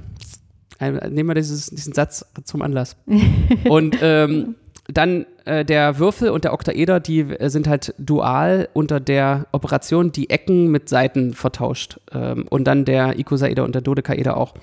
Äh, 0.79 1.09
nehmen 1.09 1.29
wir 1.29 1.35
dieses, 1.35 1.67
diesen 1.67 1.93
Satz 1.93 2.25
zum 2.43 2.61
Anlass. 2.61 2.97
Und 3.69 3.97
ähm, 4.01 4.55
dann 4.87 5.25
äh, 5.47 5.65
der 5.65 5.97
Würfel 5.97 6.29
und 6.29 6.43
der 6.43 6.53
Oktaeder, 6.53 6.99
die 6.99 7.21
äh, 7.21 7.49
sind 7.49 7.67
halt 7.67 7.93
dual 7.97 8.69
unter 8.73 8.99
der 8.99 9.47
Operation, 9.51 10.11
die 10.11 10.29
Ecken 10.29 10.67
mit 10.69 10.89
Seiten 10.89 11.33
vertauscht. 11.33 11.99
Ähm, 12.11 12.45
und 12.49 12.65
dann 12.65 12.85
der 12.85 13.17
Icosaeder 13.17 13.63
und 13.63 13.73
der 13.73 13.81
Dodekaeder 13.81 14.37
auch. 14.37 14.53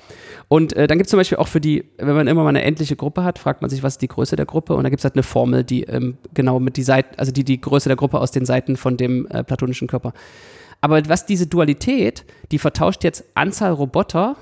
Und 0.48 0.74
äh, 0.74 0.86
dann 0.86 0.98
gibt 0.98 1.06
es 1.06 1.10
zum 1.10 1.18
Beispiel 1.18 1.38
auch 1.38 1.48
für 1.48 1.60
die, 1.60 1.84
wenn 1.98 2.14
man 2.14 2.26
immer 2.26 2.42
mal 2.42 2.50
eine 2.50 2.62
endliche 2.62 2.96
Gruppe 2.96 3.24
hat, 3.24 3.38
fragt 3.38 3.62
man 3.62 3.70
sich, 3.70 3.82
was 3.82 3.94
ist 3.94 4.02
die 4.02 4.08
Größe 4.08 4.36
der 4.36 4.46
Gruppe? 4.46 4.74
Und 4.74 4.84
da 4.84 4.90
gibt 4.90 5.00
es 5.00 5.04
halt 5.04 5.14
eine 5.14 5.22
Formel, 5.22 5.64
die 5.64 5.84
ähm, 5.84 6.18
genau 6.34 6.60
mit 6.60 6.76
die 6.76 6.82
Seiten, 6.82 7.18
also 7.18 7.32
die 7.32 7.44
die 7.44 7.60
Größe 7.60 7.88
der 7.88 7.96
Gruppe 7.96 8.20
aus 8.20 8.30
den 8.30 8.44
Seiten 8.44 8.76
von 8.76 8.96
dem 8.96 9.26
äh, 9.28 9.42
platonischen 9.42 9.88
Körper. 9.88 10.12
Aber 10.80 11.00
was 11.08 11.24
diese 11.24 11.46
Dualität, 11.46 12.26
die 12.52 12.58
vertauscht 12.58 13.04
jetzt 13.04 13.24
Anzahl 13.34 13.72
Roboter 13.72 14.36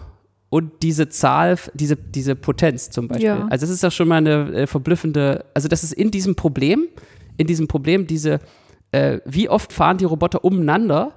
und 0.53 0.83
diese 0.83 1.09
Zahl, 1.09 1.57
diese, 1.73 1.97
diese 1.97 2.37
Potenz 2.37 2.91
zum 2.91 3.09
Beispiel. 3.09 3.27
Ja. 3.27 3.47
Also 3.49 3.65
das 3.65 3.71
ist 3.71 3.83
doch 3.83 3.91
schon 3.91 4.07
mal 4.07 4.17
eine 4.17 4.53
äh, 4.53 4.67
verblüffende, 4.67 5.47
also 5.55 5.67
das 5.67 5.83
ist 5.83 5.95
in 5.95 6.11
diesem 6.11 6.35
Problem, 6.35 6.89
in 7.39 7.47
diesem 7.47 7.69
Problem 7.69 8.07
diese, 8.07 8.39
äh, 8.91 9.21
wie 9.25 9.49
oft 9.49 9.73
fahren 9.73 9.97
die 9.97 10.05
Roboter 10.05 10.45
umeinander 10.45 11.15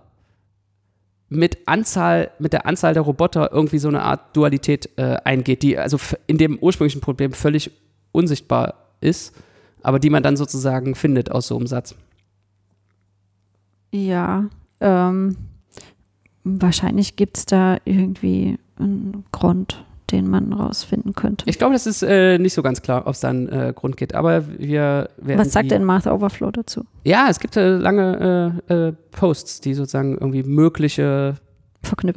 mit 1.28 1.68
Anzahl, 1.68 2.32
mit 2.40 2.54
der 2.54 2.66
Anzahl 2.66 2.94
der 2.94 3.04
Roboter 3.04 3.52
irgendwie 3.52 3.78
so 3.78 3.90
eine 3.90 4.04
Art 4.04 4.38
Dualität 4.38 4.90
äh, 4.96 5.18
eingeht, 5.26 5.64
die 5.64 5.78
also 5.78 5.98
in 6.28 6.38
dem 6.38 6.58
ursprünglichen 6.58 7.02
Problem 7.02 7.34
völlig 7.34 7.72
unsichtbar 8.14 8.86
ist, 9.02 9.36
aber 9.84 10.00
die 10.00 10.10
man 10.10 10.24
dann 10.24 10.38
sozusagen 10.38 10.96
findet 10.96 11.30
aus 11.30 11.48
so 11.48 11.58
einem 11.58 11.68
Satz. 11.68 11.94
Ja, 13.92 14.46
ähm, 14.80 15.36
wahrscheinlich 16.46 17.18
gibt 17.18 17.38
es 17.38 17.46
da 17.46 17.80
irgendwie 17.84 18.60
einen 18.80 19.26
Grund, 19.32 19.84
den 20.12 20.30
man 20.30 20.54
rausfinden 20.54 21.14
könnte. 21.14 21.46
Ich 21.48 21.58
glaube, 21.58 21.74
das 21.74 21.88
ist 21.88 22.04
äh, 22.04 22.38
nicht 22.38 22.54
so 22.54 22.62
ganz 22.62 22.82
klar, 22.82 23.08
ob 23.08 23.14
es 23.14 23.22
da 23.22 23.30
einen 23.30 23.50
äh, 23.50 23.74
Grund 23.76 23.98
gibt. 23.98 24.14
Aber 24.16 24.44
wir 24.60 25.10
werden. 25.18 25.40
Was 25.40 25.52
sagt 25.54 25.72
denn 25.72 25.84
Martha 25.84 26.14
Overflow 26.14 26.52
dazu? 26.52 26.86
Ja, 27.04 27.28
es 27.30 27.40
gibt 27.40 27.58
äh, 27.58 27.78
lange 27.78 28.62
äh, 28.70 28.74
äh, 28.74 28.94
Posts, 29.12 29.62
die 29.62 29.74
sozusagen 29.74 30.14
irgendwie 30.14 30.44
mögliche 30.44 31.36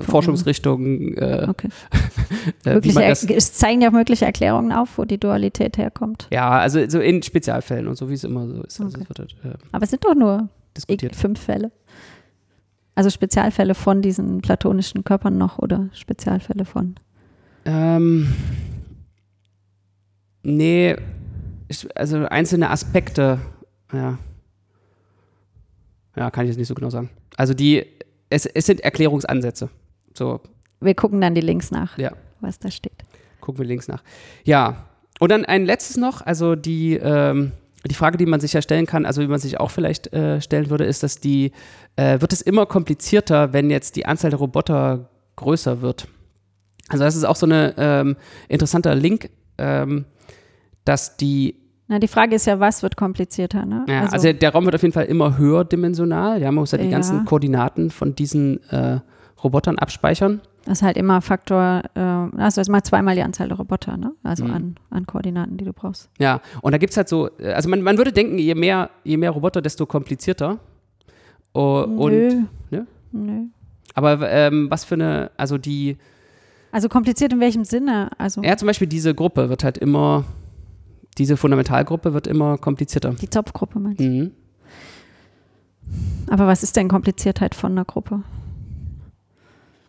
Forschungsrichtungen. 0.01 1.16
Äh, 1.16 1.47
okay. 1.49 1.68
mögliche, 2.64 3.03
es 3.05 3.53
zeigen 3.55 3.81
ja 3.81 3.90
mögliche 3.90 4.25
Erklärungen 4.25 4.73
auf, 4.73 4.99
wo 4.99 5.05
die 5.05 5.18
Dualität 5.18 5.79
herkommt. 5.79 6.27
Ja, 6.31 6.51
also 6.51 6.88
so 6.88 7.01
in 7.01 7.23
Spezialfällen 7.23 7.87
und 7.87 7.97
so, 7.97 8.09
wie 8.09 8.14
es 8.14 8.25
immer 8.25 8.47
so 8.47 8.62
ist. 8.62 8.81
Also 8.81 8.99
okay. 8.99 9.07
Also 9.09 9.25
wird, 9.42 9.59
Aber 9.73 9.85
es 9.85 9.90
sind 9.90 10.05
doch 10.05 10.14
nur 10.14 10.49
fünf 11.12 11.40
Fälle. 11.40 11.71
Also 12.98 13.11
Spezialfälle 13.11 13.76
von 13.76 14.02
diesen 14.02 14.40
platonischen 14.40 15.04
Körpern 15.04 15.38
noch 15.38 15.61
oder 15.61 15.88
Spezialfälle 15.92 16.64
von? 16.64 16.96
Ähm, 17.64 18.34
nee, 20.42 20.96
also 21.94 22.24
einzelne 22.24 22.70
Aspekte, 22.70 23.38
ja. 23.92 24.18
Ja, 26.16 26.30
kann 26.32 26.46
ich 26.46 26.48
jetzt 26.48 26.58
nicht 26.58 26.66
so 26.66 26.74
genau 26.74 26.90
sagen. 26.90 27.08
Also 27.37 27.54
die, 27.54 27.87
es, 28.30 28.46
es 28.46 28.66
sind 28.66 28.80
Erklärungsansätze. 28.80 29.70
So. 30.12 30.40
Wir 30.80 30.96
gucken 30.96 31.20
dann 31.20 31.37
die 31.37 31.40
Links 31.40 31.70
nach, 31.70 31.96
ja. 31.98 32.11
was 32.40 32.58
da 32.58 32.68
steht. 32.68 33.04
Gucken 33.40 33.61
wir 33.61 33.66
Links 33.68 33.87
nach. 33.87 34.02
Ja. 34.42 34.88
Und 35.20 35.30
dann 35.30 35.44
ein 35.44 35.66
letztes 35.66 35.98
noch, 35.98 36.20
also 36.22 36.56
die, 36.56 36.96
ähm, 36.96 37.52
die 37.88 37.94
Frage, 37.94 38.18
die 38.18 38.27
man 38.27 38.40
sich 38.40 38.53
ja 38.53 38.62
stellen 38.62 38.87
kann, 38.87 39.07
also 39.07 39.20
wie 39.22 39.27
man 39.27 39.38
sich 39.38 39.59
auch 39.59 39.70
vielleicht 39.70 40.12
äh, 40.12 40.40
stellen 40.40 40.70
würde, 40.70 40.85
ist, 40.85 41.03
dass 41.03 41.20
die, 41.20 41.53
äh, 41.96 42.20
wird 42.20 42.33
es 42.33 42.42
immer 42.42 42.66
komplizierter, 42.66 43.53
wenn 43.53 43.70
jetzt 43.70 43.96
die 43.96 44.07
Anzahl 44.07 44.31
der 44.31 44.38
Roboter 44.38 45.09
größer 45.37 45.81
wird. 45.81 46.09
Also 46.88 47.05
das 47.05 47.16
ist 47.16 47.24
auch 47.24 47.37
so 47.37 47.46
ein 47.46 47.72
ähm, 47.77 48.16
interessanter 48.48 48.94
Link, 48.94 49.31
ähm, 49.59 50.05
dass 50.85 51.16
die 51.16 51.57
na, 51.90 51.98
die 51.98 52.09
Frage 52.09 52.37
ist 52.37 52.46
ja, 52.46 52.61
was 52.61 52.83
wird 52.83 52.96
komplizierter, 52.96 53.64
ne? 53.64 53.87
Ja, 53.88 54.03
also, 54.03 54.29
also, 54.29 54.33
der 54.35 54.53
Raum 54.53 54.66
wird 54.66 54.74
auf 54.74 54.83
jeden 54.83 54.92
Fall 54.92 55.07
immer 55.07 55.38
höherdimensional. 55.38 56.38
Ja, 56.38 56.48
man 56.53 56.61
muss 56.61 56.72
ja 56.72 56.77
die 56.77 56.85
ja. 56.85 56.90
ganzen 56.90 57.24
Koordinaten 57.24 57.90
von 57.90 58.14
diesen 58.14 58.62
äh, 58.68 59.01
Robotern 59.42 59.79
abspeichern. 59.79 60.42
Das 60.68 60.81
ist 60.81 60.83
halt 60.83 60.98
immer 60.98 61.22
Faktor, 61.22 61.83
äh, 61.94 62.00
also 62.00 62.61
das 62.61 62.68
mal 62.68 62.83
zweimal 62.83 63.14
die 63.14 63.22
Anzahl 63.22 63.48
der 63.48 63.57
Roboter, 63.57 63.96
ne? 63.96 64.12
Also 64.22 64.44
mhm. 64.44 64.52
an, 64.52 64.74
an 64.90 65.07
Koordinaten, 65.07 65.57
die 65.57 65.64
du 65.64 65.72
brauchst. 65.72 66.11
Ja, 66.18 66.42
und 66.61 66.72
da 66.72 66.78
gibt 66.78 66.90
es 66.90 66.98
halt 66.98 67.09
so, 67.09 67.31
äh, 67.38 67.52
also 67.52 67.70
man, 67.70 67.81
man 67.81 67.96
würde 67.96 68.12
denken, 68.12 68.37
je 68.37 68.54
mehr, 68.54 68.90
je 69.02 69.16
mehr 69.16 69.31
Roboter, 69.31 69.62
desto 69.62 69.87
komplizierter. 69.87 70.59
Oh, 71.54 71.87
Nö. 71.88 71.96
Und, 71.96 72.48
ne? 72.70 72.87
Nö. 73.12 73.44
Aber 73.94 74.31
ähm, 74.31 74.70
was 74.70 74.85
für 74.85 74.96
eine, 74.96 75.31
also 75.38 75.57
die. 75.57 75.96
Also 76.70 76.90
kompliziert 76.90 77.33
in 77.33 77.40
welchem 77.40 77.64
Sinne? 77.64 78.11
Also 78.18 78.42
ja, 78.42 78.54
zum 78.59 78.66
Beispiel 78.66 78.88
diese 78.88 79.14
Gruppe 79.14 79.48
wird 79.48 79.64
halt 79.64 79.78
immer, 79.78 80.24
diese 81.16 81.38
Fundamentalgruppe 81.38 82.12
wird 82.12 82.26
immer 82.26 82.59
komplizierter. 82.59 83.14
Die 83.14 83.31
Zopfgruppe 83.31 83.78
meinst 83.78 84.00
du? 84.00 84.04
Mhm. 84.04 84.31
Aber 86.28 86.46
was 86.46 86.62
ist 86.62 86.76
denn 86.76 86.88
Kompliziertheit 86.88 87.54
von 87.54 87.72
einer 87.72 87.87
Gruppe? 87.87 88.22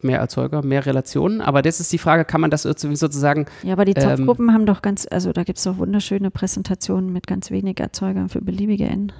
Mehr 0.01 0.19
Erzeuger, 0.19 0.61
mehr 0.63 0.85
Relationen. 0.85 1.41
Aber 1.41 1.61
das 1.61 1.79
ist 1.79 1.91
die 1.91 1.97
Frage, 1.97 2.25
kann 2.25 2.41
man 2.41 2.49
das 2.49 2.63
sozusagen. 2.63 3.45
Ja, 3.63 3.73
aber 3.73 3.85
die 3.85 3.93
Zopfgruppen 3.93 4.47
ähm, 4.47 4.53
haben 4.53 4.65
doch 4.65 4.81
ganz, 4.81 5.07
also 5.09 5.33
da 5.33 5.43
gibt 5.43 5.57
es 5.57 5.65
doch 5.65 5.77
wunderschöne 5.77 6.31
Präsentationen 6.31 7.11
mit 7.11 7.27
ganz 7.27 7.51
wenig 7.51 7.79
Erzeugern 7.79 8.29
für 8.29 8.41
beliebige 8.41 8.85
N. 8.85 9.11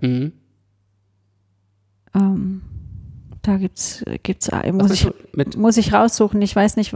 Mhm. 0.00 0.32
Ähm, 2.14 2.62
da 3.42 3.56
gibt's, 3.56 4.04
gibt's 4.22 4.50
muss 4.72 4.90
ich, 4.92 5.08
muss 5.56 5.76
ich 5.76 5.92
raussuchen. 5.92 6.40
Ich 6.42 6.54
weiß 6.54 6.76
nicht, 6.76 6.92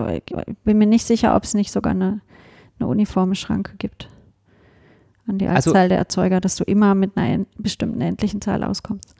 bin 0.64 0.78
mir 0.78 0.86
nicht 0.86 1.04
sicher, 1.04 1.36
ob 1.36 1.44
es 1.44 1.54
nicht 1.54 1.72
sogar 1.72 1.92
eine, 1.92 2.20
eine 2.78 2.88
uniforme 2.88 3.34
Schranke 3.34 3.72
gibt 3.76 4.08
an 5.26 5.38
die 5.38 5.48
also 5.48 5.70
Anzahl 5.70 5.82
also, 5.82 5.88
der 5.90 5.98
Erzeuger, 5.98 6.40
dass 6.40 6.56
du 6.56 6.64
immer 6.64 6.94
mit 6.94 7.16
einer 7.16 7.44
bestimmten 7.58 8.00
endlichen 8.00 8.40
Zahl 8.40 8.64
auskommst. 8.64 9.14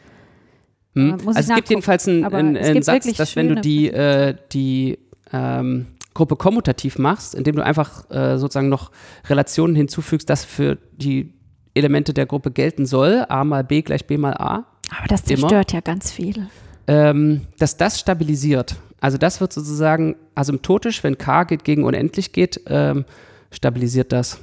Hm. 0.97 1.19
Also 1.27 1.39
es 1.39 1.55
gibt 1.55 1.69
jedenfalls 1.69 2.09
einen, 2.09 2.25
einen, 2.25 2.57
einen 2.57 2.83
Satz, 2.83 3.13
dass 3.13 3.37
wenn 3.37 3.49
du 3.49 3.61
die, 3.61 3.91
äh, 3.91 4.35
die 4.53 4.99
ähm, 5.33 5.87
Gruppe 6.15 6.37
kommutativ 6.37 6.99
machst, 6.99 7.35
indem 7.35 7.57
du 7.57 7.65
einfach 7.65 8.11
äh, 8.11 8.39
sozusagen 8.39 8.71
noch 8.71 8.91
Relationen 9.29 9.77
hinzufügst, 9.77 10.29
das 10.29 10.45
für 10.45 10.79
die 10.93 11.35
Elemente 11.75 12.15
der 12.15 12.25
Gruppe 12.25 12.51
gelten 12.51 12.87
soll, 12.87 13.27
a 13.29 13.45
mal 13.45 13.63
b 13.63 13.83
gleich 13.83 14.07
b 14.07 14.17
mal 14.17 14.33
a. 14.33 14.65
Aber 14.97 15.09
das 15.09 15.25
zerstört 15.25 15.53
immer, 15.53 15.65
ja 15.75 15.81
ganz 15.81 16.11
viel. 16.11 16.49
Ähm, 16.87 17.43
dass 17.59 17.77
das 17.77 18.01
stabilisiert. 18.01 18.77
Also 18.99 19.19
das 19.19 19.43
wird 19.43 19.53
sozusagen 19.53 20.17
asymptotisch, 20.35 21.05
wenn 21.05 21.19
k 21.19 21.45
geht 21.45 21.65
gegen 21.65 21.85
unendlich 21.85 22.33
geht, 22.33 22.63
ähm, 22.69 23.05
stabilisiert 23.51 24.13
das. 24.13 24.41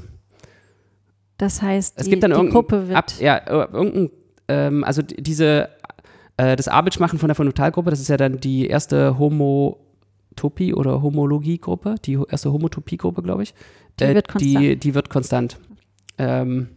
Das 1.37 1.63
heißt, 1.63 1.95
es 1.97 2.03
die, 2.05 2.11
gibt 2.11 2.23
dann 2.23 2.39
die 2.39 2.49
Gruppe 2.49 2.89
wird. 2.89 2.97
Ab, 2.97 3.11
ja, 3.19 3.41
irgendein, 3.49 4.11
ähm, 4.47 4.83
also 4.83 5.01
diese 5.01 5.69
äh, 6.37 6.55
das 6.55 6.67
Abildschmachen 6.67 7.19
von 7.19 7.27
der 7.27 7.35
Fundamentalgruppe, 7.35 7.89
das 7.89 7.99
ist 7.99 8.09
ja 8.09 8.17
dann 8.17 8.39
die 8.39 8.67
erste 8.67 9.17
Homotopie 9.19 10.73
oder 10.73 11.01
Homologiegruppe, 11.01 11.95
die 12.03 12.19
erste 12.29 12.51
Homotopiegruppe, 12.51 13.21
glaube 13.21 13.43
ich. 13.43 13.53
Die 13.99 14.05
äh, 14.05 14.15
wird 14.15 14.27
konstant. 14.27 14.63
Die, 14.63 14.75
die 14.77 14.95
wird 14.95 15.09
konstant. 15.09 15.57
Ähm, 16.17 16.69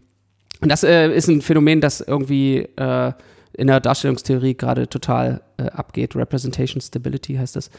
und 0.60 0.70
das 0.70 0.84
äh, 0.84 1.08
ist 1.14 1.28
ein 1.28 1.42
Phänomen, 1.42 1.80
das 1.80 2.00
irgendwie 2.00 2.58
äh, 2.76 3.12
in 3.52 3.68
der 3.68 3.80
Darstellungstheorie 3.80 4.54
gerade 4.54 4.88
total 4.88 5.42
äh, 5.56 5.64
abgeht. 5.64 6.14
Representation 6.14 6.80
Stability 6.80 7.34
heißt 7.34 7.56
das. 7.56 7.70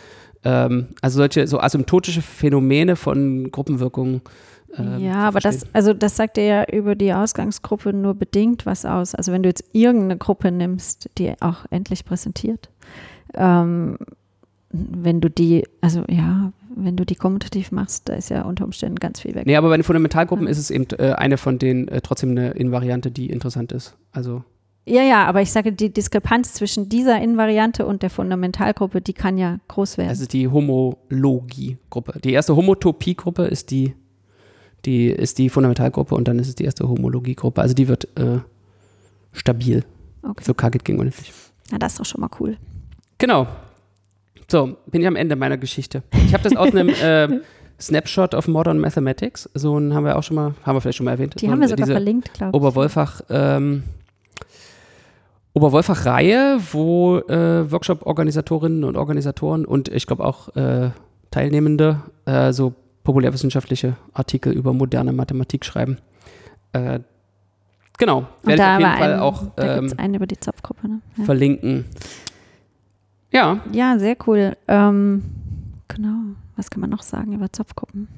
Ähm, 0.43 0.87
also 1.01 1.17
solche 1.17 1.47
so 1.47 1.59
asymptotische 1.59 2.21
Phänomene 2.21 2.95
von 2.95 3.51
Gruppenwirkungen 3.51 4.21
ähm, 4.75 4.99
ja, 4.99 5.15
aber 5.15 5.39
das, 5.39 5.65
also 5.73 5.93
das 5.93 6.15
sagt 6.15 6.38
dir 6.38 6.45
ja 6.45 6.65
über 6.65 6.95
die 6.95 7.13
Ausgangsgruppe 7.13 7.93
nur 7.93 8.13
bedingt 8.13 8.65
was 8.65 8.86
aus. 8.86 9.15
Also 9.15 9.32
wenn 9.32 9.43
du 9.43 9.49
jetzt 9.49 9.63
irgendeine 9.71 10.17
Gruppe 10.17 10.51
nimmst, 10.51 11.10
die 11.17 11.34
auch 11.41 11.65
endlich 11.69 12.06
präsentiert, 12.06 12.69
ähm, 13.34 13.97
wenn 14.69 15.21
du 15.21 15.30
die, 15.30 15.65
also 15.82 16.03
ja, 16.10 16.51
wenn 16.75 16.95
du 16.95 17.06
die 17.06 17.15
kommutativ 17.15 17.71
machst, 17.71 18.10
da 18.10 18.13
ist 18.13 18.30
ja 18.30 18.43
unter 18.43 18.65
Umständen 18.65 18.97
ganz 18.97 19.21
viel 19.21 19.34
weg. 19.34 19.45
Nee, 19.45 19.56
aber 19.56 19.69
bei 19.69 19.77
den 19.77 19.84
Fundamentalgruppen 19.84 20.45
ja. 20.45 20.51
ist 20.51 20.58
es 20.58 20.69
eben 20.69 20.86
äh, 20.99 21.13
eine 21.13 21.38
von 21.38 21.58
denen 21.60 21.88
äh, 21.88 22.01
trotzdem 22.01 22.32
eine 22.32 22.51
Invariante, 22.51 23.10
die 23.10 23.30
interessant 23.30 23.71
ist. 23.71 23.95
Also 24.12 24.43
ja, 24.89 25.03
ja, 25.03 25.25
aber 25.25 25.41
ich 25.41 25.51
sage, 25.51 25.73
die 25.73 25.91
Diskrepanz 25.91 26.53
zwischen 26.53 26.88
dieser 26.88 27.21
Invariante 27.21 27.86
und 27.86 28.03
der 28.03 28.10
Fundamentalgruppe, 28.10 29.01
die 29.01 29.12
kann 29.12 29.38
ja 29.38 29.60
groß 29.67 29.97
werden. 29.97 30.12
Ist 30.12 30.32
die 30.32 30.47
Homologie-Gruppe. 30.47 32.19
Die 32.23 32.32
erste 32.32 32.56
Homotopie-Gruppe 32.56 33.43
ist 33.43 33.71
die 33.71 33.95
die 34.85 35.07
ist 35.07 35.37
die 35.37 35.49
Fundamentalgruppe 35.49 36.15
und 36.15 36.27
dann 36.27 36.39
ist 36.39 36.47
es 36.47 36.55
die 36.55 36.65
erste 36.65 36.87
Homologiegruppe. 36.87 37.61
Also 37.61 37.73
die 37.73 37.87
wird 37.87 38.05
äh, 38.17 38.39
stabil. 39.33 39.83
Okay. 40.23 40.43
So 40.43 40.53
K 40.53 40.69
geht 40.69 40.85
gegen 40.85 40.99
unendlich. 40.99 41.33
Na, 41.71 41.77
das 41.77 41.93
ist 41.93 41.99
doch 41.99 42.05
schon 42.05 42.21
mal 42.21 42.29
cool. 42.39 42.57
Genau. 43.17 43.47
So, 44.49 44.77
bin 44.87 45.01
ich 45.01 45.07
am 45.07 45.15
Ende 45.15 45.35
meiner 45.35 45.57
Geschichte. 45.57 46.03
Ich 46.25 46.33
habe 46.33 46.43
das 46.43 46.55
aus 46.55 46.71
einem 46.71 46.89
äh, 46.89 47.41
Snapshot 47.79 48.33
of 48.33 48.47
Modern 48.47 48.79
Mathematics. 48.79 49.49
So 49.53 49.75
einen 49.75 49.93
haben 49.93 50.05
wir 50.05 50.17
auch 50.17 50.23
schon 50.23 50.35
mal, 50.35 50.53
haben 50.63 50.75
wir 50.75 50.81
vielleicht 50.81 50.97
schon 50.97 51.05
mal 51.05 51.11
erwähnt. 51.11 51.39
Die 51.41 51.49
haben 51.49 51.59
wir 51.59 51.67
sogar 51.67 51.87
verlinkt, 51.87 52.33
glaube 52.33 52.51
ich. 52.51 52.55
Oberwolfach, 52.55 53.21
ähm, 53.29 53.83
Oberwolfach-Reihe, 55.53 56.59
wo 56.71 57.17
äh, 57.17 57.71
Workshop-Organisatorinnen 57.71 58.83
und 58.83 58.95
Organisatoren 58.95 59.65
und 59.65 59.89
ich 59.89 60.07
glaube 60.07 60.23
auch 60.23 60.55
äh, 60.55 60.91
Teilnehmende 61.31 62.01
äh, 62.25 62.53
so 62.53 62.73
populärwissenschaftliche 63.07 63.95
Artikel 64.13 64.51
über 64.51 64.73
moderne 64.73 65.13
Mathematik 65.13 65.63
schreiben. 65.63 65.97
Äh, 66.73 66.99
genau, 67.97 68.27
werde 68.43 68.61
ich 68.61 68.67
auf 68.67 68.79
jeden 68.79 68.97
Fall 68.97 69.13
ein, 69.13 69.19
auch 69.21 69.43
ähm, 69.55 69.93
einen 69.95 70.15
über 70.15 70.27
die 70.27 70.37
Zopfgruppe 70.37 70.89
ne? 70.89 71.01
ja. 71.15 71.23
verlinken. 71.23 71.85
Ja. 73.31 73.61
Ja, 73.71 73.97
sehr 73.97 74.17
cool. 74.27 74.57
Ähm, 74.67 75.23
genau. 75.87 76.17
Was 76.57 76.69
kann 76.69 76.81
man 76.81 76.89
noch 76.89 77.01
sagen 77.01 77.31
über 77.31 77.49
Zopfgruppen? 77.49 78.09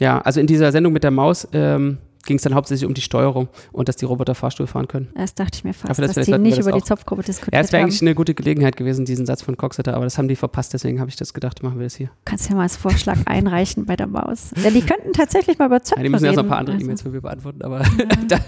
Ja, 0.00 0.22
also 0.22 0.40
in 0.40 0.46
dieser 0.46 0.72
Sendung 0.72 0.94
mit 0.94 1.04
der 1.04 1.10
Maus 1.10 1.46
ähm, 1.52 1.98
ging 2.24 2.36
es 2.36 2.42
dann 2.42 2.54
hauptsächlich 2.54 2.86
um 2.86 2.94
die 2.94 3.00
Steuerung 3.00 3.48
und 3.72 3.88
dass 3.88 3.96
die 3.96 4.04
Roboter 4.04 4.34
Fahrstuhl 4.34 4.66
fahren 4.66 4.88
können. 4.88 5.08
Das 5.14 5.34
dachte 5.34 5.58
ich 5.58 5.64
mir 5.64 5.74
fast, 5.74 5.90
aber 5.90 6.06
dass 6.06 6.26
die 6.26 6.38
nicht 6.38 6.58
über 6.58 6.72
die 6.72 6.82
Zopfgruppe 6.82 7.22
diskutiert 7.22 7.54
haben. 7.54 7.60
Ja, 7.60 7.64
es 7.64 7.72
wäre 7.72 7.82
eigentlich 7.82 8.02
eine 8.02 8.14
gute 8.14 8.34
Gelegenheit 8.34 8.76
gewesen, 8.76 9.04
diesen 9.04 9.26
Satz 9.26 9.42
von 9.42 9.56
Coxeter, 9.56 9.94
aber 9.94 10.04
das 10.04 10.18
haben 10.18 10.28
die 10.28 10.36
verpasst, 10.36 10.72
deswegen 10.72 11.00
habe 11.00 11.10
ich 11.10 11.16
das 11.16 11.34
gedacht, 11.34 11.62
machen 11.62 11.78
wir 11.78 11.84
das 11.84 11.94
hier. 11.94 12.10
Kannst 12.24 12.48
ja 12.48 12.56
mal 12.56 12.62
als 12.62 12.76
Vorschlag 12.76 13.18
einreichen 13.26 13.86
bei 13.86 13.96
der 13.96 14.06
Maus. 14.06 14.50
Ja, 14.62 14.70
die 14.70 14.82
könnten 14.82 15.12
tatsächlich 15.12 15.58
mal 15.58 15.66
über 15.66 15.82
Zöpfe 15.82 16.00
ja, 16.00 16.04
Die 16.04 16.10
müssen 16.10 16.24
erst 16.24 16.36
noch 16.36 16.44
ein 16.44 16.48
paar 16.48 16.58
andere 16.58 16.76
also. 16.76 16.84
E-Mails 16.84 17.02
für 17.02 17.10
mich 17.10 17.22
beantworten, 17.22 17.62
aber 17.62 17.82
ja. 17.82 17.88
da, 18.28 18.38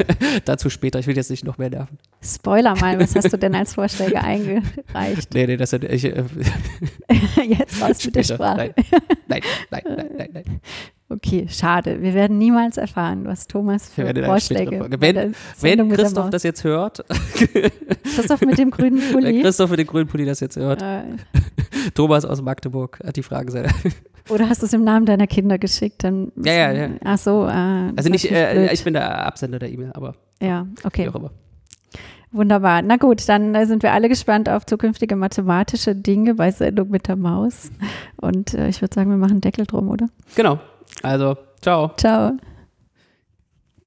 dazu 0.45 0.71
später, 0.71 0.99
ich 0.99 1.07
will 1.07 1.17
jetzt 1.17 1.31
nicht 1.31 1.45
noch 1.45 1.59
mehr 1.59 1.71
nerven. 1.71 1.99
Spoiler 2.23 2.77
mal, 2.77 2.99
was 2.99 3.15
hast 3.15 3.33
du 3.33 3.39
denn 3.39 3.55
als 3.55 3.75
Vorschläge 3.75 4.23
eingereicht? 4.23 5.35
Nee, 5.35 5.47
nee, 5.47 5.57
das 5.57 5.73
ist 5.73 5.85
ich, 5.85 6.05
äh, 6.05 6.25
Jetzt 7.47 7.81
raus 7.81 8.05
mit 8.05 8.17
der 8.17 8.23
Sprache. 8.23 8.57
Nein, 8.57 8.75
nein, 9.29 9.43
nein, 9.71 9.83
nein, 9.97 10.11
nein. 10.17 10.31
nein. 10.33 10.61
Okay, 11.09 11.47
schade. 11.49 12.03
Wir 12.03 12.15
werden 12.15 12.37
niemals 12.37 12.79
erfahren, 12.79 13.25
was 13.27 13.47
Thomas 13.47 13.89
für 13.89 14.13
Vorschläge 14.25 14.87
Wenn, 14.99 15.35
wenn 15.61 15.89
Christoph 15.91 16.31
das 16.31 16.43
jetzt 16.43 16.65
hört. 16.65 17.05
Christoph 18.03 18.41
mit 18.41 18.59
dem 18.59 18.73
grünen 18.73 19.01
Pulli. 19.13 19.37
Wenn 19.37 19.43
Christoph 19.43 19.71
mit 19.71 19.79
dem 19.79 19.87
grünen 19.87 20.09
Pulli 20.09 20.25
das 20.25 20.41
jetzt 20.41 20.57
hört. 20.57 20.83
Äh. 20.83 21.03
Thomas 21.95 22.25
aus 22.25 22.43
Magdeburg 22.43 22.99
hat 23.07 23.15
die 23.15 23.23
Fragen 23.23 23.53
sehr. 23.53 23.71
Oder 24.29 24.49
hast 24.49 24.63
du 24.63 24.67
es 24.67 24.73
im 24.73 24.83
Namen 24.83 25.07
deiner 25.07 25.29
Kinder 25.29 25.59
geschickt? 25.59 26.03
Dann 26.03 26.33
ja, 26.43 26.53
ja, 26.53 26.73
ja. 26.73 26.89
Ach 27.05 27.19
so. 27.19 27.47
Äh, 27.47 27.93
also 27.97 28.09
nicht, 28.11 28.29
äh, 28.29 28.73
ich 28.73 28.83
bin 28.83 28.95
der 28.95 29.27
Absender 29.27 29.61
der 29.61 29.71
E-Mail, 29.71 29.93
aber. 29.95 30.17
Ja, 30.43 30.67
okay. 30.83 31.05
Wie 31.05 31.09
auch 31.11 31.15
immer. 31.15 31.31
Wunderbar. 32.33 32.83
Na 32.83 32.97
gut, 32.97 33.29
dann 33.29 33.55
äh, 33.55 33.67
sind 33.67 33.85
wir 33.85 33.93
alle 33.93 34.09
gespannt 34.09 34.49
auf 34.49 34.67
zukünftige 34.67 35.15
mathematische 35.15 35.95
Dinge 35.95 36.35
bei 36.35 36.51
Sendung 36.51 36.91
mit 36.91 37.07
der 37.07 37.15
Maus. 37.15 37.71
Und 38.17 38.55
äh, 38.55 38.69
ich 38.69 38.83
würde 38.83 38.95
sagen, 38.95 39.11
wir 39.11 39.17
machen 39.17 39.41
Deckel 39.41 39.67
drum, 39.67 39.89
oder? 39.89 40.09
Genau. 40.35 40.59
Also, 41.03 41.37
ciao. 41.61 41.95
Ciao. 41.97 42.37